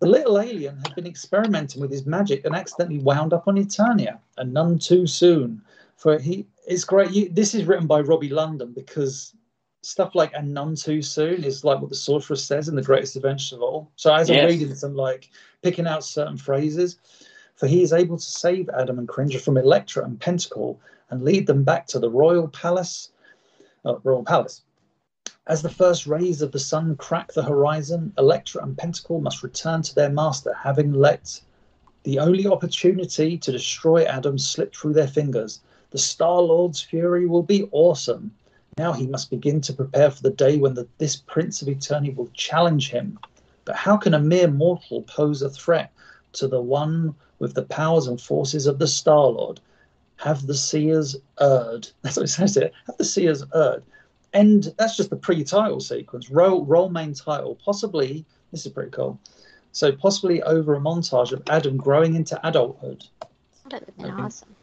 [0.00, 4.18] the little alien had been experimenting with his magic and accidentally wound up on Eternia,
[4.38, 5.60] and none too soon.
[5.96, 7.10] For he, it's great.
[7.10, 9.34] You, this is written by Robby London because
[9.82, 13.16] stuff like "and none too soon" is like what the sorceress says in the Greatest
[13.16, 13.90] Adventure of All.
[13.96, 15.30] So as I'm reading this, I'm like
[15.62, 16.98] picking out certain phrases.
[17.54, 20.78] For he is able to save Adam and Cringer from Electra and Pentacle
[21.08, 23.10] and lead them back to the royal palace.
[23.84, 24.62] Uh, royal palace.
[25.48, 29.80] As the first rays of the sun crack the horizon, Electra and Pentacle must return
[29.82, 31.40] to their master, having let
[32.02, 35.60] the only opportunity to destroy Adam slip through their fingers.
[35.92, 38.32] The Star Lord's fury will be awesome.
[38.76, 42.16] Now he must begin to prepare for the day when the, this Prince of Eternia
[42.16, 43.16] will challenge him.
[43.64, 45.92] But how can a mere mortal pose a threat
[46.32, 49.60] to the one with the powers and forces of the Star Lord?
[50.16, 51.88] Have the seers erred?
[52.02, 52.72] That's what it says here.
[52.88, 53.84] Have the seers erred?
[54.36, 56.30] And that's just the pre-title sequence.
[56.30, 57.58] Roll, roll main title.
[57.64, 59.18] Possibly this is pretty cool.
[59.72, 63.04] So possibly over a montage of Adam growing into adulthood.
[63.70, 64.22] That would have been Okay.
[64.24, 64.54] awesome.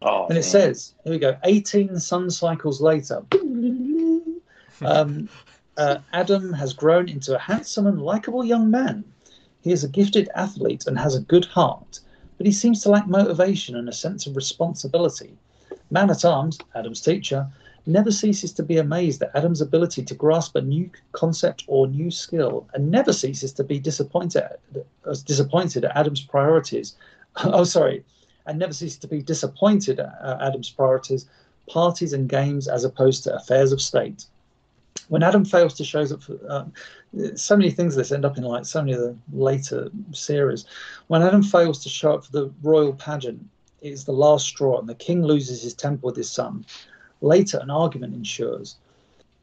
[0.00, 0.42] Oh, And it man.
[0.42, 3.22] says, here we go, 18 sun cycles later.
[4.82, 5.30] Um,
[5.78, 9.04] uh, Adam has grown into a handsome and likable young man.
[9.62, 12.00] He is a gifted athlete and has a good heart,
[12.36, 15.38] but he seems to lack motivation and a sense of responsibility.
[15.90, 17.48] Man at Arms, Adam's teacher,
[17.86, 22.10] never ceases to be amazed at Adam's ability to grasp a new concept or new
[22.10, 24.42] skill, and never ceases to be disappointed
[24.74, 26.96] uh, disappointed at Adam's priorities.
[27.44, 28.04] oh, sorry,
[28.46, 31.26] and never ceases to be disappointed at Adam's priorities,
[31.68, 34.26] parties and games as opposed to affairs of state.
[35.08, 36.72] When Adam fails to show up, for, um,
[37.34, 40.64] so many things this end up in like so many of the later series.
[41.08, 43.46] When Adam fails to show up for the royal pageant,
[43.82, 46.64] it is the last straw, and the king loses his temper with his son.
[47.20, 48.76] Later, an argument ensues.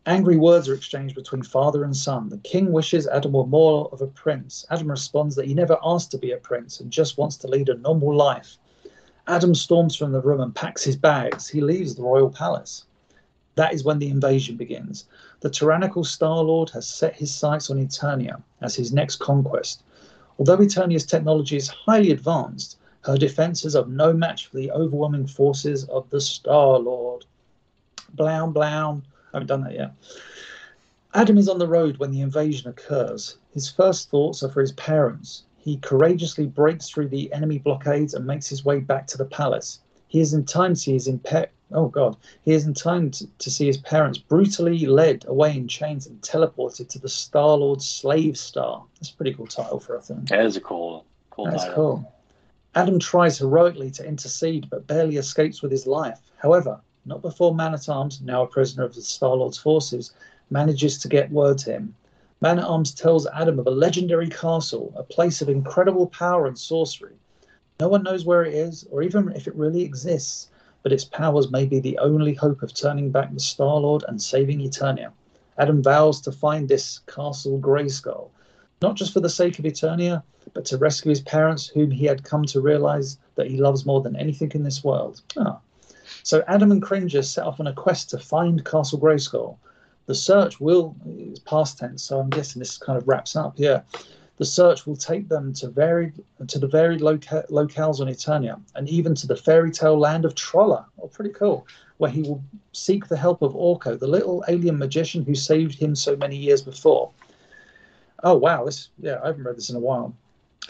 [0.06, 2.30] Angry words are exchanged between father and son.
[2.30, 4.66] The king wishes Adam were more of a prince.
[4.70, 7.70] Adam responds that he never asked to be a prince and just wants to lead
[7.70, 8.58] a normal life.
[9.28, 11.48] Adam storms from the room and packs his bags.
[11.48, 12.86] He leaves the royal palace.
[13.56, 15.06] That is when the invasion begins.
[15.40, 19.84] The tyrannical Star Lord has set his sights on Eternia as his next conquest.
[20.38, 25.86] Although Eternia's technology is highly advanced, her defenses are no match for the overwhelming forces
[25.86, 27.26] of the Star Lord.
[28.14, 29.04] Blown, blown.
[29.34, 29.92] I haven't done that yet.
[31.14, 33.38] Adam is on the road when the invasion occurs.
[33.54, 35.44] His first thoughts are for his parents.
[35.58, 39.80] He courageously breaks through the enemy blockades and makes his way back to the palace.
[40.08, 43.28] He is in time to see his impe- oh god, he is in time to,
[43.40, 47.88] to see his parents brutally led away in chains and teleported to the Star Lord's
[47.88, 48.84] slave star.
[48.96, 50.26] That's a pretty cool title for a thing.
[50.26, 51.76] That is a cool, cool That's title.
[51.76, 52.14] cool.
[52.76, 56.20] Adam tries heroically to intercede, but barely escapes with his life.
[56.38, 60.14] However, not before Man at Arms, now a prisoner of the Star Lord's forces,
[60.50, 61.96] manages to get word to him.
[62.40, 66.58] Man at Arms tells Adam of a legendary castle, a place of incredible power and
[66.58, 67.16] sorcery.
[67.80, 70.50] No one knows where it is, or even if it really exists,
[70.82, 74.22] but its powers may be the only hope of turning back the Star Lord and
[74.22, 75.12] saving Eternia.
[75.58, 78.30] Adam vows to find this castle Grayskull,
[78.82, 80.24] not just for the sake of Eternia,
[80.54, 84.02] but to rescue his parents, whom he had come to realize that he loves more
[84.02, 85.22] than anything in this world.
[85.38, 85.60] Ah.
[86.22, 89.58] So Adam and Cringer set off on a quest to find Castle Grayskull.
[90.06, 93.84] The search will, it's past tense, so I'm guessing this kind of wraps up here.
[94.38, 96.14] The search will take them to varied
[96.48, 100.36] to the varied loca- locales on Eternia, and even to the fairy tale land of
[100.36, 100.86] Trolla.
[101.02, 101.68] Oh, pretty cool.
[101.98, 105.96] Where he will seek the help of Orko, the little alien magician who saved him
[105.96, 107.12] so many years before.
[108.24, 110.16] Oh wow, this yeah, I haven't read this in a while.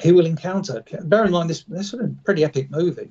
[0.01, 0.83] He will encounter.
[1.03, 3.09] Bear in mind this this is a pretty epic movie.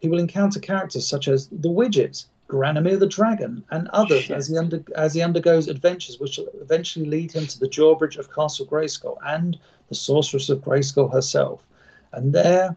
[0.00, 4.36] He will encounter characters such as the Widgets, Granamyr the Dragon, and others Shit.
[4.36, 8.16] as he under as he undergoes adventures, which will eventually lead him to the drawbridge
[8.16, 9.58] of Castle Grayskull and
[9.88, 11.62] the Sorceress of Grayskull herself.
[12.12, 12.76] And there,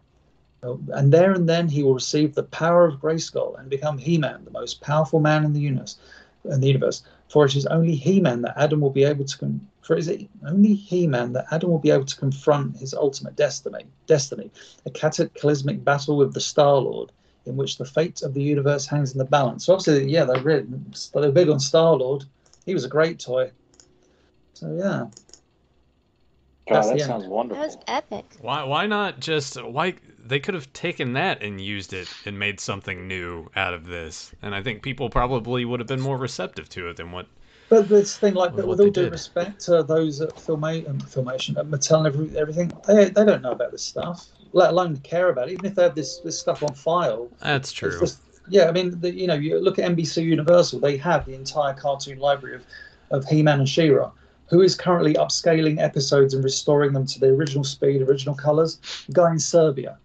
[0.62, 4.44] uh, And there and then he will receive the power of Grayskull and become He-Man,
[4.44, 5.96] the most powerful man in the universe.
[6.44, 9.38] In the universe, for it is only He-Man that Adam will be able to.
[9.38, 12.94] Con- for it is it only He-Man that Adam will be able to confront his
[12.94, 13.84] ultimate destiny.
[14.06, 14.50] Destiny,
[14.86, 17.12] a cataclysmic battle with the Star Lord,
[17.46, 19.66] in which the fate of the universe hangs in the balance.
[19.66, 20.66] So obviously, yeah, they're really,
[21.12, 22.24] they're big on Star Lord.
[22.64, 23.50] He was a great toy.
[24.54, 25.06] So yeah,
[26.68, 27.02] God, that the end.
[27.02, 27.60] sounds wonderful.
[27.60, 28.24] That was epic.
[28.40, 29.94] Why why not just why
[30.24, 34.32] they could have taken that and used it and made something new out of this.
[34.40, 37.26] And I think people probably would have been more receptive to it than what
[37.72, 39.12] But this thing, like, Well, with all due did.
[39.12, 43.40] respect to those at Filma- um, Filmation, at Mattel and every, everything, they, they don't
[43.40, 45.52] know about this stuff, let alone care about it.
[45.52, 47.98] Even if they have this, this stuff on file, That's true.
[47.98, 48.20] just-
[48.50, 51.72] yeah, I mean, the, you know, you look at NBC Universal, they have the entire
[51.72, 52.66] cartoon library of,
[53.10, 54.10] of He-Man and She-Ra,
[54.50, 58.80] who is currently upscaling episodes and restoring them to the original speed, original colors.
[59.14, 59.96] Guy in Serbia,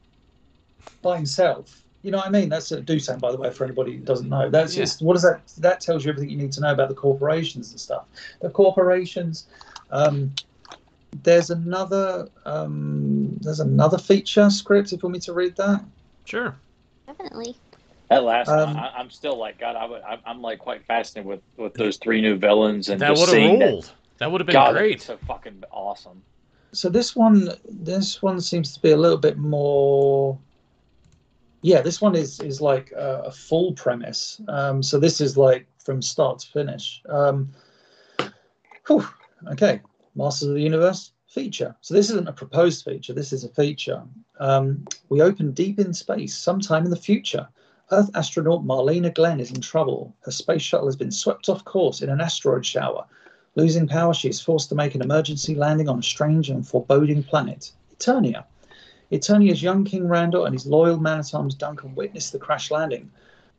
[1.01, 1.83] by himself.
[2.07, 2.47] You know what I mean?
[2.47, 4.49] That's a Dusan, by the way, for anybody who doesn't know.
[4.49, 4.83] That's Yeah.
[4.83, 5.41] just what does that?
[5.57, 8.05] That tells you everything you need to know about the corporations and stuff.
[8.39, 9.47] The corporations.
[9.91, 10.33] Um,
[11.23, 12.29] there's another.
[12.45, 14.93] Um, there's another feature script.
[14.93, 15.83] If you want me to read that.
[16.23, 16.55] Sure.
[17.07, 17.57] Definitely.
[18.09, 19.75] That last Um, I, I'm still like God.
[19.75, 23.09] I would, I'm, I'm like quite fascinated with with those three new villains and That
[23.09, 23.91] just would have seeing that- ruled.
[24.19, 25.01] That, would have been God, that'd great.
[25.01, 26.23] so fucking awesome.
[26.71, 30.39] So this one, this one seems to be a little bit more.
[31.61, 34.41] Yeah, this one is is like a, a full premise.
[34.47, 37.01] Um, so this is like from start to finish.
[37.09, 37.51] Um,
[38.85, 39.07] whew,
[39.51, 39.81] okay,
[40.15, 41.75] Masters of the Universe feature.
[41.81, 43.13] So this isn't a proposed feature.
[43.13, 44.03] This is a feature.
[44.39, 47.47] Um, we open deep in space, sometime in the future.
[47.91, 50.13] Earth astronaut Marlena Glenn is in trouble.
[50.21, 53.05] Her space shuttle has been swept off course in an asteroid shower.
[53.55, 57.23] Losing power, she is forced to make an emergency landing on a strange and foreboding
[57.23, 58.43] planet, Eternia.
[59.11, 63.09] Eternia's young King Randall and his loyal man at arms Duncan witness the crash landing.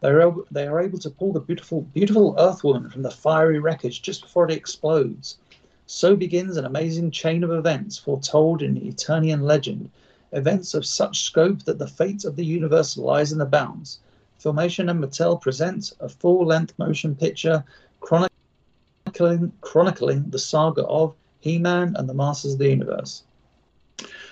[0.00, 3.58] They are, able, they are able to pull the beautiful, beautiful Earthwoman from the fiery
[3.58, 5.38] wreckage just before it explodes.
[5.86, 9.90] So begins an amazing chain of events foretold in Eternian legend,
[10.32, 14.00] events of such scope that the fate of the universe lies in the bounds.
[14.38, 17.64] Filmation and Mattel present a full-length motion picture
[18.00, 23.22] chronicling, chronicling the saga of He-Man and the Masters of the Universe.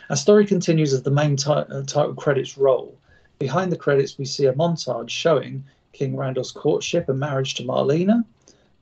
[0.08, 2.96] Our story continues as the main uh, title credits roll.
[3.40, 8.24] Behind the credits, we see a montage showing King Randall's courtship and marriage to Marlena,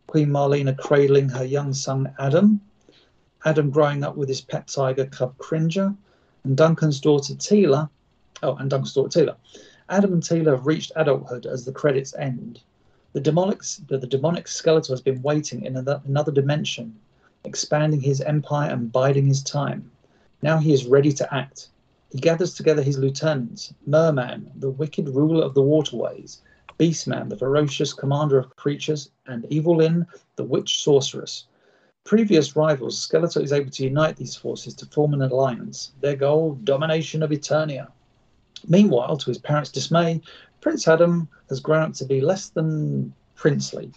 [0.07, 2.61] Queen Marlena cradling her young son Adam,
[3.47, 5.95] Adam growing up with his pet tiger cub Cringer,
[6.45, 7.89] and Duncan's daughter Teela.
[8.43, 9.37] Oh, and Duncan's daughter Teela.
[9.89, 12.61] Adam and Teela have reached adulthood as the credits end.
[13.15, 16.95] The demonic, the, the demonic Skeletor has been waiting in another dimension,
[17.45, 19.91] expanding his empire and biding his time.
[20.45, 21.71] Now he is ready to act.
[22.12, 26.43] He gathers together his lieutenants Merman, the wicked ruler of the waterways,
[26.77, 30.07] Beastman, the ferocious commander of creatures, and Evil Lyn,
[30.37, 31.47] the witch sorceress.
[32.05, 35.93] Previous rivals, Skeletor is able to unite these forces to form an alliance.
[36.03, 37.91] Their goal, domination of Eternia.
[38.69, 40.21] Meanwhile, to his parents' dismay,
[40.61, 43.93] Prince Adam has grown up to be less than princely.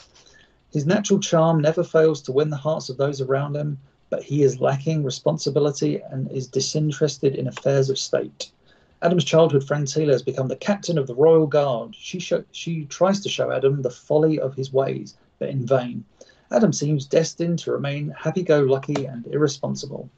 [0.72, 3.80] His natural charm never fails to win the hearts of those around him,
[4.10, 8.52] but he is lacking responsibility and is disinterested in affairs of state.
[9.02, 11.96] Adam's childhood friend Teela has become the captain of the Royal Guard.
[11.96, 12.20] She,
[12.52, 16.04] she tries to show Adam the folly of his ways, but in vain.
[16.52, 20.10] Adam seems destined to remain happy go lucky and irresponsible.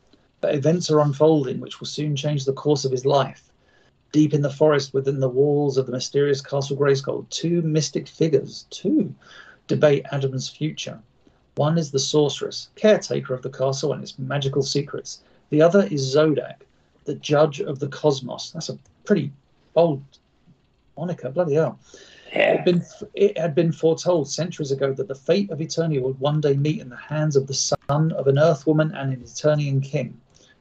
[0.42, 3.52] But events are unfolding which will soon change the course of his life.
[4.12, 8.66] Deep in the forest within the walls of the mysterious Castle Grayskull, two mystic figures,
[8.70, 9.14] two,
[9.68, 11.00] debate Adam's future.
[11.56, 15.22] One is the sorceress, caretaker of the castle and its magical secrets.
[15.50, 16.62] The other is Zodak,
[17.06, 18.52] the judge of the cosmos.
[18.52, 19.32] That's a pretty
[19.74, 20.04] bold
[20.98, 21.80] moniker, bloody hell.
[22.32, 22.56] It Yeah.
[22.56, 22.86] had, been,
[23.16, 26.80] it had been foretold centuries ago that the fate of Eternia would one day meet
[26.80, 30.20] in the hands of the son of an Earthwoman and an Eternian king.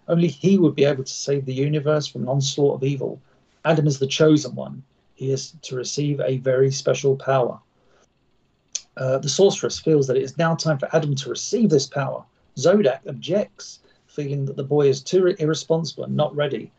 [0.08, 3.20] Only he would be able to save the universe from an onslaught of evil.
[3.64, 4.82] Adam is the chosen one.
[5.14, 7.60] He is to receive a very special power.
[8.98, 12.24] Uh, the sorceress feels that it is now time for Adam to receive this power.
[12.56, 16.72] Zodak objects, feeling that the boy is too irresponsible and not ready,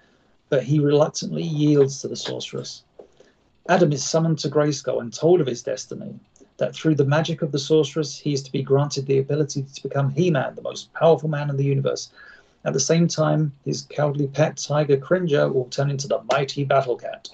[0.50, 2.84] but he reluctantly yields to the sorceress.
[3.70, 6.20] Adam is summoned to Grayskull and told of his destiny,
[6.58, 9.84] that through the magic of the sorceress, he is to be granted the ability to
[9.84, 12.12] become He Man, the most powerful man in the universe.
[12.66, 16.98] At the same time, his cowardly pet tiger Cringer will turn into the mighty Battle
[16.98, 17.30] Cat.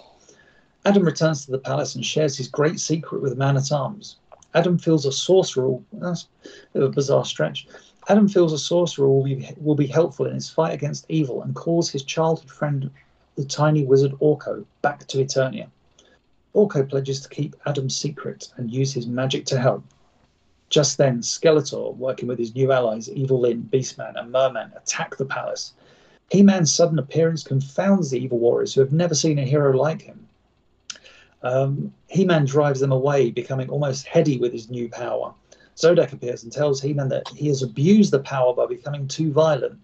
[0.86, 4.18] Adam returns to the palace and shares his great secret with Man at Arms.
[4.56, 5.78] Adam feels a sorcerer.
[5.92, 6.28] That's
[6.74, 7.68] a bizarre stretch.
[8.08, 11.54] Adam feels a sorcerer will be, will be helpful in his fight against evil and
[11.54, 12.90] calls his childhood friend
[13.36, 15.68] the tiny wizard Orko back to Eternia.
[16.56, 19.84] Orko pledges to keep Adam's secret and use his magic to help.
[20.70, 25.26] Just then, Skeletor, working with his new allies Evil Lyn, Beastman, and Merman, attack the
[25.26, 25.74] palace.
[26.32, 30.02] He Man's sudden appearance confounds the evil warriors who have never seen a hero like
[30.02, 30.25] him.
[31.46, 35.32] Um, he Man drives them away, becoming almost heady with his new power.
[35.78, 39.32] Zodak appears and tells He Man that he has abused the power by becoming too
[39.32, 39.80] violent.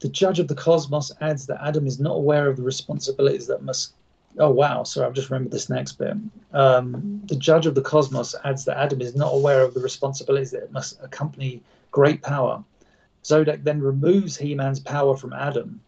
[0.00, 3.62] The judge of the cosmos adds that Adam is not aware of the responsibilities that
[3.62, 3.94] must.
[4.38, 4.82] Oh, wow.
[4.82, 6.16] Sorry, I've just remembered this next bit.
[6.52, 10.50] Um, the judge of the cosmos adds that Adam is not aware of the responsibilities
[10.50, 11.60] that must accompany
[11.92, 12.64] great power.
[13.22, 15.80] Zodak then removes He Man's power from Adam.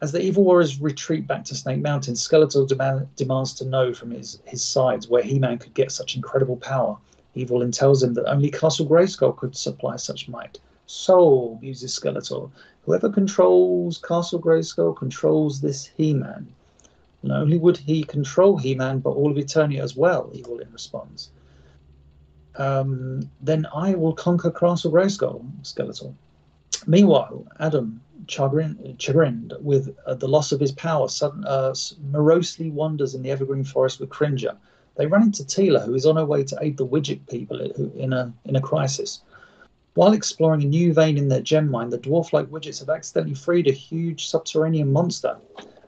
[0.00, 4.12] As the evil warriors retreat back to Snake Mountain, Skeletor demand, demands to know from
[4.12, 6.96] his, his sides where He Man could get such incredible power.
[7.34, 10.60] Evil Lyn tells him that only Castle Grayskull could supply such might.
[10.86, 12.50] So, muses Skeletor,
[12.84, 16.46] whoever controls Castle Grayskull controls this He Man.
[17.24, 20.72] Not only would he control He Man, but all of Eternia as well, Evil Lyn
[20.72, 21.30] responds.
[22.54, 26.14] Um, then I will conquer Castle Grayskull, Skeletor.
[26.86, 31.74] Meanwhile, Adam, chagrin, chagrined with uh, the loss of his power, sudden, uh,
[32.10, 34.56] morosely wanders in the evergreen forest with Cringer.
[34.96, 38.12] They run into Teela, who is on her way to aid the Widget people in
[38.12, 39.22] a, in a crisis.
[39.94, 43.66] While exploring a new vein in their gem mine, the dwarf-like Widgets have accidentally freed
[43.66, 45.36] a huge subterranean monster.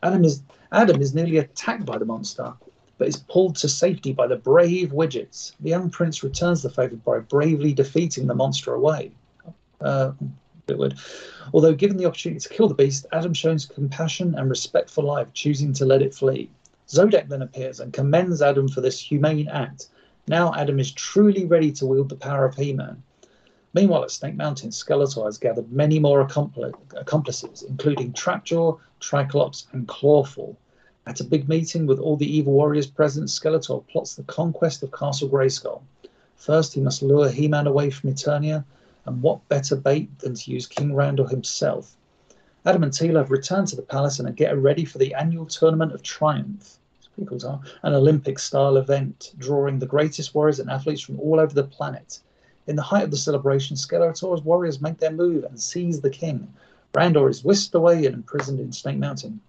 [0.02, 0.42] Adam is
[0.72, 2.52] Adam is nearly attacked by the monster,
[2.98, 5.52] but is pulled to safety by the brave Widgets.
[5.60, 9.12] The young prince returns the favour by bravely defeating the monster away.
[9.80, 10.12] Uh,
[10.78, 10.98] would.
[11.52, 15.32] Although given the opportunity to kill the beast, Adam shows compassion and respect for life,
[15.32, 16.50] choosing to let it flee.
[16.88, 19.88] Zodak then appears and commends Adam for this humane act.
[20.26, 23.02] Now Adam is truly ready to wield the power of He-Man.
[23.72, 29.86] Meanwhile, at Snake Mountain, Skeletor has gathered many more accompli- accomplices, including Trapjaw, Triclops, and
[29.86, 30.56] Clawful.
[31.06, 34.90] At a big meeting with all the evil warriors present, Skeletor plots the conquest of
[34.90, 35.82] Castle Grayskull.
[36.34, 38.64] First, he must lure He-Man away from Eternia,
[39.10, 41.96] and what better bait than to use King Randall himself?
[42.64, 45.46] Adam and Teela have returned to the palace and are getting ready for the annual
[45.46, 46.78] Tournament of Triumph.
[47.18, 52.20] An Olympic style event drawing the greatest warriors and athletes from all over the planet.
[52.68, 56.46] In the height of the celebration, Skeletor's warriors make their move and seize the king.
[56.94, 59.40] Randor is whisked away and imprisoned in Snake Mountain.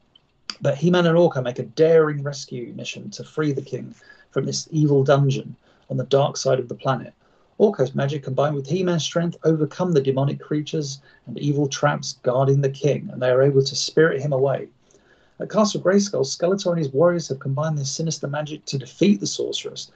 [0.60, 3.94] But He-Man and Orko make a daring rescue mission to free the king
[4.32, 5.56] from this evil dungeon
[5.90, 7.14] on the dark side of the planet.
[7.62, 12.72] Orko's magic combined with He-Man's strength overcome the demonic creatures and evil traps guarding the
[12.72, 14.68] king, and they are able to spirit him away.
[15.40, 19.28] At Castle Grayskull, Skeletor and his warriors have combined their sinister magic to defeat the
[19.28, 19.92] sorceress.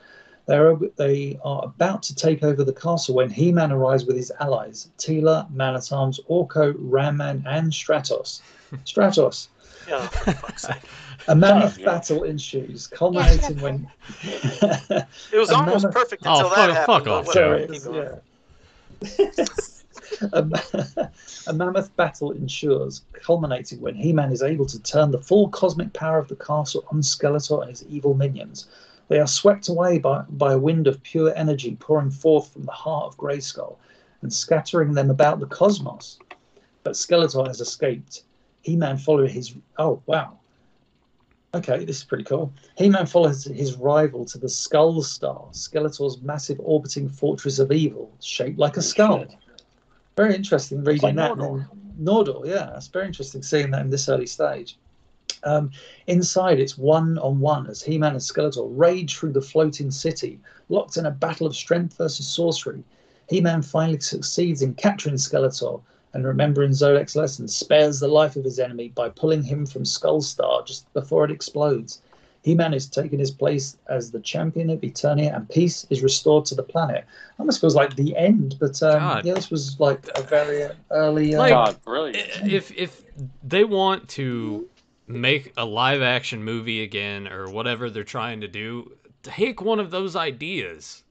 [0.46, 4.32] They are, they are about to take over the castle when He-Man arrives with his
[4.40, 8.42] allies, Teela, Man-at-Arms, Orko, Ram-Man, and Stratos.
[8.86, 9.48] Stratos.
[9.88, 10.76] Yeah, for fuck's sake.
[11.28, 11.86] A mammoth yeah.
[11.86, 13.88] battle ensues, culminating when
[14.24, 17.10] It was almost mammoth- perfect Oh, until fuck- that fuck happened.
[17.10, 17.68] off, but Joe.
[17.92, 18.22] whatever.
[19.18, 19.36] Yeah.
[20.34, 21.10] a,
[21.48, 26.18] a mammoth battle ensures, culminating when He-Man is able to turn the full cosmic power
[26.20, 28.68] of the castle on Skeletor and his evil minions.
[29.08, 32.72] They are swept away by, by a wind of pure energy pouring forth from the
[32.72, 33.78] heart of Grayskull
[34.22, 36.18] and scattering them about the cosmos.
[36.84, 38.24] But Skeletor has escaped.
[38.66, 39.54] He-Man follows his.
[39.78, 40.40] Oh wow!
[41.54, 42.52] Okay, this is pretty cool.
[42.80, 48.58] He-Man follows his rival to the Skull Star, Skeletor's massive orbiting fortress of evil, shaped
[48.58, 49.26] like a skull.
[50.18, 51.32] Very interesting reading like that.
[51.34, 51.68] Mordor.
[52.02, 54.80] Nordor, yeah, it's very interesting seeing that in this early stage.
[55.44, 55.70] Um,
[56.08, 60.40] inside, it's one on one as He Man and Skeletor rage through the floating city,
[60.70, 62.84] locked in a battle of strength versus sorcery.
[63.30, 65.84] He Man finally succeeds in capturing Skeletor
[66.16, 70.22] and, remembering Zodak's lesson, spares the life of his enemy by pulling him from Skull
[70.22, 72.02] Star just before it explodes.
[72.44, 76.46] He Man is taking his place as the champion of Eternia, and peace is restored
[76.46, 77.04] to the planet.
[77.08, 79.26] I almost feels like the end, but um, God.
[79.26, 81.36] yeah, this was like a very early.
[81.36, 82.48] Uh, Like- God, brilliant.
[82.48, 83.02] if if
[83.44, 84.68] they want to
[85.08, 88.92] make a live action movie again or whatever they're trying to do,
[89.24, 91.04] take one of those ideas.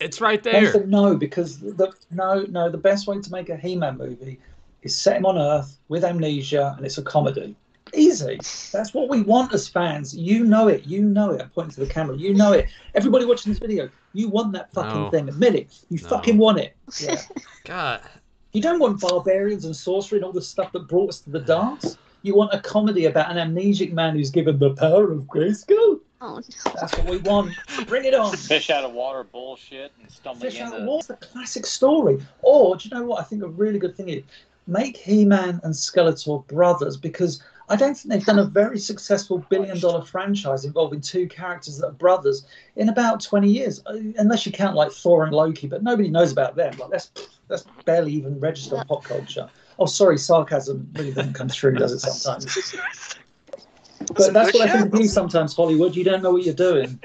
[0.00, 0.62] It's right there.
[0.62, 4.38] Nathan, no, because the no, no, the best way to make a He-Man movie
[4.82, 7.56] is set him on Earth with amnesia, and it's a comedy.
[7.94, 8.38] Easy.
[8.70, 10.14] That's what we want as fans.
[10.14, 10.84] You know it.
[10.86, 11.40] You know it.
[11.40, 12.16] I'm pointing to the camera.
[12.16, 12.68] You know it.
[12.94, 15.10] Everybody watching this video, you want that fucking No.
[15.10, 15.28] thing.
[15.28, 15.78] Admit it.
[15.88, 16.08] You No.
[16.08, 16.76] fucking want it.
[17.00, 17.20] Yeah.
[17.64, 18.00] God,
[18.52, 21.40] you don't want barbarians and sorcery and all the stuff that brought us to the
[21.40, 21.96] dance.
[22.22, 26.00] You want a comedy about an amnesic man who's given the power of Grayskull.
[26.20, 26.72] Oh no.
[26.74, 27.54] That's what we want.
[27.86, 28.36] Bring it on.
[28.36, 31.06] Fish out of water bullshit and stumbling Fish out of into.
[31.06, 32.18] the classic story.
[32.42, 33.20] Or do you know what?
[33.20, 34.24] I think a really good thing is
[34.66, 39.78] make He-Man and Skeletor brothers because I don't think they've done a very successful billion
[39.78, 42.46] dollar franchise involving two characters that are brothers
[42.76, 46.32] in about 20 years, uh, unless you count like Thor and Loki, but nobody knows
[46.32, 46.76] about them.
[46.78, 47.10] Like that's
[47.48, 49.48] that's barely even registered on pop culture.
[49.78, 52.74] Oh, sorry, sarcasm really doesn't come through, does it sometimes?
[54.18, 55.94] But that's what I think of you sometimes, Hollywood.
[55.96, 57.00] You don't know what you're doing.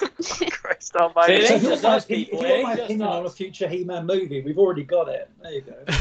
[0.50, 1.46] Christ almighty.
[1.46, 2.44] So ain't if you just want my, us, opinion- people.
[2.44, 5.08] if you want my ain't just opinion on a future He-Man movie, we've already got
[5.08, 5.30] it.
[5.42, 5.74] There you go.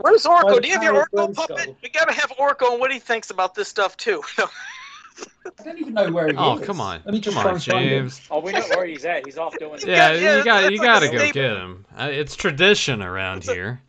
[0.00, 0.60] Where's By Orko?
[0.62, 1.76] Do you have your power of Orko puppet?
[1.82, 4.22] We gotta have Orko and what he thinks about this stuff too.
[4.38, 6.62] I don't even know where he Oh, is.
[6.62, 7.02] Oh come on.
[7.04, 7.90] Let me just Come on, and find him.
[8.08, 8.20] James.
[8.30, 9.26] Oh, we know where he's at.
[9.26, 9.78] He's off doing.
[9.86, 11.84] Yeah, yeah, you got you that's got to like go get him.
[11.96, 13.82] Uh, It's tradition around here.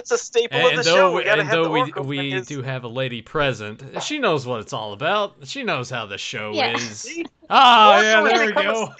[0.00, 1.10] That's a staple And, of the though, show.
[1.12, 4.18] We we, and though the we, we and his- do have a lady present, she
[4.18, 5.34] knows what it's all about.
[5.46, 6.74] She knows how the show Yeah.
[6.74, 7.00] is.
[7.02, 7.26] See?
[7.50, 8.94] Ah, Orko yeah, there we go.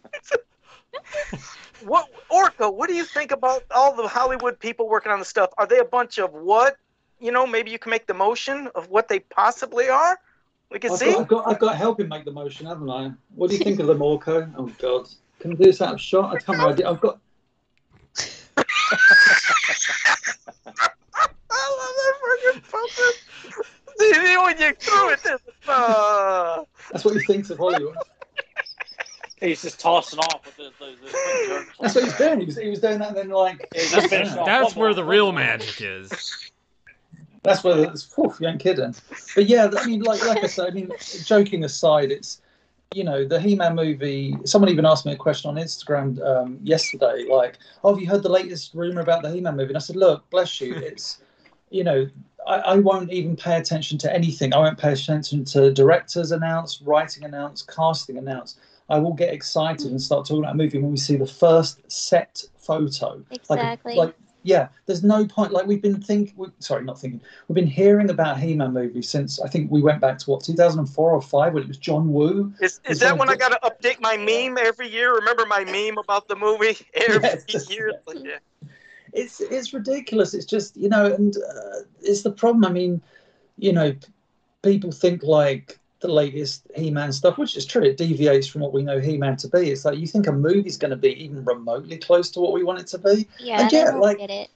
[1.85, 2.73] What Orko?
[2.75, 5.51] What do you think about all the Hollywood people working on the stuff?
[5.59, 6.77] Are they a bunch of what?
[7.21, 10.19] You know, maybe you can make the motion of what they possibly are.
[10.71, 11.13] We can I've see.
[11.13, 13.13] got, I've got, I've got to help him make the motion, haven't I?
[13.35, 14.53] What do you think of them, Orko?
[14.57, 15.07] Oh God,
[15.39, 16.35] can we do this out of shot?
[16.35, 16.89] I tell my idea.
[16.89, 17.19] I've got.
[18.93, 18.97] I
[21.79, 23.17] love that fucking puppet.
[23.99, 27.97] See, when you threw it, this, uh, That's what he thinks of Hollywood.
[29.41, 30.73] He's just tossing off with the.
[30.79, 32.41] the, the That's what he's doing.
[32.41, 33.67] He was, he was doing that, and then like.
[33.75, 36.51] He's just finishing off That's where the real magic is.
[37.43, 38.15] That's where it's.
[38.15, 38.95] Whew, you ain't kidding.
[39.35, 40.91] But yeah, I mean, like like I said, I mean,
[41.25, 42.41] joking aside, it's
[42.95, 44.37] you know the He-Man movie.
[44.45, 48.23] Someone even asked me a question on Instagram um, yesterday, like, "Oh, have you heard
[48.23, 51.21] the latest rumor about the He-Man movie?" And I said, "Look, bless you, it's
[51.71, 52.09] you know."
[52.47, 54.55] I, I won't even pay attention to anything.
[54.55, 58.61] I won't pay attention to directors announced, writing announced, casting announced.
[58.89, 61.81] I will get excited and start talking about a movie when we see the first
[61.91, 63.25] set photo.
[63.31, 63.95] Like, Exactly.
[63.97, 64.15] like
[64.47, 65.53] yeah, there's no point.
[65.53, 67.21] Like we've been thinking, sorry, not thinking.
[67.49, 71.11] We've been hearing about He-Man movies since I think we went back to what 2004
[71.11, 72.53] or five when it was John Woo.
[72.61, 75.13] is, is that when I got to update my meme every year?
[75.17, 77.69] Remember my meme about the movie every Yes.
[77.71, 77.93] year?
[78.07, 78.39] Like, yeah.
[79.13, 80.33] It's it's ridiculous.
[80.33, 82.65] It's just you know, and uh, it's the problem.
[82.65, 83.01] I mean,
[83.59, 83.97] you know,
[84.63, 87.83] people think like the latest He-Man stuff, which is true.
[87.83, 89.71] It deviates from what we know He-Man to be.
[89.71, 92.63] It's like you think a movie's going to be even remotely close to what we
[92.65, 93.27] want it to be.
[93.41, 94.51] yeah, and yeah, like- get it.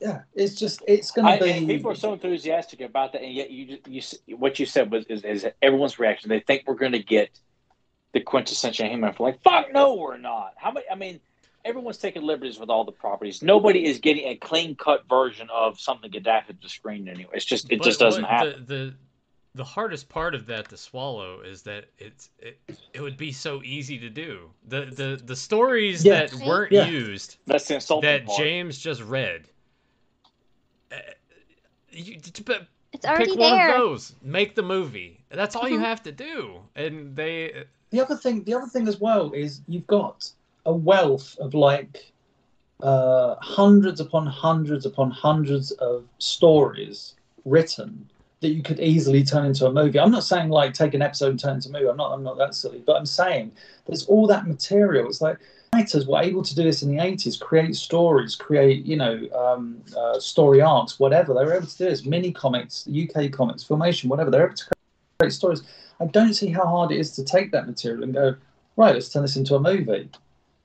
[0.00, 1.66] Yeah, it's just it's going to be.
[1.66, 5.04] people are so enthusiastic about that, and yet you just, you what you said was
[5.06, 6.30] is, is everyone's reaction.
[6.30, 7.28] They think we're going to get
[8.14, 9.12] the quintessential He-Man.
[9.12, 10.54] For like, fuck no, we're not.
[10.56, 10.86] How many?
[10.90, 11.20] I mean,
[11.66, 13.42] everyone's taking liberties with all the properties.
[13.42, 17.32] Nobody is getting a clean cut version of something adapted to screen anyway.
[17.34, 18.64] It's just it But just doesn't what happen.
[18.66, 18.94] The, the
[19.54, 22.58] the hardest part of that to swallow is that it's it,
[22.94, 24.50] it would be so easy to do.
[24.68, 26.26] The the the stories Yeah.
[26.26, 26.88] that weren't Yeah.
[26.88, 28.38] used That's the insulting that part.
[28.38, 29.48] James just read.
[30.92, 30.96] uh,
[31.92, 33.74] You, but It's already pick one there.
[33.74, 34.14] of those.
[34.22, 35.24] Make the movie.
[35.30, 35.84] That's all you Mhm.
[35.84, 36.60] have to do.
[36.76, 40.30] And they the other thing the other thing as well is you've got
[40.66, 42.12] a wealth of like
[42.82, 47.14] uh, hundreds upon hundreds upon hundreds of stories
[47.44, 48.08] written
[48.40, 50.00] that you could easily turn into a movie.
[50.00, 51.88] I'm not saying like take an episode and turn into a movie.
[51.88, 52.12] I'm not.
[52.12, 52.82] I'm not that silly.
[52.84, 53.52] But I'm saying
[53.86, 55.06] there's all that material.
[55.06, 55.38] It's like
[55.74, 59.82] writers were able to do this in the 80s, create stories, create you know um,
[59.96, 61.34] uh, story arcs, whatever.
[61.34, 62.04] They were able to do this.
[62.04, 64.30] Mini comics, UK comics, filmation, whatever.
[64.30, 64.64] They're able to
[65.18, 65.62] create stories.
[66.00, 68.36] I don't see how hard it is to take that material and go
[68.76, 68.94] right.
[68.94, 70.08] Let's turn this into a movie.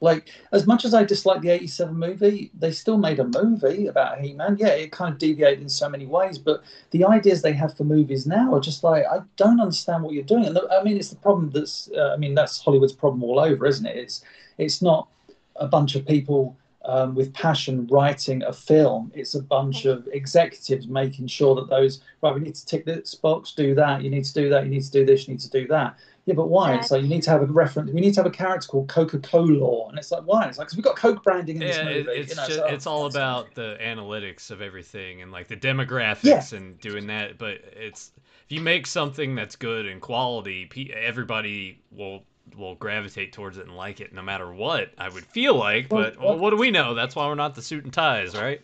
[0.06, 4.20] Like as much as I dislike the '87 movie, they still made a movie about
[4.20, 4.56] He-Man.
[4.60, 6.62] Yeah, it kind of deviated in so many ways, but
[6.92, 10.24] the ideas they have for movies now are just like I don't understand what you're
[10.24, 10.46] doing.
[10.46, 13.40] And the- I mean, it's the problem that's uh, I mean that's Hollywood's problem all
[13.40, 13.98] over, isn't it?
[13.98, 14.24] It's
[14.60, 15.08] it's not
[15.56, 16.56] a bunch of people
[16.86, 19.12] um, with passion writing a film.
[19.16, 22.34] It's a bunch of executives making sure that those right.
[22.36, 24.04] We need to tick this box, do that.
[24.04, 24.64] You need to do that.
[24.66, 25.28] You need to do this.
[25.28, 25.98] You need to do that.
[26.26, 26.76] Yeah, but why?
[26.76, 27.92] It's like you need to have a reference.
[27.92, 30.48] We need to have a character called Coca Cola, and it's like why?
[30.48, 32.00] It's like because we've got Coke branding in this movie.
[32.00, 35.48] it, it's you know, just so- it's all about the analytics of everything and like
[35.48, 37.38] the demographics and doing that.
[37.38, 38.12] But it's
[38.46, 42.24] if you make something that's good and quality, everybody will
[42.58, 44.92] will gravitate towards it and like it no matter what.
[44.98, 46.94] I would feel like, but well, well- what do we know?
[46.96, 48.62] That's why we're not the suit and ties, right?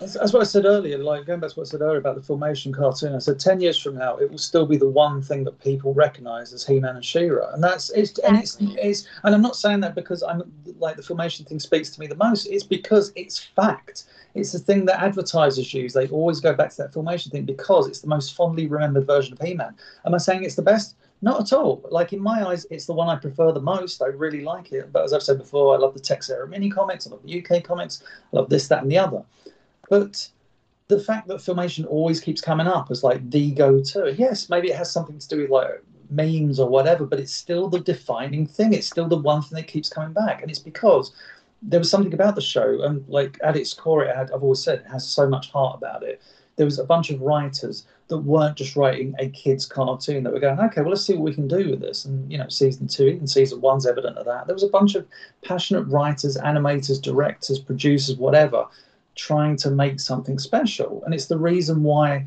[0.00, 0.96] That's, that's what I said earlier.
[0.96, 3.60] Like going back to what I said earlier about the filmation cartoon, I said ten
[3.60, 6.96] years from now, it will still be the one thing that people recognise as He-Man
[6.96, 10.50] and She-Ra, and that's it's and it's, it's and I'm not saying that because I'm
[10.78, 12.46] like the filmation thing speaks to me the most.
[12.46, 14.04] It's because it's fact.
[14.34, 15.92] It's the thing that advertisers use.
[15.92, 19.34] They always go back to that filmation thing because it's the most fondly remembered version
[19.34, 19.74] of He-Man.
[20.06, 20.96] Am I saying it's the best?
[21.20, 21.86] Not at all.
[21.90, 24.00] Like in my eyes, it's the one I prefer the most.
[24.00, 24.90] I really like it.
[24.90, 27.06] But as I've said before, I love the Texeira mini comics.
[27.06, 28.02] I love the UK comics.
[28.32, 29.22] I love this, that, and the other
[29.90, 30.30] But
[30.88, 34.76] the fact that filmation always keeps coming up as like the go-to, yes, maybe it
[34.76, 38.72] has something to do with like memes or whatever, but it's still the defining thing.
[38.72, 41.12] It's still the one thing that keeps coming back, and it's because
[41.62, 44.30] there was something about the show, and like at its core, it had.
[44.30, 46.22] I've always said it has so much heart about it.
[46.56, 50.40] There was a bunch of writers that weren't just writing a kids' cartoon that were
[50.40, 52.04] going, okay, well, let's see what we can do with this.
[52.04, 54.46] And you know, season two, even season one's evident of that.
[54.46, 55.06] There was a bunch of
[55.42, 58.66] passionate writers, animators, directors, producers, whatever,
[59.20, 61.02] trying to make something special.
[61.04, 62.26] And it's the reason why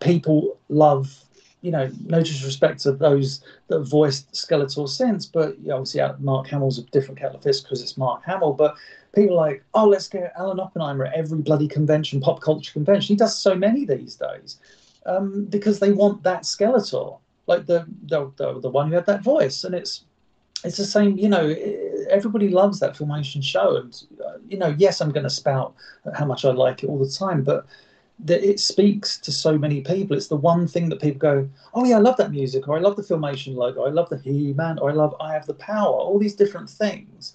[0.00, 1.22] people love
[1.62, 6.12] you know, no disrespect to those that voiced Skeletor since, but you know, obviously uh,
[6.20, 8.52] Mark Hamill's a different kettle of fish because it's Mark Hamill.
[8.52, 8.76] But
[9.14, 13.14] people like, oh, let's get Alan Oppenheimer at every bloody convention, pop culture convention.
[13.14, 14.58] He does so many these days
[15.06, 19.22] um, because they want that Skeletor, like the, the the the one who had that
[19.22, 20.04] voice, and it's
[20.64, 21.16] it's the same.
[21.16, 21.54] You know,
[22.10, 25.74] everybody loves that filmation show, and uh, you know, yes, I'm going to spout
[26.14, 27.66] how much I like it all the time, but
[28.20, 30.16] that it speaks to so many people.
[30.16, 32.80] It's the one thing that people go, "Oh yeah, I love that music," or "I
[32.80, 35.94] love the filmation logo," "I love the He-Man," or "I love I Have the Power."
[35.94, 37.34] All these different things.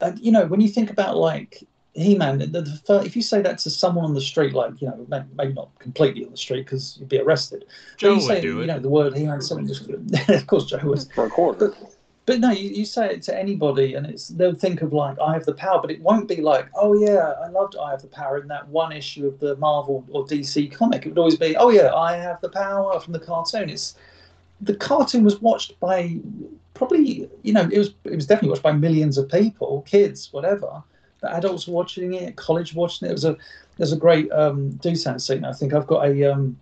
[0.00, 2.46] And you know, when you think about like He-Man, the,
[2.86, 5.68] the, if you say that to someone on the street, like you know, maybe not
[5.78, 7.66] completely on the street because you'd be arrested.
[7.98, 8.66] Joe you would say, do you it.
[8.66, 9.88] know, the word He-Man, someone just,
[10.28, 11.08] of course, Joe was.
[11.14, 11.68] For a quarter.
[11.68, 11.93] But
[12.28, 15.44] no, you, you say it to anybody, and it's they'll think of like I have
[15.44, 18.38] the power, but it won't be like, oh yeah, I loved I have the power
[18.38, 21.04] in that one issue of the Marvel or DC comic.
[21.04, 23.68] It would always be, oh yeah, I have the power from the cartoon.
[23.68, 23.96] It's
[24.60, 26.16] the cartoon was watched by
[26.72, 30.82] probably you know it was it was definitely watched by millions of people, kids, whatever.
[31.20, 33.10] The adults watching it, college watching it.
[33.10, 33.36] It was a
[33.76, 35.44] there's a great um, Dusan scene.
[35.44, 36.56] I think I've got a um,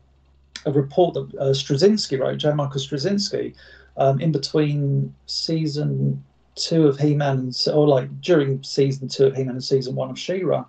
[0.66, 2.52] a report that uh, Straczynski wrote, J.
[2.52, 3.54] Michael Straczynski,
[3.96, 6.22] um, in between season
[6.54, 10.64] two of He-Man or like during season two of He-Man and season one of She-Ra,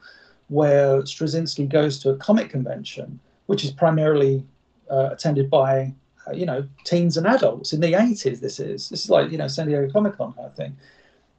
[0.47, 4.45] where Straczynski goes to a comic convention, which is primarily
[4.89, 5.93] uh, attended by
[6.27, 8.39] uh, you know teens and adults in the 80s.
[8.39, 10.75] This is this is like you know San Diego Comic Con kind of thing.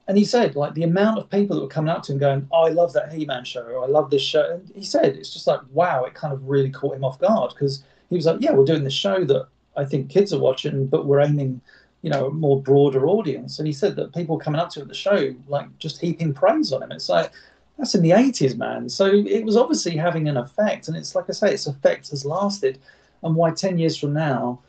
[0.07, 2.47] And he said, like the amount of people that were coming up to him going,
[2.51, 5.33] "Oh, I love that He-Man show," or "I love this show," and he said it's
[5.33, 8.37] just like, wow, it kind of really caught him off guard because he was like,
[8.39, 11.61] "Yeah, we're doing this show that I think kids are watching, but we're aiming,
[12.01, 14.83] you know, a more broader audience." And he said that people coming up to him
[14.83, 16.91] at the show, like, just heaping praise on him.
[16.91, 17.31] It's like
[17.77, 18.89] that's in the '80s, man.
[18.89, 22.25] So it was obviously having an effect, and it's like I say, its effect has
[22.25, 22.79] lasted.
[23.23, 24.59] And why ten years from now,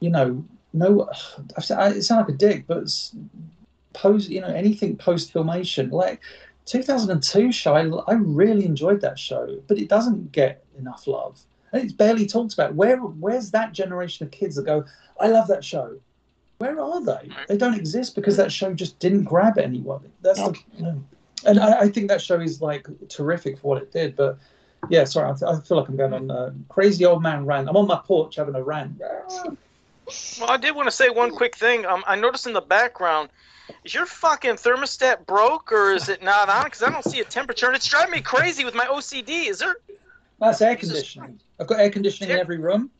[0.00, 1.08] you know, no,
[1.56, 2.88] I sound like a dick, but
[3.92, 6.20] post, you know, anything post filmation, like
[6.66, 11.40] 2002 show, I, I really enjoyed that show, but it doesn't get enough love.
[11.76, 12.74] And it's barely talked about.
[12.74, 14.84] Where where's that generation of kids that go,
[15.20, 15.98] I love that show?
[16.56, 17.28] Where are they?
[17.48, 20.10] They don't exist because that show just didn't grab anyone.
[20.22, 21.04] That's the, you know,
[21.44, 24.16] and I, I think that show is like terrific for what it did.
[24.16, 24.38] But
[24.88, 27.68] yeah, sorry, I, I feel like I'm going on a crazy old man rant.
[27.68, 28.98] I'm on my porch having a rant.
[28.98, 31.84] Well, I did want to say one quick thing.
[31.84, 33.28] Um, I noticed in the background,
[33.84, 36.64] is your fucking thermostat broke or is it not on?
[36.64, 39.50] Because I don't see a temperature, and it's driving me crazy with my OCD.
[39.50, 39.76] Is there?
[40.40, 41.40] That's air conditioning.
[41.58, 42.90] I've got air conditioning in every room.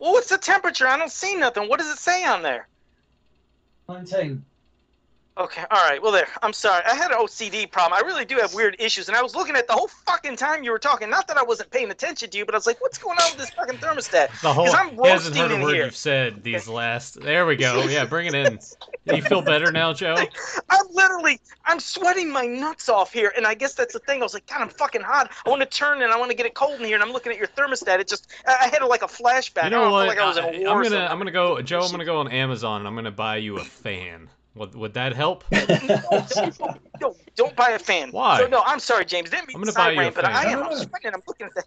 [0.00, 0.86] Well, what's the temperature?
[0.86, 1.68] I don't see nothing.
[1.68, 2.68] What does it say on there?
[3.88, 4.44] 19.
[5.40, 6.02] Okay, all right.
[6.02, 6.28] Well, there.
[6.42, 6.84] I'm sorry.
[6.84, 7.98] I had an OCD problem.
[7.98, 10.62] I really do have weird issues, and I was looking at the whole fucking time
[10.62, 11.08] you were talking.
[11.08, 13.30] Not that I wasn't paying attention to you, but I was like, "What's going on
[13.30, 15.86] with this fucking thermostat?" The whole I'm he hasn't heard a word here.
[15.86, 17.18] you've said these last.
[17.18, 17.84] There we go.
[17.88, 18.58] Yeah, bring it in.
[19.06, 20.14] You feel better now, Joe?
[20.70, 24.20] I'm literally, I'm sweating my nuts off here, and I guess that's the thing.
[24.20, 25.32] I was like, God, I'm fucking hot.
[25.46, 27.12] I want to turn and I want to get it cold in here, and I'm
[27.12, 27.98] looking at your thermostat.
[27.98, 29.64] It just, I had like a flashback.
[29.64, 30.06] You know I what?
[30.06, 30.76] like I was in a war.
[30.76, 31.80] am gonna I'm gonna go, Joe.
[31.80, 34.28] I'm gonna go on Amazon and I'm gonna buy you a fan.
[34.56, 35.44] Would, would that help?
[35.52, 35.60] no,
[37.00, 38.10] no, don't buy a fan.
[38.10, 38.38] Why?
[38.38, 39.30] So, no, I'm sorry, James.
[39.30, 40.58] Didn't mean I'm gonna to buy you a side but I am.
[40.58, 40.76] I'm no, no.
[40.76, 41.14] sweating.
[41.14, 41.66] I'm looking at that.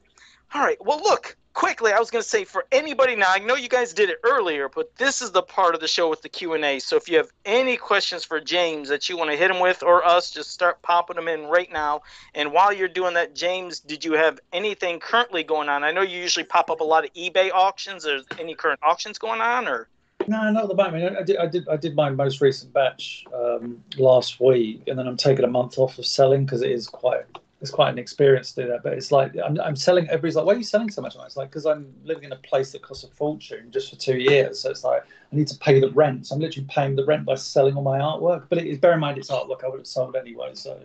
[0.53, 0.77] All right.
[0.85, 1.93] Well, look quickly.
[1.93, 3.27] I was going to say for anybody now.
[3.29, 6.09] I know you guys did it earlier, but this is the part of the show
[6.09, 6.77] with the Q and A.
[6.77, 9.81] So if you have any questions for James that you want to hit him with
[9.81, 12.01] or us, just start popping them in right now.
[12.35, 15.83] And while you're doing that, James, did you have anything currently going on?
[15.83, 18.05] I know you usually pop up a lot of eBay auctions.
[18.05, 19.87] Or any current auctions going on, or
[20.27, 21.17] No, not at the moment.
[21.17, 25.07] I did, I did, I did my most recent batch um, last week, and then
[25.07, 27.23] I'm taking a month off of selling because it is quite,
[27.61, 28.83] it's quite an experience to do that.
[28.83, 30.05] But it's like I'm, I'm selling.
[30.07, 32.31] Everybody's like, "Why are you selling so much?" And It's like because I'm living in
[32.31, 34.61] a place that costs a fortune just for two years.
[34.61, 36.27] So it's like I need to pay the rent.
[36.27, 38.45] So I'm literally paying the rent by selling all my artwork.
[38.49, 40.51] But it is bear in mind it's artwork I would have sold anyway.
[40.53, 40.79] So.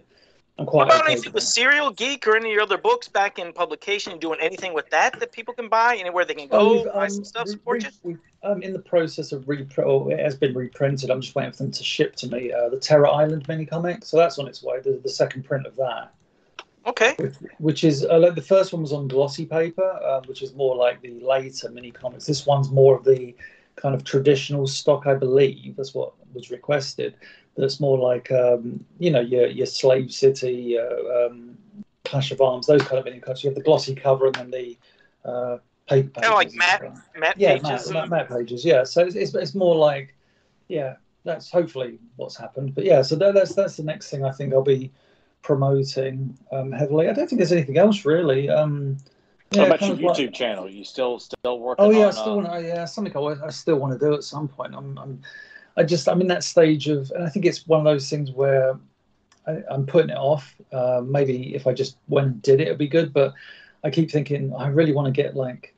[0.59, 1.45] What about anything with.
[1.45, 4.19] Serial Geek or any of your other books back in publication?
[4.19, 5.97] Doing anything with that that people can buy?
[5.97, 7.91] Anywhere they can go buy um, some stuff, support you?
[8.03, 11.11] we've, um, in the process of reprint, it has been reprinted.
[11.11, 14.05] I'm just waiting for them to ship to me uh, the Terror Island mini comic.
[14.05, 14.81] So that's on its way.
[14.81, 16.13] The, the second print of that.
[16.87, 17.15] Okay.
[17.59, 20.75] which is uh, like the first one was on glossy paper, um, which is more
[20.75, 22.25] like the later mini comics.
[22.25, 23.35] This one's more of the
[23.77, 25.77] kind of traditional stock, I believe.
[25.77, 27.15] That's what was requested.
[27.59, 31.59] That's more like um, you know your your Slave City, uh, um,
[32.05, 33.43] Clash of Arms, those kind of mini comics.
[33.43, 34.79] You have the glossy cover and then the
[35.25, 35.59] uh,
[35.89, 36.21] paper.
[36.21, 36.59] Kind of like pages.
[36.59, 37.91] matte, matte yeah, pages.
[37.91, 38.65] Matt, Matt, Matt pages.
[38.65, 40.15] Yeah, so it's, it's, it's more like,
[40.69, 40.95] yeah,
[41.25, 42.77] that's hopefully what's happened.
[42.77, 44.93] But yeah, so that, that's that's the next thing I think I'll be
[45.43, 47.09] promoting um, heavily.
[47.09, 48.49] I don't think there's anything else really.
[48.49, 48.99] Um,
[49.57, 50.71] How about your of like- YouTube channel?
[50.71, 51.85] You still still working?
[51.85, 52.63] Oh yeah, I still uh, want to.
[52.65, 54.77] Yeah, something I, I still want to do at some point.
[54.77, 55.21] I'm, I'm,
[55.79, 58.33] I just I'm in that stage of, and I think it's one of those things
[58.33, 58.79] where
[59.47, 60.55] I, I'm putting it off.
[60.73, 63.13] Uh, maybe if I just went and did it, it'd be good.
[63.13, 63.33] But
[63.85, 65.75] I keep thinking I really want to get like,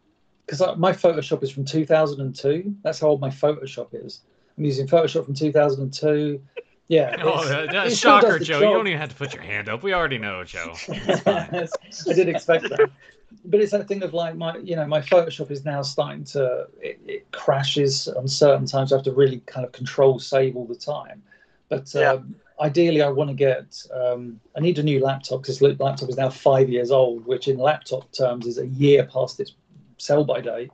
[0.47, 2.75] because my Photoshop is from 2002.
[2.83, 4.23] That's how old my Photoshop is.
[4.57, 6.41] I'm using Photoshop from 2002.
[6.91, 7.17] Yeah.
[7.23, 8.59] Oh, it's- uh, shocker, does the Joe.
[8.59, 9.83] You don't even have to put your hand up.
[9.85, 10.75] We already know, Joe.
[10.89, 11.69] I
[12.05, 12.91] did expect that.
[13.45, 16.67] But it's that thing of like my, you know, my Photoshop is now starting to,
[16.83, 18.93] it, it crashes on certain times.
[18.93, 21.23] I have to really kind of control save all the time.
[21.69, 22.15] But Yeah.
[22.15, 26.09] um, ideally, I want to get, um, I need a new laptop because this laptop
[26.09, 29.53] is now five years old, which in laptop terms is a year past its
[29.99, 30.73] sell by date.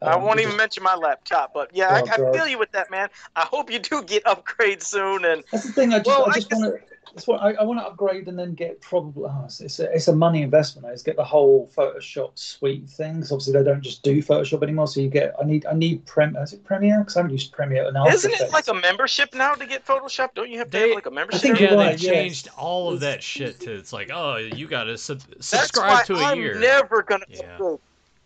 [0.00, 2.58] I Um, won't even is- mention my laptop, but yeah, Oh, I, I feel you
[2.58, 3.08] with that, man.
[3.34, 5.24] I hope you do get upgrades soon.
[5.24, 5.92] And That's the thing.
[5.92, 7.32] I just, Well, I I just want to.
[7.32, 9.24] I, I want to upgrade and then get probably.
[9.24, 10.86] Oh, it's, it's, a, it's a money investment.
[10.92, 13.16] Is get the whole Photoshop suite thing.
[13.20, 14.86] 'cause obviously they don't just do Photoshop anymore.
[14.86, 15.34] So you get.
[15.40, 15.66] I need.
[15.66, 16.36] I need Prem.
[16.36, 17.00] Is it Premiere?
[17.00, 17.88] Because I haven't used Premiere.
[17.88, 20.34] And isn't it like a membership now to get Photoshop?
[20.34, 21.40] Don't you have to They- have like a membership?
[21.40, 22.10] I think yeah, you're they've right, yeah.
[22.12, 26.02] changed all of that shit to it's like, oh, you gotta sub- That's subscribe why
[26.04, 26.58] to a I'm year.
[26.58, 27.40] never gonna Yeah.
[27.54, 27.78] upgrade.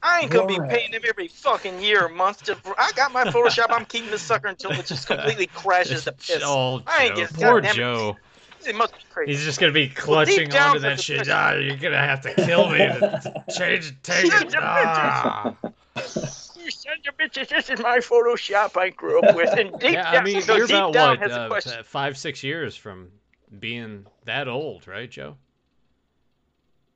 [0.03, 2.43] I ain't gonna be paying them every fucking year or month.
[2.45, 3.67] To, I got my Photoshop.
[3.71, 6.43] I'm keeping this sucker until it just completely crashes to piss.
[6.45, 7.21] Oh, I ain't Joe.
[7.23, 7.77] get- poor goddamn it.
[7.77, 8.17] Joe.
[8.65, 9.33] It must be crazy.
[9.33, 11.19] He's just gonna be clutching down onto that shit.
[11.19, 14.55] person- Ah, you're gonna have to kill me to change, take it.
[14.57, 15.55] Ah.
[15.95, 19.51] You son of bitches, this is my Photoshop I grew up with.
[19.59, 21.83] And deep Yeah, I mean, no, you're deep about down what has a uh, question.
[21.85, 23.11] five, six years from
[23.59, 25.37] being that old, right, Joe?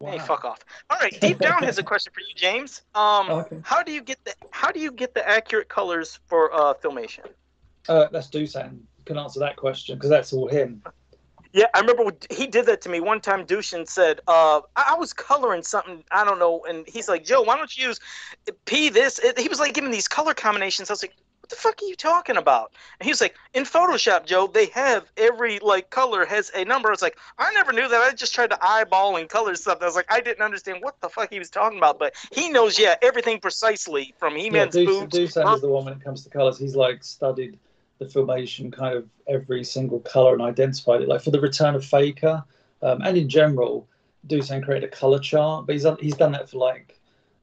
[0.05, 0.61] Hey, fuck off.
[0.91, 2.83] All right, deep down has a question for you, James.
[2.95, 3.57] Um, Okay.
[3.63, 7.25] how do you get the how do you get the accurate colors for uh, filmation?
[7.89, 8.87] Uh, let's do something.
[9.07, 10.83] Can answer that question because that's all him.
[11.53, 13.47] Yeah, I remember he did that to me one time.
[13.47, 17.41] Dusan said, uh, I, I was coloring something, I don't know, and he's like, Joe,
[17.41, 18.01] why don't you use
[18.67, 19.19] P this?
[19.21, 20.91] It, he was like giving these color combinations.
[20.91, 21.15] I was like,
[21.47, 22.73] what the fuck are you talking about?
[22.99, 26.89] And he was like, in Photoshop, Joe, they have every like color has a number.
[26.89, 28.01] I was like, I never knew that.
[28.01, 29.79] I just tried to eyeball and color stuff.
[29.81, 32.49] I was like, I didn't understand what the fuck he was talking about, but he
[32.49, 35.17] knows, yeah, everything precisely from Yeah, He-Man's Dusan boobs.
[35.17, 36.59] Dusan is the one when it comes to colors.
[36.59, 37.61] He's like studied
[38.01, 41.09] the filmation kind of every single color and identified it.
[41.09, 42.43] Like for the Return of Faker,
[42.83, 43.87] um, and in general,
[44.27, 46.96] Dusan created a color chart, but he's done, he's done that for like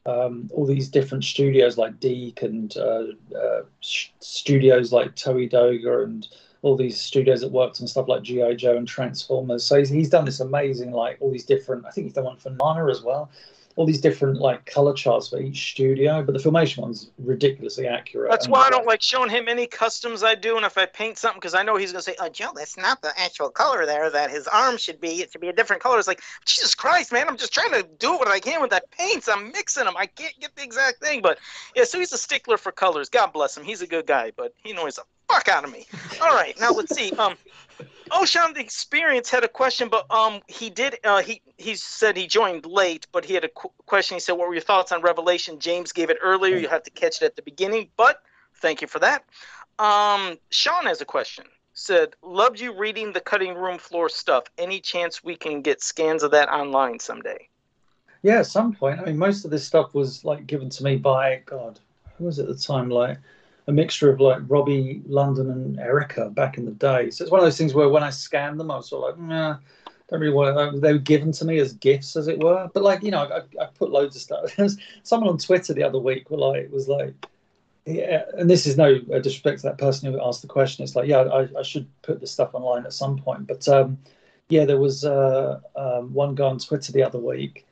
[0.05, 3.05] um, all these different studios like DIC and uh,
[3.37, 6.27] uh, studios like Toei Doga and
[6.61, 9.63] all these studios that worked on stuff like GI Joe and Transformers.
[9.63, 11.85] So he's, he's done this amazing like all these different.
[11.85, 13.29] I think he's done one for Nana as well.
[13.75, 18.29] All these different like color charts for each studio, but the filmation one's ridiculously accurate.
[18.29, 21.17] That's why I don't like showing him any customs I do, and if I paint
[21.17, 24.11] something, because I know he's gonna say, "Oh, Joe, that's not the actual color there.
[24.11, 25.21] That his arm should be.
[25.21, 27.27] It should be a different color." It's like, Jesus Christ, man!
[27.27, 29.27] I'm just trying to do what I can with that paints.
[29.27, 29.95] I'm mixing them.
[29.97, 31.39] I can't get the exact thing, but
[31.75, 31.85] yeah.
[31.85, 33.09] So he's a stickler for colors.
[33.09, 33.63] God bless him.
[33.63, 35.85] He's a good guy, but he annoys the fuck out of me.
[36.21, 37.11] All right, now let's see.
[37.13, 37.35] Um,
[38.09, 40.97] The Experience had a question, but um, he did.
[41.03, 44.15] Uh, he he said he joined late, but he had a qu- question.
[44.15, 46.57] He said, "What were your thoughts on Revelation?" James gave it earlier.
[46.57, 48.21] You have to catch it at the beginning, but
[48.55, 49.25] thank you for that.
[49.79, 51.45] Um, Sean has a question.
[51.73, 54.43] Said, "Loved you reading the cutting room floor stuff.
[54.57, 57.49] Any chance we can get scans of that online someday?"
[58.21, 58.99] Yeah, at some point.
[58.99, 61.79] I mean, most of this stuff was like given to me by God.
[62.17, 62.89] Who was it at the time?
[62.89, 63.17] Like
[63.67, 67.09] a mixture of like Robby London and Erika back in the day.
[67.09, 69.19] So it's one of those things where when I scanned them, I was sort of
[69.19, 69.57] like, nah,
[70.09, 70.73] don't really want.
[70.73, 72.69] To, they were given to me as gifts, as it were.
[72.73, 74.57] But like you know, I, I put loads of stuff.
[75.03, 77.13] Someone on Twitter the other week were like was like.
[77.85, 80.85] Yeah, and this is no uh, disrespect to that person who asked the question.
[80.85, 83.45] It's like, yeah, I, I should put this stuff online at some point.
[83.45, 83.97] But um,
[84.47, 87.65] yeah, there was uh, um, one guy on Twitter the other week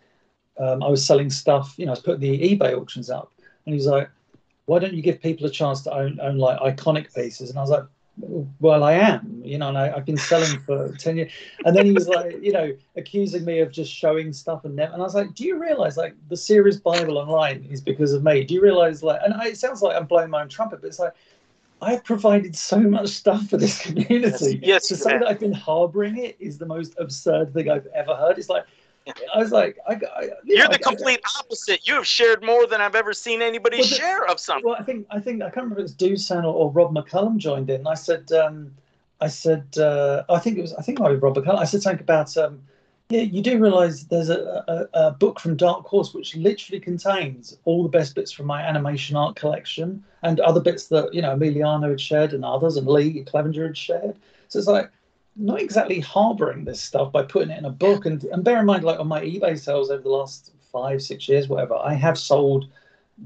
[0.61, 3.31] um, I was selling stuff, you know, I was putting the eBay auctions up,
[3.65, 4.09] and he's like,
[4.65, 7.61] "Why don't you give people a chance to own own like iconic pieces?" And I
[7.61, 7.85] was like,
[8.59, 11.31] "Well, I am, you know, and I, I've been selling for ten years."
[11.65, 14.93] And then he was like, you know, accusing me of just showing stuff and never.
[14.93, 18.23] And I was like, "Do you realize like the series Bible online is because of
[18.23, 18.43] me?
[18.43, 20.87] Do you realize like?" And I, it sounds like I'm blowing my own trumpet, but
[20.87, 21.13] it's like.
[21.83, 24.59] I have provided so much stuff for this community.
[24.61, 25.21] Yes, to say have.
[25.21, 28.37] that I've been harboring it is the most absurd thing I've ever heard.
[28.37, 28.65] It's like
[29.07, 31.87] I was like, I, I, you You're the I- I- complete opposite.
[31.87, 34.65] You have shared more than I've ever seen anybody Well, share of something.
[34.65, 37.37] Well, I think I think I can't remember if it's Dusan or, or Rob McCallum
[37.37, 37.87] joined in.
[37.87, 38.75] I said, um,
[39.19, 41.59] I said, uh, I think it was, I think it might be Rob McCallum.
[41.59, 42.61] I said something about, um,
[43.09, 47.57] yeah, you do realise there's a, a, a book from Dark Horse which literally contains
[47.65, 51.35] all the best bits from my animation art collection and other bits that you know
[51.35, 54.15] Emiliano had shared and others and Lee Clevenger had shared.
[54.47, 54.89] So it's like
[55.35, 58.05] not exactly harbouring this stuff by putting it in a book.
[58.05, 61.27] And and bear in mind, like on my eBay sales over the last five, six
[61.27, 62.67] years, whatever, I have sold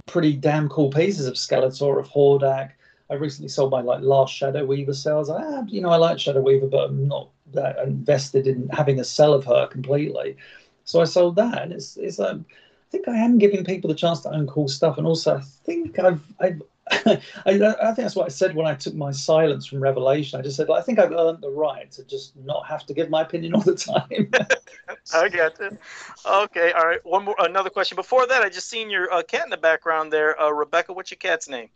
[0.06, 2.72] pretty damn cool pieces of Skeletor, of Hordak.
[3.10, 5.30] I recently sold my like last Shadow Weaver sales.
[5.30, 9.04] I you know, I like Shadow Weaver, but I'm not that invested in having a
[9.04, 10.38] sell of her completely.
[10.86, 13.96] So I sold that, and it's it's um, I think I am giving people the
[13.96, 16.62] chance to own cool stuff, and also I think I've I've.
[16.92, 20.40] I, I think that's what I said when I took my silence from Revelation.
[20.40, 23.10] I just said, I think I've earned the right to just not have to give
[23.10, 24.32] my opinion all the time.
[25.14, 25.80] I get it.
[26.26, 27.04] Okay, all right.
[27.04, 27.96] One more, another question.
[27.96, 30.94] Before that, I just seen your uh, cat in the background there, uh, Rebecca.
[30.94, 31.70] What's your cat's name?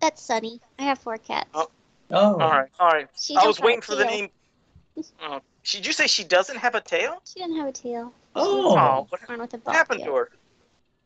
[0.00, 0.60] That's Sunny.
[0.78, 1.48] I have four cats.
[1.54, 1.68] Oh.
[2.10, 3.08] oh, All right, all right.
[3.18, 4.28] She I was waiting for the name.
[5.20, 7.20] Oh, did you say she doesn't have a tail?
[7.24, 8.12] She didn't have a tail.
[8.36, 8.76] Oh.
[8.78, 10.12] Oh, what Born with a What happened tail.
[10.12, 10.30] to her?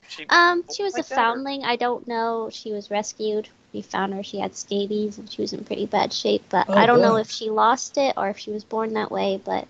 [0.08, 1.64] She, Um, she was a like that, or- foundling.
[1.64, 2.48] I don't know.
[2.50, 3.48] She was rescued.
[3.72, 4.22] We found her.
[4.22, 6.42] She had scabies and she was in pretty bad shape.
[6.48, 9.10] But Oh, I don't know if she lost it or if she was born that
[9.10, 9.40] way.
[9.44, 9.68] But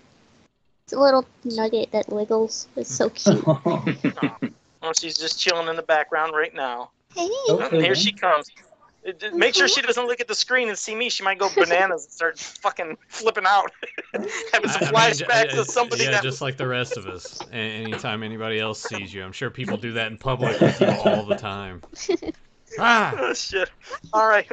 [0.85, 2.67] it's a little nugget that wiggles.
[2.77, 3.43] It's so cute.
[3.45, 6.91] oh, she's just chilling in the background right now.
[7.13, 7.29] hey.
[7.49, 8.49] And here she comes.
[9.03, 11.09] It- it- Make sure she doesn't look at the screen and see me.
[11.09, 13.71] She might go bananas and start fucking flipping out,
[14.13, 17.05] having some I- I mean, flashbacks of somebody yeah, that just like the rest of
[17.07, 17.39] us.
[17.51, 21.25] Anytime anybody else sees you, I'm sure people do that in public with you all
[21.25, 21.81] the time.
[22.77, 23.69] Ah, Oh shit!
[24.13, 24.51] All right,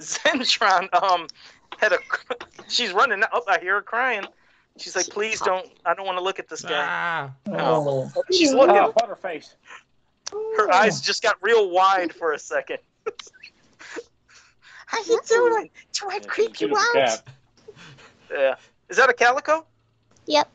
[0.00, 1.26] Zentron um
[1.78, 1.98] had a.
[2.68, 3.22] She's running.
[3.32, 4.24] Oh, I hear her crying.
[4.76, 5.66] She's like, "Please don't.
[5.84, 7.30] I don't want to look at this guy." ah.
[7.52, 8.10] Oh.
[8.30, 8.76] She's looking.
[8.76, 9.54] Oh, Butterface.
[10.56, 12.78] Her eyes just got real wide for a second.
[14.86, 15.70] How you doing?
[15.92, 17.22] Do I creep you out?
[18.30, 18.54] Yeah.
[18.88, 19.66] Is that a calico?
[20.26, 20.48] Yep.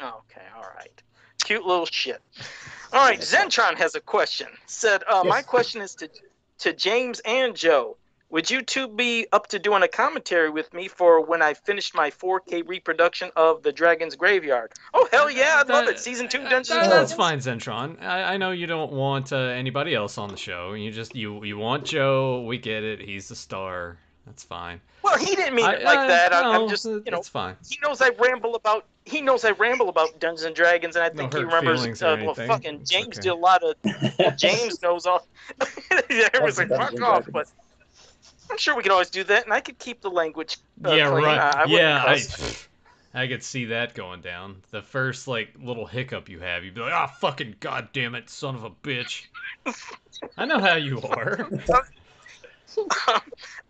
[0.00, 1.02] Okay, all right.
[1.42, 2.20] Cute little shit.
[2.92, 4.48] All right, Zentron has a question.
[4.66, 6.10] Said, uh, my question is to
[6.58, 7.96] to James and Joe.
[8.30, 11.94] Would you two be up to doing a commentary with me for when I finish
[11.94, 14.72] my 4K reproduction of the Dragon's Graveyard?
[14.92, 15.98] Oh hell yeah, I'd love it.
[15.98, 18.02] Season two uh, Dungeons that- and That's fine, Zentron.
[18.02, 20.74] I, I know you don't want uh, anybody else on the show.
[20.74, 22.42] You just you you want Joe.
[22.42, 23.00] We get it.
[23.00, 23.96] He's the star.
[24.26, 24.82] That's fine.
[25.02, 26.34] Well, he didn't mean it like I- that.
[26.34, 27.56] I, no, I'm just, you know, it's fine.
[27.66, 31.08] he knows I ramble about he knows I ramble about Dungeons and Dragons, and I
[31.08, 31.80] think he hurt remembers.
[31.80, 33.20] feelings Uh, well, fucking James okay.
[33.22, 33.74] did a lot of.
[34.18, 35.26] Well, James knows all.
[36.10, 37.24] yeah, everyone's like, fuck and off.
[37.24, 37.32] Dragons.
[37.32, 37.48] But
[38.50, 40.58] I'm sure we can always do that, and I could keep the language.
[40.84, 41.24] Uh, yeah, clean.
[41.24, 41.38] right.
[41.38, 42.20] I, I yeah, I.
[43.14, 44.62] I could see that going down.
[44.70, 48.54] The first like little hiccup you have, you'd be like, "Ah, fucking goddamn it, son
[48.54, 49.24] of a bitch."
[50.36, 51.48] I know how you are.
[52.76, 53.20] All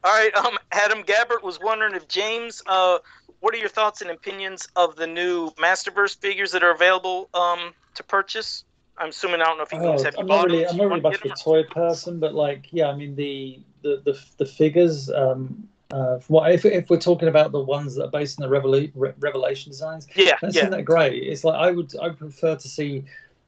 [0.05, 2.98] right, um, Adam Gabbert was wondering if James, uh,
[3.40, 7.72] what are your thoughts and opinions of the new Masterverse figures that are available um
[7.94, 8.64] to purchase?
[8.99, 10.66] I'm assuming I don't know if you Oh, guys have you I'm not really.
[10.66, 14.03] I'm not really much of a toy person, but like, yeah, I mean the the
[14.05, 15.11] the, the figures.
[15.11, 18.91] Um, uh, what if, if we're talking about the ones that are based on the
[18.95, 20.62] Re- Revelation designs, Yeah, That's yeah.
[20.62, 21.23] isn't that great?
[21.23, 23.05] It's like I would I prefer to see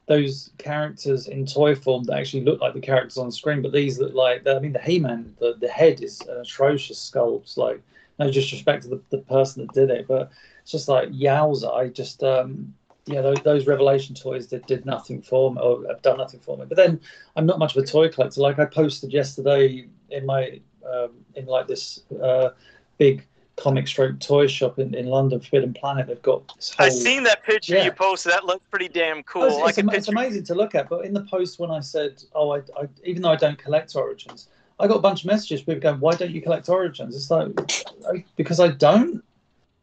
[0.07, 3.99] those characters in toy form that actually look like the characters on screen, but these
[3.99, 7.57] look like I mean the He-Man, the, the head is an atrocious sculpt.
[7.57, 7.81] Like
[8.17, 10.31] no disrespect to the, the person that did it, but
[10.63, 11.71] it's just like yowza.
[11.73, 12.73] I just um
[13.05, 16.57] yeah those, those Revelation toys that did nothing for me or have done nothing for
[16.57, 16.65] me.
[16.67, 16.99] But then
[17.35, 18.41] I'm not much of a toy collector.
[18.41, 20.59] Like I posted yesterday in my
[20.89, 22.49] um, in like this uh,
[22.97, 23.25] big
[23.57, 26.07] comic stroke toy shop in, in London, Forbidden Planet.
[26.07, 27.85] They've got whole I seen that picture Yeah.
[27.85, 28.31] you posted.
[28.31, 29.43] That looked pretty damn cool.
[29.43, 30.89] Oh, it's, I it's, it's amazing to look at.
[30.89, 33.95] But in the post, when I said, "Oh, I, I," even though I don't collect
[33.95, 34.49] Origins,
[34.79, 35.61] I got a bunch of messages.
[35.61, 39.23] People going, "Why don't you collect Origins?" It's like because I don't.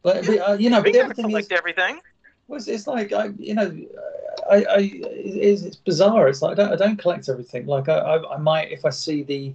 [0.01, 1.99] But uh, you know, but the gotta other thing is, everything.
[2.49, 3.71] Well, it's, it's like I, you know,
[4.49, 6.27] I, I it's, it's bizarre.
[6.27, 7.67] It's like I don't, I don't collect everything.
[7.67, 9.53] Like I, I, I might if I see the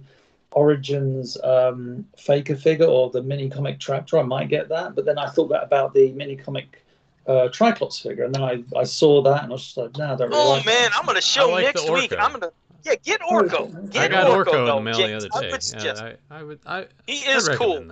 [0.51, 4.95] Origins um, Faker figure or the mini comic Traptor, I might get that.
[4.95, 6.81] But then I thought that about the mini comic
[7.27, 10.13] uh, Triclops figure, and then I, I saw that and I was just like, no,
[10.13, 10.97] I don't really Oh like man, that.
[10.97, 12.13] I'm gonna show like next week.
[12.17, 12.51] I'm gonna
[12.85, 13.91] yeah get Orko.
[13.91, 15.25] Get I got Orko, Orco in the mail the James.
[15.25, 15.51] other I day.
[15.51, 16.59] would Yeah, I, I would.
[16.65, 17.85] I, he I'd is cool.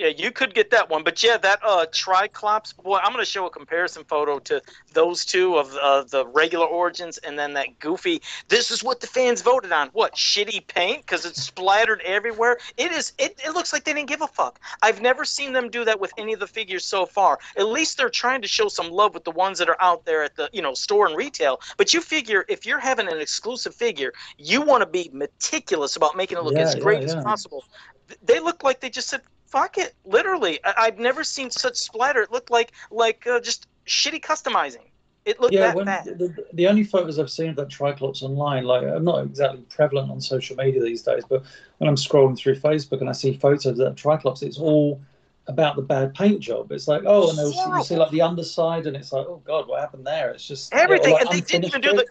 [0.00, 2.72] Yeah, you could get that one, but yeah, that uh Triclops.
[2.72, 4.62] Boy, I'm gonna show a comparison photo to
[4.94, 8.22] those two of uh, the regular Origins, and then that goofy.
[8.48, 9.88] This is what the fans voted on.
[9.88, 12.56] What shitty paint because it's splattered everywhere.
[12.78, 13.12] It is.
[13.18, 14.58] It, it looks like they didn't give a fuck.
[14.80, 17.38] I've never seen them do that with any of the figures so far.
[17.58, 20.22] At least they're trying to show some love with the ones that are out there
[20.22, 21.60] at the you know store and retail.
[21.76, 26.16] But you figure if you're having an exclusive figure, you want to be meticulous about
[26.16, 27.18] making it look Yeah, as great yeah.
[27.18, 27.64] as possible.
[28.22, 29.20] They look like they just said
[29.50, 32.22] fuck it literally I- i've never seen such splatter.
[32.22, 34.86] It looked like like uh, just shitty customizing.
[35.26, 36.04] It looked yeah, that bad.
[36.18, 40.10] the, the only photos I've seen of that Triclops online, like I'm not exactly prevalent
[40.10, 41.44] on social media these days, but
[41.78, 44.98] when I'm scrolling through Facebook and I see photos of that Triclops, it's all
[45.46, 46.72] about the bad paint job.
[46.72, 49.68] It's like, oh, and was, you see like the underside, and it's like, oh god,
[49.68, 50.30] what happened there?
[50.30, 52.06] It's just yeah, or, Everything, like, and they didn't even do the-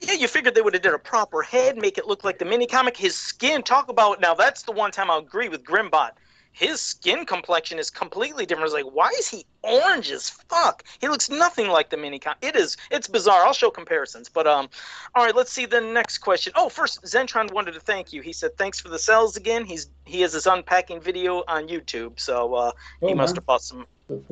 [0.00, 2.44] yeah you figured they would have did a proper head make it look like the
[2.44, 2.96] mini comic.
[2.96, 6.10] His skin talk about now that's the one time i'll agree with grimbot
[6.56, 8.64] his skin complexion is completely different.
[8.64, 10.82] It's like, why is he orange as fuck?
[11.02, 12.38] He looks nothing like the mini comic.
[12.40, 13.44] It is, it's bizarre.
[13.44, 14.30] I'll show comparisons.
[14.30, 14.70] But um,
[15.14, 16.54] all right, let's see the next question.
[16.56, 18.22] Oh, first, Zentron wanted to thank you.
[18.22, 19.66] He said thanks for the cells again.
[19.66, 22.72] He's he has his unpacking video on YouTube, so uh,
[23.02, 23.36] he Oh, must man.
[23.36, 23.86] have bought some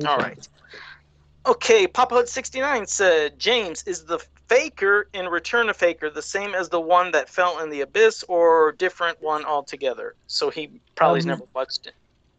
[0.07, 0.49] all right.
[1.45, 4.17] Okay, Papa Hood 69 said, James, is the
[4.49, 8.23] Faker in Return of Faker the same as the one that fell in the abyss
[8.27, 10.15] or different one altogether?
[10.25, 11.93] So he probably has Um, never watched it.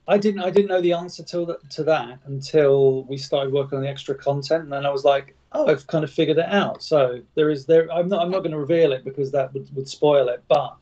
[0.08, 3.78] I didn't I didn't know the answer to that to that until we started working
[3.78, 6.46] on the extra content, and then I was like, oh, I've kind of figured it
[6.46, 6.82] out.
[6.82, 7.90] So there is there.
[7.92, 10.44] I'm not I'm not going to reveal it because that would, would spoil it.
[10.48, 10.76] But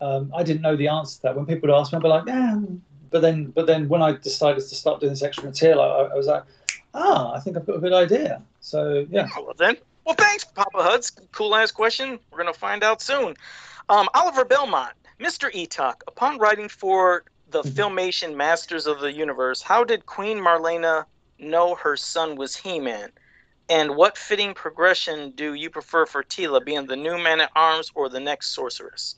[0.00, 1.36] um, I didn't know the answer to that.
[1.36, 2.60] When people would ask me, I'd be like, yeah.
[3.10, 6.14] But then but then when I decided to start doing this extra material, I, I
[6.14, 6.44] was like,
[6.94, 8.42] ah, I think I've got a good idea.
[8.60, 9.28] So yeah.
[9.36, 9.76] Oh, well then.
[10.06, 11.12] Well, thanks, Papa Huds.
[11.32, 12.18] Cool ass question.
[12.30, 13.34] We're gonna find out soon.
[13.88, 15.52] Um, Oliver Belmont, Mr.
[15.52, 17.70] Eatock, upon writing for the Mhm.
[17.72, 21.04] Filmation Masters of the Universe, how did Queen Marlena
[21.38, 23.10] know her son was He-Man?
[23.68, 27.90] And what fitting progression do you prefer for Teela, being the new man at arms
[27.94, 29.16] or the next sorceress?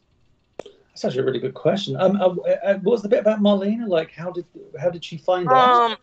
[0.59, 1.97] That's actually a really good question.
[1.99, 3.89] Um, uh, uh, what was the bit about Marlena?
[3.89, 4.45] Like, how did
[4.79, 5.91] how did she find out?
[5.93, 5.97] Um,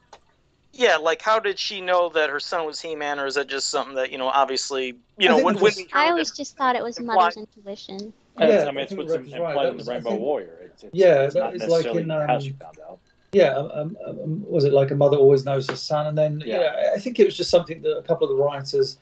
[0.74, 3.70] yeah, like how did she know that her son was He-Man, or is that just
[3.70, 6.32] something that you know, obviously, you I know, when, when was- we hear I always
[6.32, 8.14] just thought it was Imply- mother's intuition.
[8.40, 9.20] Yeah, I mean, it's what's right.
[9.22, 10.58] implied That in the Rainbow think- Warrior.
[10.64, 13.00] It's, it's, Yeah, it's not is like in, how um, she found out.
[13.32, 16.08] yeah, um, um, was it like a mother always knows her son?
[16.08, 16.62] And then, yeah.
[16.62, 16.92] Yeah.
[16.96, 18.98] I think it was just something that a couple of the writers,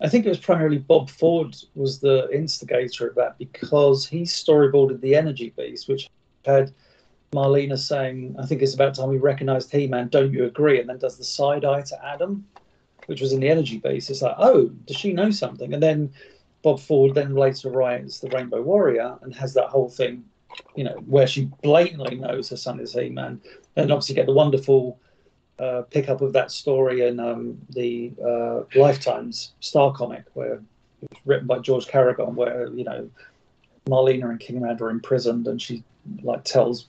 [0.00, 5.00] I think it was primarily Bob Forward was the instigator of that because he storyboarded
[5.00, 6.10] the Energy Beast, which
[6.44, 6.72] had
[7.32, 10.80] Marlena saying, I think it's about time we recognized He Man, don't you agree?
[10.80, 12.44] And then does the side eye to Adam,
[13.06, 14.10] which was in the Energy Beast.
[14.10, 15.72] It's like, oh, does she know something?
[15.74, 16.12] And then
[16.64, 20.24] Bob Forward then later writes The Rainbow Warrior and has that whole thing
[20.74, 23.40] you know, where she blatantly knows her son is He Man.
[23.76, 24.98] And obviously get the wonderful
[25.58, 30.62] uh, pickup of that story in um, the uh, Lifetimes Star comic, where it
[31.10, 33.08] was written by George Caragonne, where, you know,
[33.86, 35.82] Marlena and King Randor are imprisoned and she
[36.22, 36.86] like tells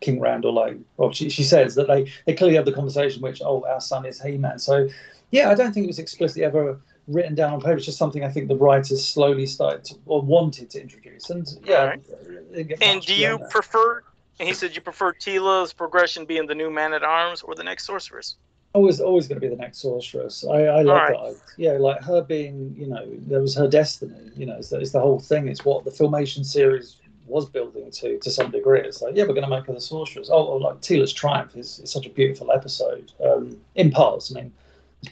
[0.00, 3.42] King Randor, like, well, she, she says that they, they clearly have the conversation, which,
[3.44, 4.58] oh, our son is He Man.
[4.58, 4.88] So,
[5.30, 7.76] yeah, I don't think it was explicitly ever written down on paper.
[7.76, 11.30] It's just something I think the writers slowly started to, or wanted to introduce.
[11.30, 11.80] And yeah.
[11.80, 12.02] Alright.
[12.08, 13.50] it didn't get And do you that.
[13.50, 14.02] prefer?
[14.38, 17.64] And he said you prefer Teela's progression being the new man at arms or the
[17.64, 18.36] next sorceress.
[18.74, 20.44] always always going to be the next sorceress.
[20.44, 21.34] I, I love Alright.
[21.34, 21.40] that.
[21.56, 24.30] Yeah, like her being, you know, there was her destiny.
[24.36, 25.48] You know, it's the, it's the whole thing.
[25.48, 26.96] It's what the filmation series
[27.26, 28.80] was building to to some degree.
[28.80, 30.28] It's like, yeah, we're going to make her the sorceress.
[30.30, 33.12] Oh, oh like Teela's Triumph is, is such a beautiful episode.
[33.24, 34.52] Um, in parts, I mean,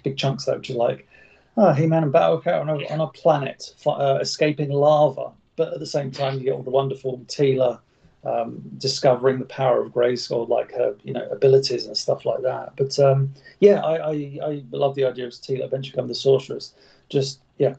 [0.02, 1.08] big chunks though, which are like,
[1.56, 5.80] oh, He-Man and Battlecat on a, on a planet fi- uh, escaping lava, but at
[5.80, 7.80] the same time, you get all the wonderful Teela
[8.24, 12.72] um, discovering the power of Grayskull, like her, you know, abilities and stuff like that.
[12.76, 16.72] But um, yeah, I, I, I love the idea of Teela eventually become the sorceress.
[17.10, 17.74] Just yeah,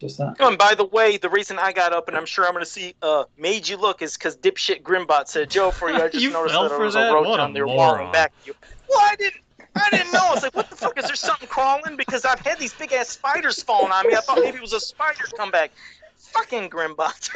[0.00, 0.36] just that.
[0.40, 2.64] Oh, and by the way, the reason I got up and I'm sure I'm going
[2.64, 6.08] to see uh, made you look is because dipshit Grimbot said, "Joe, for you, I
[6.08, 7.10] just You noticed that there was that?
[7.10, 8.12] a roach What a on their wall moron.
[8.12, 8.54] back you."
[8.88, 9.43] Well, I didn't.
[9.76, 10.20] I didn't know.
[10.22, 10.98] I was like, "What the fuck?
[10.98, 14.14] Is there something crawling?" Because I've had these big ass spiders falling on me.
[14.14, 15.72] I thought maybe it was a spider come back.
[16.16, 17.30] Fucking Grimbot.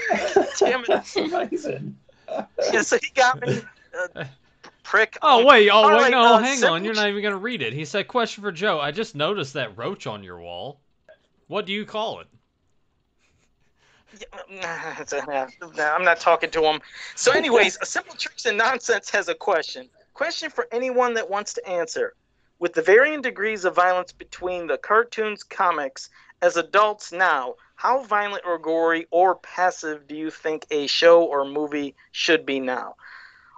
[0.58, 0.86] Damn it.
[0.88, 1.96] That's amazing.
[2.72, 3.60] Yeah, so he got me.
[4.14, 4.24] Uh,
[4.82, 5.18] prick.
[5.22, 6.84] Oh wait, oh All wait, right, no, uh, hang on.
[6.84, 7.72] You're not even gonna read it.
[7.72, 8.80] He said, "Question for Joe.
[8.80, 10.80] I just noticed that roach on your wall.
[11.46, 12.26] What do you call it?"
[15.78, 16.80] I'm not talking to him.
[17.14, 19.88] So, anyways, a simple tricks and nonsense has a question.
[20.14, 22.14] Question for anyone that wants to answer.
[22.58, 26.10] With the varying degrees of violence between the cartoons, comics,
[26.42, 31.44] as adults now, how violent or gory or passive do you think a show or
[31.44, 32.96] movie should be now?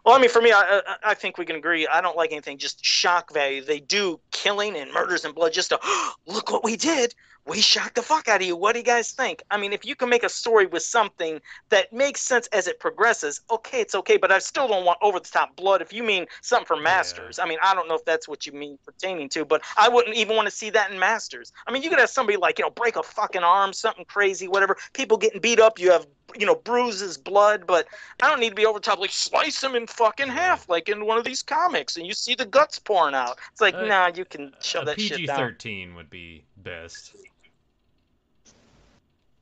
[0.05, 1.86] Well, I mean, for me, I, I think we can agree.
[1.86, 3.62] I don't like anything just shock value.
[3.62, 5.78] They do killing and murders and blood just to
[6.27, 7.14] look what we did.
[7.51, 8.55] We shocked the fuck out of you.
[8.55, 9.43] What do you guys think?
[9.51, 11.40] I mean, if you can make a story with something
[11.70, 14.18] that makes sense as it progresses, okay, it's okay.
[14.18, 15.82] But I still don't want over the top blood.
[15.82, 18.52] If you mean something for Masters, I mean, I don't know if that's what you
[18.52, 21.52] mean pertaining to, but I wouldn't even want to see that in Masters.
[21.66, 24.47] I mean, you could have somebody like you know break a fucking arm, something crazy,
[24.47, 24.77] whatever.
[24.93, 25.81] People getting beat up.
[25.81, 26.06] You have
[26.39, 27.89] you know bruises, blood, but
[28.22, 30.89] I don't need to be over the top like slice them in fucking half like
[30.89, 33.39] in one of these comics, and you see the guts pouring out.
[33.51, 37.16] It's like, Uh, nah, you can shove A that shit PG thirteen would be best.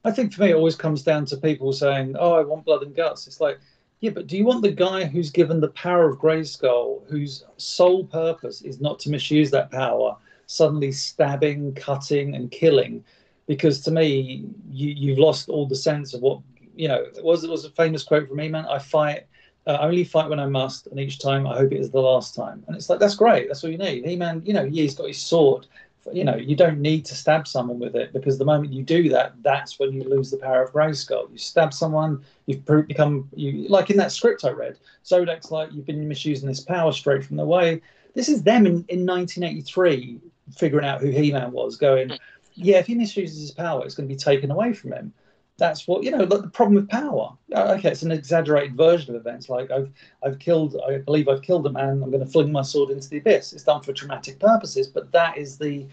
[0.08, 2.82] I think for me, it always comes down to people saying, "Oh, I want blood
[2.82, 3.58] and guts." It's like,
[4.00, 8.04] yeah, but do you want the guy who's given the power of Grayskull, whose sole
[8.04, 10.16] purpose is not to misuse that power,
[10.46, 13.04] suddenly stabbing, cutting, and killing?
[13.46, 16.40] Because to me, you you've lost all the sense of what
[16.74, 17.02] you know.
[17.02, 19.26] It was it was a famous quote from He-Man: "I fight."
[19.66, 22.00] Uh, I only fight when I must, and each time I hope it is the
[22.00, 22.64] last time.
[22.66, 23.48] And it's like that's great.
[23.48, 24.06] That's all you need.
[24.06, 25.66] He-Man, you know, he's got his sword,
[26.12, 29.08] you know, you don't need to stab someone with it because the moment you do
[29.10, 31.30] that, that's when you lose the power of Grayskull.
[31.30, 34.78] You stab someone, you've become you like in that script I read.
[35.04, 37.80] Zodac's like you've been misusing this power straight from the way.
[38.14, 40.20] This is them in, in 1983
[40.56, 42.16] figuring out who He-Man was, going, hmm.
[42.54, 45.12] yeah, if he misuses his power, it's going to be taken away from him.
[45.58, 46.18] That's what you know.
[46.18, 47.36] Like the problem with power.
[47.52, 49.48] Uh, Okay, it's an exaggerated version of events.
[49.48, 49.90] Like I've,
[50.22, 50.80] I've killed.
[50.88, 52.00] I believe I've killed a man.
[52.02, 53.52] I'm going to fling my sword into the abyss.
[53.52, 55.86] It's done for dramatic purposes, but that is the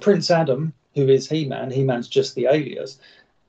[0.00, 1.70] Prince Adam, who is He-Man.
[1.70, 2.98] He-Man's just the alias.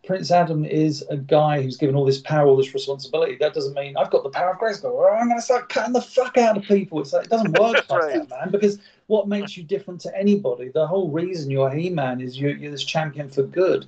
[0.05, 3.37] Prince Adam is a guy who's given all this power, all this responsibility.
[3.37, 4.91] That doesn't mean I've got the power of Grayskull.
[4.91, 6.99] Or I'm going to start cutting the fuck out of people.
[6.99, 8.13] It's like it doesn't work like Right.
[8.13, 8.49] that, man.
[8.51, 10.69] Because what makes you different to anybody?
[10.69, 13.85] The whole reason you're He-Man is you're, you're this champion for good.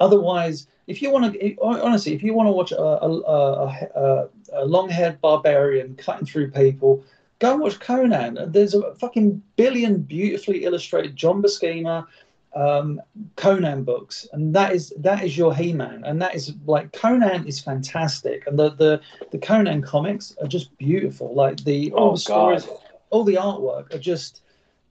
[0.00, 4.28] Otherwise, if you want to, honestly, if you want to watch a, a, a, a,
[4.52, 7.04] a long-haired barbarian cutting through people,
[7.40, 8.38] go and watch Conan.
[8.52, 12.06] There's a fucking billion beautifully illustrated John Buscema
[12.54, 13.00] um,
[13.36, 17.60] Conan books, and that is that is your He-Man, and that is like Conan is
[17.60, 19.00] fantastic, and the the,
[19.30, 21.34] the Conan comics are just beautiful.
[21.34, 22.78] Like the all Oh, the stories, God.
[23.10, 24.40] all the artwork are just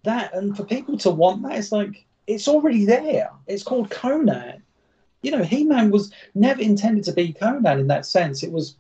[0.04, 3.32] that, and for people to want that, it's like it's already there.
[3.48, 4.62] It's called Conan.
[5.28, 8.44] You know, He-Man was never intended to be Conan in that sense.
[8.44, 8.78] It was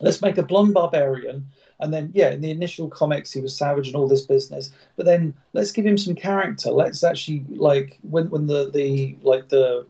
[0.00, 1.46] let's make a blonde barbarian
[1.78, 4.72] and then yeah in the initial comics he was savage and all this business.
[4.96, 6.72] But then let's give him some character.
[6.72, 9.86] Let's actually like when when the the like the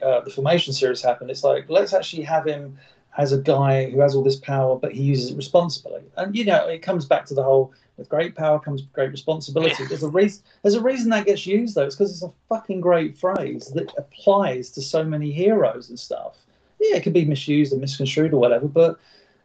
[0.00, 2.78] uh, the Filmation series happened it's like let's actually have him
[3.18, 6.00] as a guy who has all this power but he uses it responsibly.
[6.16, 9.84] And you know it comes back to the whole with great power comes great responsibility
[9.86, 12.80] there's a reason there's a reason that gets used though it's because it's a fucking
[12.80, 16.36] great phrase that applies to so many heroes and stuff
[16.80, 18.98] yeah it could be misused and misconstrued or whatever but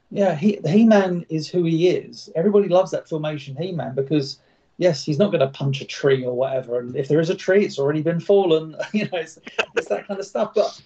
[0.09, 2.29] yeah, he He-Man is who he is.
[2.35, 4.39] Everybody loves that filmation He-Man because
[4.77, 6.79] yes, he's not going to punch a tree or whatever.
[6.79, 8.75] And if there is a tree, it's already been fallen.
[8.93, 9.39] you know, it's,
[9.75, 10.53] it's that kind of stuff.
[10.53, 10.81] But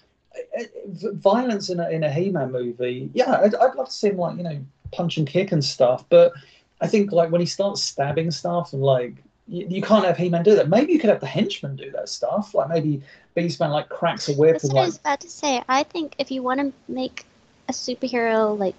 [0.59, 4.09] uh, uh, violence in a in a He-Man movie, yeah, I'd, I'd love to see
[4.09, 6.05] him like you know punch and kick and stuff.
[6.09, 6.33] But
[6.81, 10.43] I think like when he starts stabbing stuff and like you, you can't have He-Man
[10.43, 10.69] do that.
[10.69, 12.53] Maybe you could have the henchman do that stuff.
[12.53, 13.03] Like maybe
[13.35, 15.61] Beastman like cracks a whip That's and what I was about to say.
[15.67, 17.25] I think if you want to make
[17.69, 18.75] a superhero like,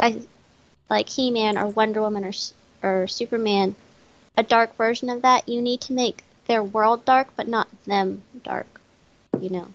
[0.00, 0.16] like,
[0.90, 2.32] like He-Man or Wonder Woman or
[2.82, 3.74] or Superman,
[4.36, 8.22] a dark version of that, you need to make their world dark, but not them
[8.42, 8.66] dark.
[9.40, 9.68] You know,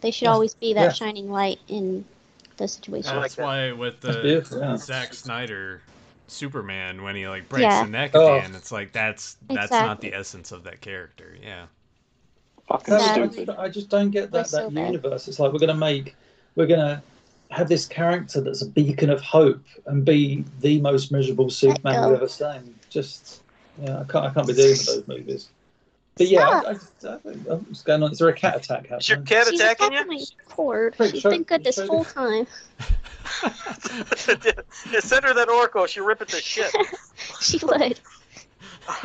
[0.00, 0.32] they should Yeah.
[0.32, 0.92] always be that Yeah.
[0.92, 2.04] shining light in
[2.56, 3.12] those situations.
[3.12, 3.44] like That's that.
[3.44, 4.76] why with That's the yeah.
[4.76, 5.82] Zack Snyder
[6.30, 7.84] Superman when he like breaks Yeah.
[7.84, 8.34] the neck at Oh.
[8.34, 11.36] the end, it's like that's that's not the essence of that character.
[11.42, 11.66] Yeah.
[12.68, 13.28] Fucking That Yeah.
[13.30, 13.50] stupid.
[13.58, 14.86] I just don't get that That's so that bad.
[14.92, 15.28] universe.
[15.28, 16.14] It's like we're gonna make,
[16.54, 17.02] we're gonna
[17.50, 22.16] have this character that's a beacon of hope and be the most miserable Superman we've
[22.16, 22.74] ever seen.
[22.90, 23.42] Just
[23.82, 25.48] yeah, I can't I can't be doing with those movies.
[26.20, 27.18] But yeah, I, I, I,
[27.48, 28.12] oh, what's going on?
[28.12, 29.24] Is there a cat attack Is your happening?
[29.26, 30.18] cat She's attacking attacking you?
[30.18, 30.24] my
[30.54, 30.94] cord.
[30.96, 32.46] Quick, She's show- been good this show whole time.
[34.18, 35.88] send her that Orko.
[35.88, 36.70] She'll rip it to shit.
[37.40, 37.98] she would.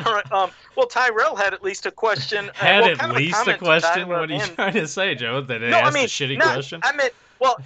[0.06, 0.30] All right.
[0.30, 0.52] Um.
[0.76, 2.50] Well, Tyrell had at least a question.
[2.50, 4.10] uh, Had well, at least a comment to question.
[4.10, 5.40] What are you and- trying to say, Joe?
[5.40, 6.82] That it No, I asked mean, a shitty not- question?
[6.84, 7.58] I meant, well,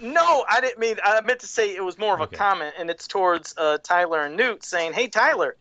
[0.00, 0.96] no, I didn't mean.
[1.04, 4.24] I meant to say it was more of a comment, and it's towards uh, Tyler
[4.24, 5.54] and Newt, saying, "Hey, Tyler,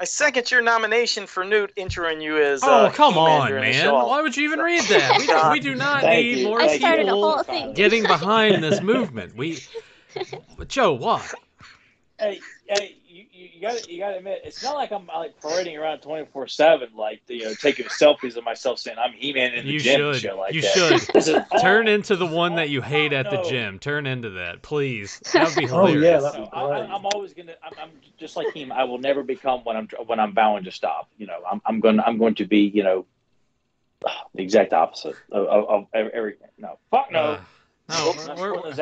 [0.00, 3.92] I second your nomination for Newt, introing you as." Oh, uh, come on, man.
[3.92, 5.18] Why would you even read that?
[5.18, 6.46] We, do, we do not need you.
[6.46, 7.74] more I Thank started a people whole thing.
[7.74, 9.36] getting behind this movement.
[9.36, 9.62] We,
[10.68, 11.34] Joe, what?
[12.18, 12.96] Hey, hey,
[13.60, 15.76] you, you, you got to you got to admit, it's not like I'm like parading
[15.76, 19.52] around twenty four seven, like you know, taking selfies of myself saying I'm He Man
[19.54, 20.22] in the You gym and should.
[20.22, 20.72] shit like you that.
[20.72, 21.00] should.
[21.14, 23.78] This is all- Turn into the one that you hate at the gym.
[23.78, 25.20] Turn into that, please.
[25.32, 26.90] That would be Oh, yeah, that'd No, be I, great.
[26.90, 27.54] I, I'm always gonna.
[27.62, 28.72] I'm, I'm just like him.
[28.72, 31.08] I will never become when I'm when I'm vowing to stop.
[31.18, 33.06] You know, I'm I'm going I'm going to be you know
[34.34, 36.48] the exact opposite of, of, of everything.
[36.56, 37.20] No, fuck no.
[37.20, 37.40] Uh,
[37.90, 38.78] no, we're- putting those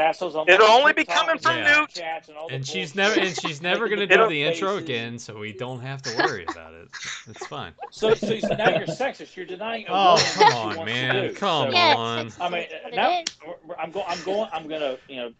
[0.48, 1.78] It'll only be coming from Yeah.
[1.80, 1.98] Newt.
[1.98, 5.52] And and she's never and she's never gonna do dumb the intro again, so we
[5.52, 6.88] don't have to worry about it.
[7.28, 7.72] It's fine.
[7.90, 9.36] So, so you- now you're sexist.
[9.36, 9.86] You're denying.
[9.88, 11.28] a Oh, woman come she on, wants to man.
[11.28, 11.34] do.
[11.34, 12.32] Come So- Yeah, on.
[12.40, 13.36] I mean, sexist, what now it is.
[13.46, 14.06] we're- we're- I'm going.
[14.08, 14.48] I'm going.
[14.52, 15.32] I'm gonna, you know,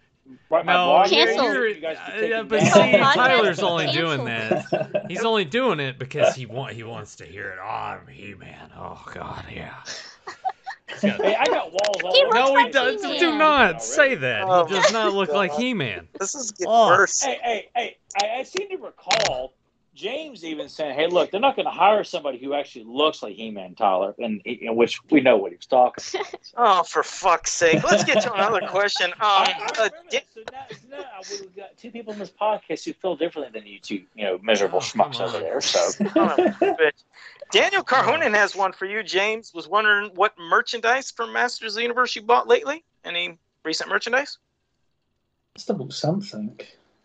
[0.51, 1.53] write No, you're, Cancel.
[1.55, 4.93] you're, You guys can uh, yeah, but see, Podcast Tyler's is only doing canceled.
[4.93, 5.07] that.
[5.11, 7.59] He's only doing it because he want he wants to hear it.
[7.62, 8.70] Oh, I'm He-Man.
[8.77, 9.74] Oh God, yeah.
[10.90, 13.02] He's got- Hey, I got walls all He over looks no, he like does.
[13.02, 13.19] He-Man.
[13.20, 14.43] Do not say that.
[14.47, 15.36] Oh, He does not look God.
[15.36, 16.09] like He-Man.
[16.19, 16.89] This is getting Oh.
[16.89, 17.20] worse.
[17.23, 17.97] Hey, hey, hey!
[18.20, 19.55] I, I seem to recall
[19.99, 23.35] James even saying, "Hey, look, they're not going to hire somebody who actually looks like
[23.35, 26.05] He-Man, Tyler," and in which we know what he's talking.
[26.20, 26.35] about.
[26.57, 27.83] Oh, for fuck's sake!
[27.83, 29.11] Let's get to another question.
[29.15, 32.12] Um, I- I- uh, wait a minute, so now, so now we've got two people
[32.12, 35.41] in this podcast who feel differently than you two, you know, miserable Oh, schmucks over
[35.41, 35.61] there.
[35.61, 36.43] So son of a
[36.77, 37.03] bitch.
[37.51, 39.53] Daniel Carhonen has one for you, James.
[39.53, 42.85] Was wondering what merchandise from Masters of the Universe you bought lately?
[43.05, 44.39] Any recent merchandise?
[45.57, 46.59] Must have bought something.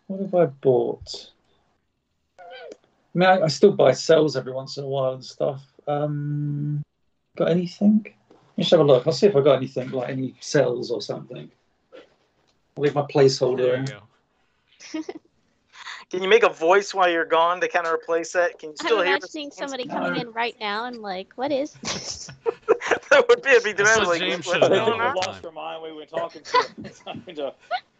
[0.06, 1.30] What have I bought?
[3.14, 5.62] I mean, I, I still buy cells every once in a while and stuff.
[5.86, 6.82] Um,
[7.36, 8.06] got anything?
[8.56, 9.06] Let's have a look.
[9.06, 11.50] I'll see if I got anything like any cells or something.
[11.94, 13.58] I'll leave my placeholder.
[13.58, 13.86] There in.
[13.86, 15.14] you go.
[16.10, 18.58] Can you make a voice while you're gone to kind of replace that?
[18.58, 19.56] Can you still I'm hear imagining this?
[19.56, 22.30] somebody coming in right now and like, what is this?
[23.10, 24.98] that would be, it'd be That's like, James what's should've going on?
[24.98, 25.46] we all the lost time.
[25.46, 25.82] our mind.
[25.82, 27.54] We were talking to, talking to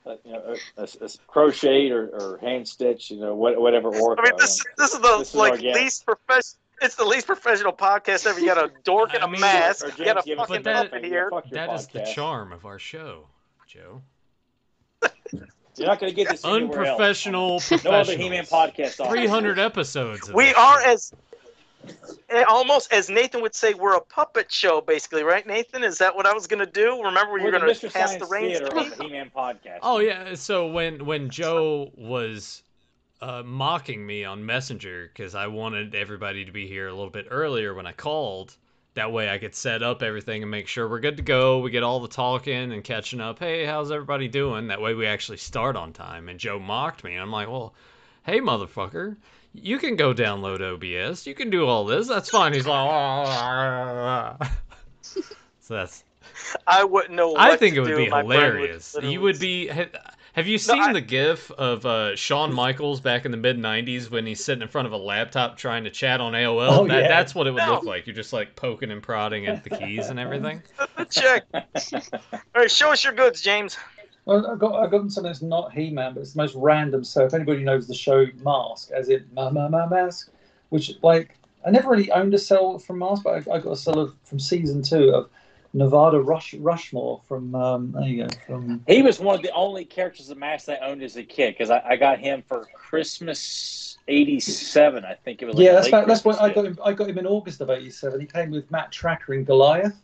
[0.07, 3.91] Uh, you know, a, a, a crochet or, or hand stitch, you know, what, whatever
[3.91, 4.19] work.
[4.21, 5.79] I mean, this this is the This like guest.
[5.81, 6.61] least professional.
[6.83, 8.39] It's the least professional podcast ever.
[8.39, 9.87] You got a dork in a mean, mask.
[9.99, 11.31] You got a you fucking But that- puppet here.
[11.31, 13.29] Fuck your That is the charm of our show,
[13.67, 14.03] Joe.
[15.77, 17.01] You're not going to get this anywhere else.
[17.01, 19.09] Unprofessional, No other He-Man podcast.
[19.09, 20.31] 300 episodes.
[20.33, 21.13] We are as
[22.49, 25.85] almost as Nathan would say, we're a puppet show, basically, right, Nathan?
[25.85, 27.03] Is that what I was gonna do?
[27.03, 27.93] Remember, We're you're gonna Mr.
[27.93, 29.79] pass Science the reins Theater to the He-Man podcast.
[29.83, 30.35] Oh yeah.
[30.35, 32.63] So when when Joe was
[33.21, 37.27] uh, mocking me on Messenger because I wanted everybody to be here a little bit
[37.31, 38.57] earlier when I called,
[38.95, 41.61] that way I could set up everything and make sure we're good to go.
[41.61, 43.39] We get all the talking and catching up.
[43.39, 44.69] Hey, how's everybody doing?
[44.69, 46.29] That way we actually start on time.
[46.29, 47.15] And Joe mocked me.
[47.15, 47.75] And I'm like, well,
[48.25, 49.17] hey motherfucker.
[49.55, 51.27] You can go download OBS.
[51.27, 52.09] You can do all this.
[52.09, 52.53] That's fine.
[52.53, 54.39] He's like,
[55.03, 56.05] so that's
[56.67, 57.31] I wouldn't know.
[57.31, 57.97] What I think to it would do.
[57.97, 58.95] be My hilarious.
[58.95, 59.69] literally- You would be.
[59.69, 59.87] ha-
[60.33, 64.11] Have you seen I- the GIF of uh, Shawn Michaels back in the mid '90s
[64.11, 66.69] when he's sitting in front of a laptop trying to chat on AOL?
[66.79, 67.09] Oh, that, yeah.
[67.09, 67.75] That's what it would No.
[67.75, 68.07] look like.
[68.09, 70.63] You're just like poking and prodding at the keys and everything.
[71.11, 71.45] Check.
[71.55, 71.61] All
[72.57, 73.77] right, show us your goods, James.
[74.27, 77.05] Well, I got I got something that's not He-Man, but it's the most random.
[77.05, 80.31] So if anybody knows the show Mask, as in Ma Ma Ma Mask,
[80.71, 81.37] which like
[81.67, 84.15] I never really owned a cell from Mask, but I, I got a cell of,
[84.25, 85.29] from season two of
[85.75, 89.85] Nevada Rush Rushmore from um, there you go from He was one of the only
[89.85, 93.99] characters of Mask I owned as a kid because I, I got him for Christmas
[94.09, 95.05] '87.
[95.05, 95.57] I think it was.
[95.57, 97.69] Like yeah that's about, that's what I got him I got him in August of
[97.69, 98.21] '87.
[98.21, 100.01] He came with Matt Tracker and Goliath.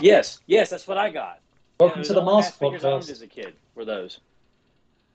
[0.00, 1.40] Yes, yes, that's what I got.
[1.80, 3.10] Welcome Yeah, to the the only Mask figures I owned podcast.
[3.10, 4.20] as a kid were those.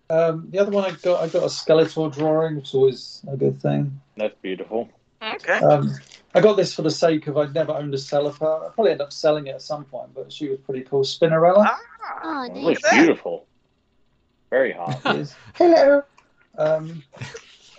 [0.10, 3.38] Um, the other one I got I got a Skeletor drawing, which is always a
[3.38, 4.00] good thing.
[4.18, 4.90] That's beautiful.
[5.22, 5.60] Okay.
[5.60, 5.94] Um,
[6.34, 8.66] I got this for the sake of I'd never owned a cell of her.
[8.66, 11.04] I probably end up selling it at some point, but she was pretty cool.
[11.04, 11.66] Spinnerella.
[11.68, 11.80] Ah,
[12.24, 12.64] Oh, It nice.
[12.64, 13.46] looks beautiful.
[14.50, 15.02] Very hot.
[15.56, 16.04] Hello.
[16.58, 17.04] Um,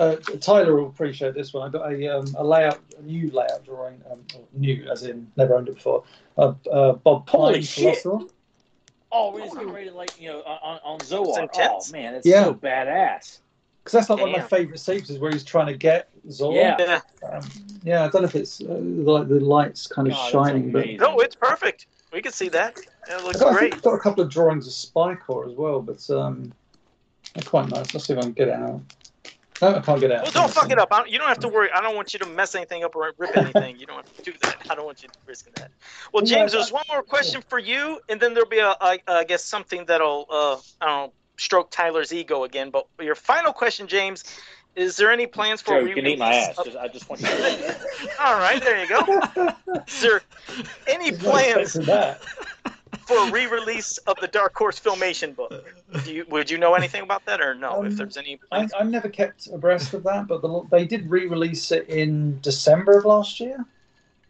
[0.01, 1.69] uh, Tyler will appreciate this one.
[1.69, 4.21] I got a, um, a layout, a new layout drawing, um,
[4.53, 6.03] new as in never owned it before.
[6.37, 8.05] Uh, uh, Bob Holy Pine shit.
[9.17, 9.29] Velociraptor.
[9.29, 11.49] Oh, we're just getting ready to like you know on on It's Zoar.
[11.55, 12.45] Oh man, it's Yeah.
[12.45, 13.39] so badass.
[13.85, 16.55] Because that's like one of my favourite sequences where he's trying to get Zor.
[16.55, 16.77] Yeah.
[16.79, 17.01] Yeah.
[17.31, 17.49] Um,
[17.85, 20.83] yeah, I don't know if it's uh, like the lights kind of God, shining, but
[20.83, 21.01] amazing.
[21.01, 21.87] No, it's perfect.
[22.13, 22.77] We can see that.
[23.09, 23.75] It looks got, great.
[23.75, 26.53] I've got a couple of drawings of Spikor as well, but um,
[27.35, 27.95] they're quite nice.
[27.95, 28.81] Let's see if I can get it out.
[29.63, 30.23] No, I can't get it out.
[30.25, 30.89] Well, don't fuck it up.
[30.93, 31.71] I don't, you don't have to worry.
[31.73, 33.79] I don't want you to mess anything up or rip anything.
[33.79, 34.57] You don't have to do that.
[34.69, 35.71] I don't want you risking that.
[36.13, 38.99] Well, James, I- there's one more question for you, and then there'll be a, I,
[39.09, 42.71] I guess, something that'll, uh, I don't know, stroke Tyler's ego again.
[42.71, 44.25] But your final question, James,
[44.75, 46.59] is there any plans for Joe, you can eat my ass.
[46.59, 47.77] of- Just, I just want you to.
[48.21, 49.55] All right, there you go.
[49.87, 50.21] Is there
[50.87, 51.75] any plans?
[53.07, 55.53] For a re-release of the Dark Horse Filmation book.
[56.05, 57.79] Do you, would you know anything about that or no?
[57.81, 61.09] Um, if there's any, I, I've never kept abreast of that, but the, they did
[61.09, 63.65] re-release it in December of last year.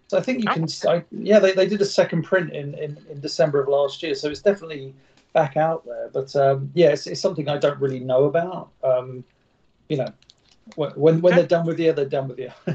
[0.08, 0.54] So I think you Oh.
[0.54, 0.68] can.
[0.88, 4.14] I, yeah, they, they did a second print in, in, in December of last year,
[4.14, 4.94] so it's definitely
[5.32, 6.10] back out there.
[6.12, 8.70] But um, yeah, it's, it's something I don't really know about.
[8.84, 9.24] Um,
[9.88, 10.12] you know,
[10.76, 11.40] when when, when Okay.
[11.40, 12.52] they're done with you, they're done with you.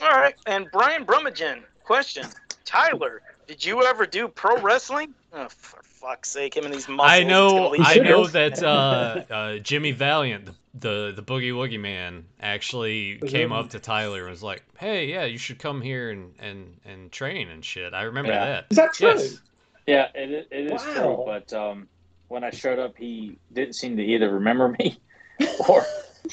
[0.00, 0.34] all right.
[0.46, 2.26] And Brian Brummagem, question:
[2.64, 5.12] Tyler, did you ever do pro wrestling?
[5.36, 7.10] Oh, for fuck's sake, him and these muscles.
[7.10, 12.24] I know, I know that uh, uh, Jimmy Valiant, the, the the Boogie Woogie Man,
[12.40, 16.34] actually came up to Tyler and was like, "Hey, yeah, you should come here and
[16.38, 18.44] and and train and shit." I remember Yeah.
[18.46, 18.66] that.
[18.70, 19.08] Is that true?
[19.08, 19.38] Yes.
[19.86, 21.02] Yeah, it, is- it is true.
[21.02, 21.24] Wow.
[21.26, 21.88] But um,
[22.28, 24.98] when I showed up, he didn't seem to either remember me
[25.68, 25.84] or,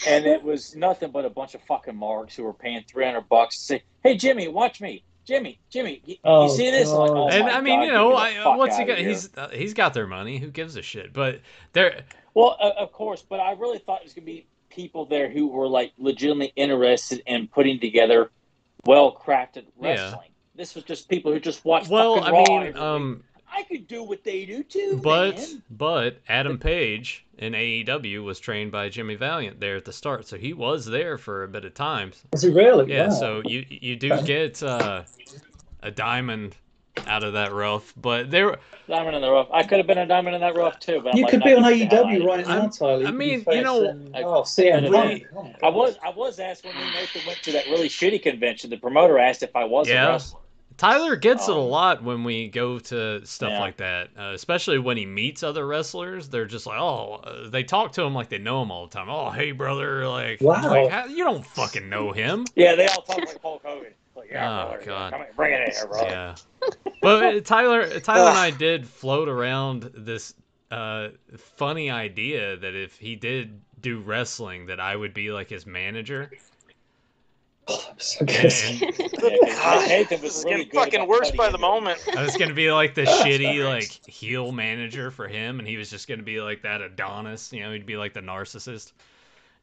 [0.07, 3.28] and it was nothing but a bunch of fucking marks who were paying three hundred
[3.30, 7.10] bucks to say, "Hey, Jimmy, watch me, Jimmy, Jimmy, you, you Oh, see this?" Like,
[7.10, 8.98] oh and I mean, God, you know, I, fuck what's he got?
[8.98, 10.38] He's uh, he's got their money.
[10.38, 11.14] Who gives a shit?
[11.14, 11.40] But
[11.72, 12.03] there,
[12.34, 15.30] Well, uh, of course, but I really thought it was going to be people there
[15.30, 18.30] who were like legitimately interested in putting together
[18.86, 19.90] well-crafted Yeah.
[19.90, 20.30] wrestling.
[20.56, 21.90] This was just people who just watched.
[21.90, 25.61] well, fucking I Raw mean, um, I could do what they do too, but man.
[25.69, 30.38] but Adam Page in AEW was trained by Jimmy Valiant there at the start, so
[30.38, 32.11] he was there for a bit of time.
[32.34, 32.91] Is it really?
[32.94, 33.14] Yeah, Wow.
[33.14, 35.03] so you you do get uh,
[35.84, 36.56] a diamond
[37.07, 38.57] out of that rough, but there.
[38.88, 39.48] Diamond in the rough.
[39.53, 41.44] I could have been a diamond in that rough too, but I'm you like, could
[41.44, 43.06] be on get the hell AEW right now, I'm- Tyler.
[43.07, 45.23] I mean, you know, facing- I- oh, CM I- Punk.
[45.36, 46.84] Oh, I was I was asked when we
[47.28, 48.69] went to that really shitty convention.
[48.69, 50.07] The promoter asked if I was Yeah.
[50.07, 50.40] a wrestler.
[50.82, 53.60] Tyler gets it a Um, lot when we go to stuff Yeah.
[53.60, 56.28] like that, uh, especially when he meets other wrestlers.
[56.28, 58.91] They're just like, oh, uh, they talk to him like they know him all the
[58.91, 59.08] time.
[59.08, 60.60] Oh, hey, brother, like, Wow.
[60.68, 62.48] like, how, you don't fucking know him.
[62.56, 63.94] Yeah, they all talk like Hulk Hogan.
[64.16, 65.14] Like, yeah, Oh, brother, God.
[65.14, 66.02] Come bring it in here, bro.
[66.02, 66.36] Yeah,
[67.03, 70.34] but uh, Tyler, Tyler and I did float around this
[70.72, 75.68] uh, funny idea that if he did do wrestling, that I would be like his
[75.68, 76.32] manager.
[77.68, 78.36] Oh, so good.
[78.38, 78.82] And
[79.22, 82.00] Yeah, 'cause Nathan This was really getting good fucking worse by the into moment.
[82.18, 85.90] I was gonna be like the shitty like heel manager for him, and he was
[85.90, 87.54] just gonna be like that Adonis.
[87.54, 88.92] You know, he'd be like the narcissist,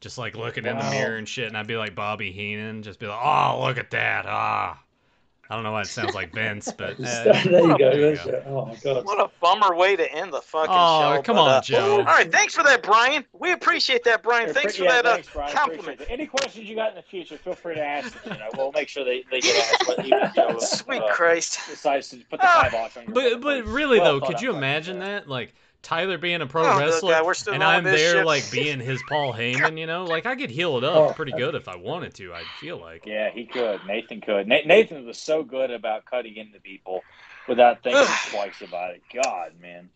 [0.01, 1.49] just like looking in the mirror and shit.
[1.49, 4.27] And I'd be like Bobby Heenan, just be like, "Oh, look at that!
[4.27, 4.79] Ah."
[5.51, 7.77] I don't know why it sounds like Vince, but uh, there you go.
[7.79, 8.43] there you there's go.
[8.47, 9.05] Oh my god.
[9.07, 11.23] What a bummer way to end the fucking Oh, show.
[11.23, 11.97] come but, on, uh, Joe.
[12.01, 13.25] All right, thanks for that, Brian.
[13.33, 14.49] We appreciate that, Brian.
[14.49, 15.57] Yeah, Thanks for yeah, that uh, thanks, Brian.
[15.57, 16.03] compliment.
[16.09, 18.13] Any questions you got in the future, feel free to ask.
[18.25, 19.85] them, You know, we'll make sure they, they get asked.
[19.87, 21.61] But even Joe Sweet uh, Christ.
[21.69, 22.65] decides to put the Ah.
[22.71, 25.07] kibosh on your But but really Well though, could you imagine yeah.
[25.21, 25.29] that?
[25.29, 28.27] Like Tyler being a pro Oh, wrestler, God, we're still and I'm there shit.
[28.27, 29.79] like being his Paul Heyman.
[29.79, 31.13] You know, like I could heal it up Oh.
[31.15, 32.35] pretty good if I wanted to.
[32.35, 33.05] I feel like.
[33.07, 33.81] Yeah, he could.
[33.87, 34.49] Nathan could.
[34.49, 37.03] Na- Nathan was so good about cutting into people
[37.49, 39.03] without thinking twice about it.
[39.15, 39.89] God, man.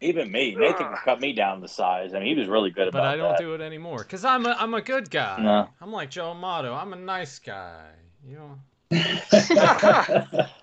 [0.00, 2.12] Even me, Nathan could cut me down to size.
[2.12, 3.04] I mean, he was really good about that.
[3.04, 3.38] But I don't that.
[3.38, 5.38] do it anymore because I'm a I'm a good guy.
[5.40, 5.68] No.
[5.80, 6.74] I'm like Joe Amato.
[6.74, 7.90] I'm a nice guy.
[8.26, 8.58] You know.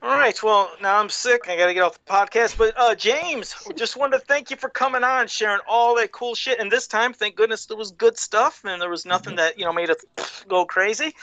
[0.00, 1.48] All right, well, now I'm sick.
[1.48, 2.56] I got to get off the podcast.
[2.56, 6.36] But uh, James, just wanted to thank you for coming on, sharing all that cool
[6.36, 6.60] shit.
[6.60, 9.64] And this time, thank goodness there was good stuff, and there was nothing that you
[9.64, 9.96] know made us
[10.46, 11.14] go crazy.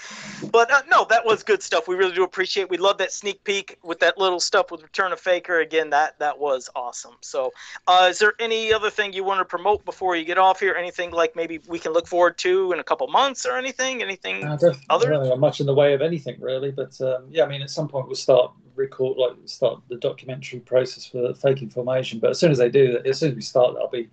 [0.52, 1.88] But uh, no, that was good stuff.
[1.88, 2.70] We really do appreciate.
[2.70, 5.62] We love that sneak peek with that little stuff with Return of Faker.
[5.62, 7.16] Again, that that was awesome.
[7.22, 7.54] So,
[7.88, 10.76] uh, is there any other thing you want to promote before you get off here?
[10.78, 14.02] Anything like maybe we can look forward to in a couple months or anything?
[14.02, 14.44] Anything?
[14.44, 17.00] I don't, Other- I don't think I'm much in the way of anything really, but
[17.00, 21.06] um, yeah, I mean, at some point we'll start record like start the documentary process
[21.06, 22.20] for fake information.
[22.20, 24.10] But as soon as they do that, as soon as we start, I'll be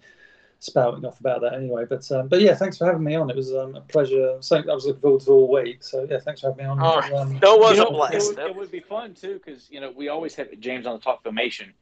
[0.60, 1.84] spouting off about that anyway.
[1.88, 3.28] But um, but yeah, thanks for having me on.
[3.30, 4.36] It was um, a pleasure.
[4.40, 5.82] Something I was looking forward to all week.
[5.82, 6.80] So yeah, thanks for having me on.
[6.80, 7.12] All right.
[7.12, 9.68] Um, No, it was You a know, it, would, it would be fun too because
[9.70, 11.72] you know we always have James on the Talk Filmation,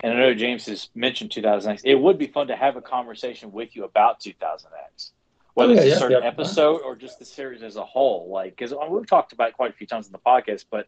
[0.00, 1.82] and I know James has mentioned 2000X.
[1.84, 5.10] It would be fun to have a conversation with you about 2000X,
[5.54, 6.28] whether Oh, yeah, it's a yeah, certain yeah.
[6.28, 8.28] episode or just the series as a whole.
[8.30, 10.86] Like because we've talked about it quite a few times in the podcast, but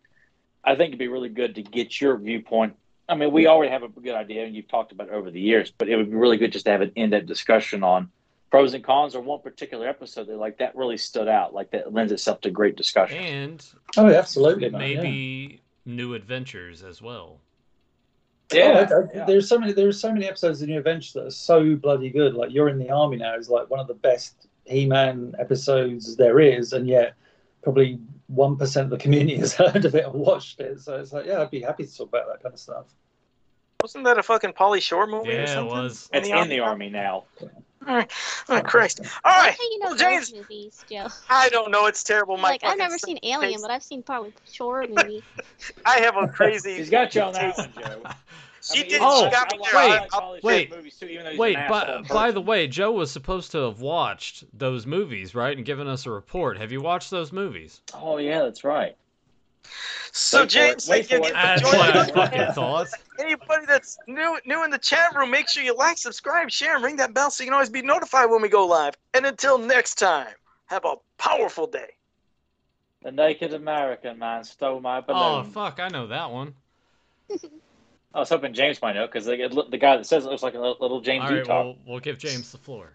[0.64, 2.76] I think it'd be really good to get your viewpoint.
[3.09, 5.40] I mean, we already have a good idea, and you've talked about it over the
[5.40, 8.10] years, but it would be really good just to have an in-depth discussion on
[8.51, 11.93] pros and cons or one particular episode that like that really stood out, like that
[11.93, 13.18] lends itself to great discussion.
[13.18, 13.66] And
[13.97, 14.68] oh, absolutely.
[14.70, 15.02] man, yeah.
[15.02, 17.39] maybe new adventures as well.
[18.52, 19.24] Oh, yeah, Oh, I- I- yeah.
[19.24, 19.72] There's so many.
[19.72, 22.34] There's so many episodes of New Adventures that are so bloody good.
[22.34, 26.39] Like you're in the army now is like one of the best He-Man episodes there
[26.39, 27.14] is, and yet
[27.62, 27.98] probably
[28.28, 30.80] one percent of the community has heard of it or watched it.
[30.80, 32.86] So it's like, yeah, I'd be happy to talk about that kind of stuff.
[33.82, 35.66] Wasn't that a fucking Pauly Shore movie or Yeah, it something?
[35.76, 36.09] was.
[36.12, 37.24] It's in the army now.
[37.84, 38.05] Oh,
[38.62, 39.01] Christ.
[39.24, 39.56] All How right.
[39.59, 41.09] do you know Well, James, movies, Joe?
[41.28, 41.86] I don't know.
[41.86, 42.36] It's terrible.
[42.36, 45.24] My like I've never seen Alien, taste- but I've seen probably shore movie.
[45.84, 46.76] I have a crazy.
[46.76, 48.02] He's got you on that taste- one, Joe.
[48.62, 49.01] She I mean, did.
[49.02, 49.74] Oh, she got me there.
[49.74, 52.93] wait, I- I- wait, movies too, even though Wait, an by, by the way, Joe
[52.93, 56.59] was supposed to have watched those movies, right, and given us a report.
[56.59, 57.80] Have you watched those movies?
[57.93, 58.97] Oh yeah, that's right.
[60.12, 61.32] So Wait James, wait you for again it.
[61.32, 62.89] for That's what I fucking thought.
[63.18, 66.84] Anybody that's new new in the chat room, make sure you like, subscribe, share, and
[66.84, 68.94] ring that bell so you can always be notified when we go live.
[69.14, 70.34] And until next time,
[70.66, 71.90] have a powerful day.
[73.02, 75.20] The naked American man stole my oh, balloon.
[75.20, 76.55] Oh fuck, I know that one.
[78.14, 80.55] I was hoping James might know because the, the guy that says it looks like
[80.55, 81.64] a little, little James All right, Utah.
[81.64, 82.93] well, we'll give James the floor.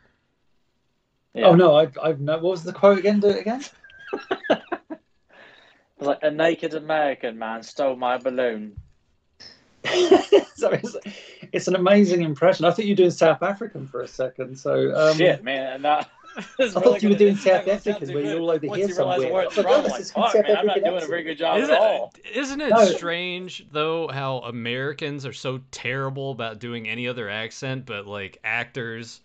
[1.34, 1.46] Yeah.
[1.46, 2.34] Oh no, I've, I've no.
[2.34, 3.20] What was the quote again?
[3.20, 3.64] Do it again.
[4.14, 4.98] It was
[6.08, 8.76] like a naked American man stole my balloon.
[10.56, 10.98] Sorry, it's,
[11.52, 12.66] it's an amazing impression.
[12.66, 14.58] I think you're doing South African for a second.
[14.58, 15.74] So um, Shit, man.
[15.74, 16.10] And that,
[16.60, 19.32] I thought you were doing South African, where you're all over Once here somewhere.
[19.34, 21.24] where I like, oh, this is fuck, South man, I'm not African doing a very
[21.24, 22.14] good job Isn't at all.
[22.24, 22.86] it, isn't it No.
[22.86, 29.22] strange though how Americans are so terrible about doing any other accent, but like actors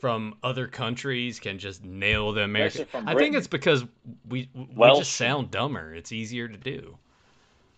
[0.00, 2.82] from other countries can just nail the American.
[2.82, 3.84] Especially from I think it's because
[4.28, 4.98] we we Welsh.
[4.98, 5.94] just sound dumber.
[5.94, 6.96] It's easier to do.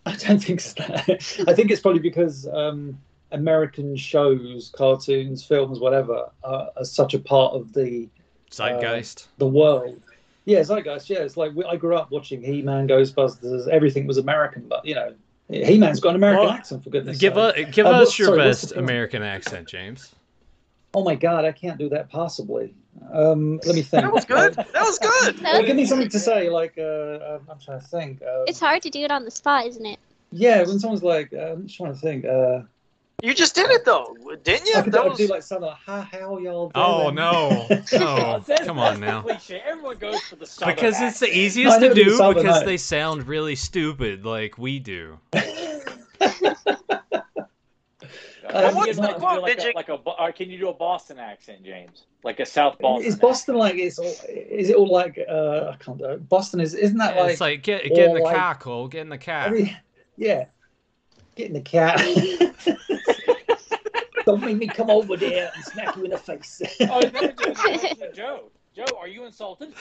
[0.05, 0.73] I don't think so.
[1.47, 2.97] I think it's probably because um,
[3.31, 8.09] American shows, cartoons, films, whatever, are, are such a part of the
[8.51, 9.27] Zeitgeist.
[9.37, 10.01] the world.
[10.45, 11.09] Yeah, Zeitgeist.
[11.09, 13.67] Yeah, it's like we, I grew up watching He-Man, Ghostbusters.
[13.67, 15.13] Everything was American, but you know,
[15.49, 17.67] He-Man's got an American Well, accent for goodness' give sake.
[17.67, 18.71] us give Uh, what- us your sorry, best?
[18.73, 20.13] American accent, James.
[20.95, 22.73] Oh my God, I can't do that possibly.
[23.13, 24.03] Um, let me think.
[24.03, 24.55] That was good.
[24.55, 25.35] That was good.
[25.45, 26.49] Uh, give me something to say.
[26.49, 28.21] Like uh, uh, I'm trying to think.
[28.23, 29.99] Uh, It's hard to do it on the spot, isn't it?
[30.31, 32.25] yeah, when someone's like, uh, I'm just trying to think.
[32.25, 32.61] Uh,
[33.21, 34.75] You just did it though, didn't you?
[34.75, 37.09] I could, That I could was do like something like, "Hi, how y'all doing?" Oh
[37.09, 38.39] no, no!
[38.39, 39.21] That's- Oh, Come on now.
[39.21, 39.61] Cliche.
[39.65, 42.59] Everyone goes for the southern Because it's the easiest I to do do Southern because
[42.61, 42.65] Night.
[42.65, 45.19] they sound really stupid, like we do.
[48.51, 49.41] Um, what's Can the you do quote?
[49.43, 52.05] like a, like a, or can you do a Boston accent, James?
[52.23, 53.05] Like a South Boston.
[53.07, 56.27] Is Boston like it's all, is it all like uh, I can't do it.
[56.27, 58.87] Boston is isn't that like, it's like get get in the like- car, Cole.
[58.87, 59.45] Get in the car.
[59.45, 59.77] every,
[60.17, 60.45] yeah,
[61.39, 61.97] getting the cat.
[64.25, 66.61] Don't make me come over there and smack you in the face.
[66.81, 68.51] Oh, you never did a Joe.
[68.75, 69.73] Joe, are you insulted?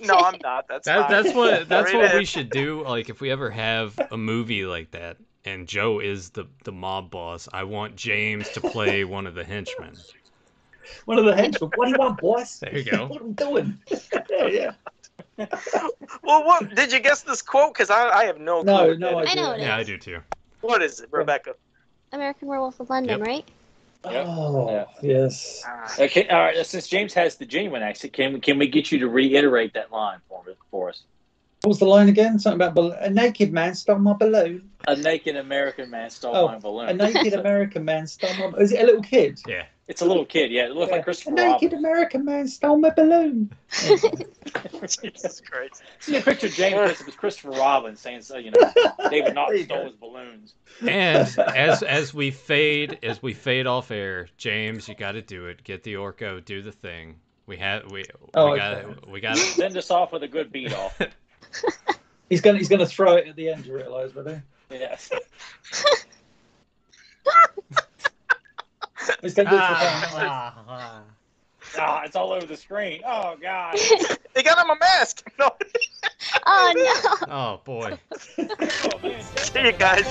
[0.00, 0.66] no, I'm not.
[0.68, 1.10] That's That, fine.
[1.10, 2.82] that's what that's what we should do.
[2.84, 7.10] Like if we ever have a movie like that, and Joe is the the mob
[7.10, 9.92] boss, I want James to play one of the henchmen.
[11.04, 11.70] One of the henchmen.
[11.76, 12.58] What do you want, boss?
[12.60, 13.08] There you go.
[13.08, 13.78] what am I doing?
[14.30, 14.46] yeah,
[15.38, 15.46] yeah.
[16.22, 17.74] Well, what did you guess this quote?
[17.74, 18.72] Because I, I have no clue.
[18.72, 20.20] No, what no that I know it Yeah, I do too.
[20.62, 21.54] What is it, Rebecca?
[22.12, 23.26] American Werewolf of London, Yep.
[23.28, 23.48] right?
[24.10, 24.26] Yep.
[24.26, 24.84] Oh, Yeah.
[25.02, 25.62] yes.
[25.66, 26.66] Ah, Okay, all right.
[26.66, 29.92] Since James has the genuine accent, can we can we get you to reiterate that
[29.92, 31.02] line for me for us?
[31.62, 32.38] What was the line again?
[32.38, 34.70] Something about bal- a naked man stole my balloon.
[34.88, 36.88] A naked American man stole Oh, my balloon.
[36.88, 38.58] A naked American man stole my.
[38.58, 39.40] Is it a little kid?
[39.46, 39.66] Yeah.
[39.88, 40.50] It's a little kid.
[40.52, 40.96] Yeah, it looks Yeah.
[40.96, 41.78] like Christopher a naked Robin.
[41.78, 43.52] American man stole my balloon.
[43.72, 45.82] Jesus Christ.
[46.00, 48.72] See a picture of James it was Christopher Robin saying, so, you know,
[49.10, 49.84] David There Naughton stole go.
[49.86, 50.54] his balloons.
[50.80, 55.46] And as as we fade as we fade off air, James, you got to do
[55.46, 55.64] it.
[55.64, 57.16] Get the Orko, do the thing.
[57.46, 58.04] We had we
[58.34, 58.94] Oh, we got okay.
[59.10, 61.00] we got Send us off with a good beat off.
[62.30, 63.66] He's gonna he's gonna throw it at the end.
[63.66, 64.38] You realise, but
[64.70, 65.10] Yes.
[69.20, 69.66] he's gonna do it for
[70.24, 71.02] Ah.
[71.78, 73.02] Ah, it's all over the screen.
[73.06, 73.76] Oh God.
[74.34, 75.30] They got him a mask.
[75.38, 75.50] No.
[76.46, 77.26] oh no!
[77.30, 77.98] oh boy.
[78.38, 79.22] Oh, man.
[79.36, 80.06] See you guys.